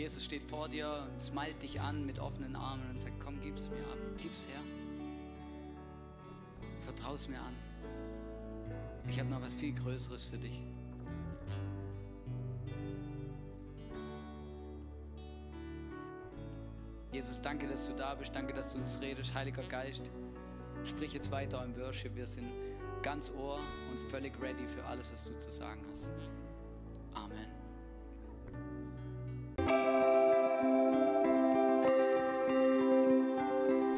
Jesus 0.00 0.24
steht 0.24 0.42
vor 0.42 0.66
dir 0.66 1.06
und 1.12 1.20
smalt 1.20 1.62
dich 1.62 1.78
an 1.78 2.06
mit 2.06 2.20
offenen 2.20 2.56
Armen 2.56 2.88
und 2.88 2.98
sagt, 2.98 3.20
komm, 3.20 3.38
gib's 3.42 3.68
mir 3.68 3.80
ab, 3.80 3.98
gib's 4.16 4.46
her. 4.48 4.60
Vertrau's 6.80 7.28
mir 7.28 7.38
an. 7.38 7.54
Ich 9.10 9.20
habe 9.20 9.28
noch 9.28 9.42
was 9.42 9.56
viel 9.56 9.74
Größeres 9.74 10.24
für 10.24 10.38
dich. 10.38 10.62
Jesus, 17.12 17.42
danke, 17.42 17.66
dass 17.68 17.86
du 17.86 17.92
da 17.92 18.14
bist. 18.14 18.34
Danke, 18.34 18.54
dass 18.54 18.72
du 18.72 18.78
uns 18.78 18.98
redest. 19.02 19.34
Heiliger 19.34 19.64
Geist, 19.64 20.10
sprich 20.82 21.12
jetzt 21.12 21.30
weiter 21.30 21.62
im 21.62 21.76
Worship. 21.76 22.16
Wir 22.16 22.26
sind 22.26 22.46
ganz 23.02 23.30
Ohr 23.32 23.60
und 23.90 24.00
völlig 24.10 24.32
ready 24.40 24.66
für 24.66 24.82
alles, 24.86 25.12
was 25.12 25.26
du 25.26 25.36
zu 25.36 25.50
sagen 25.50 25.82
hast. 25.90 26.10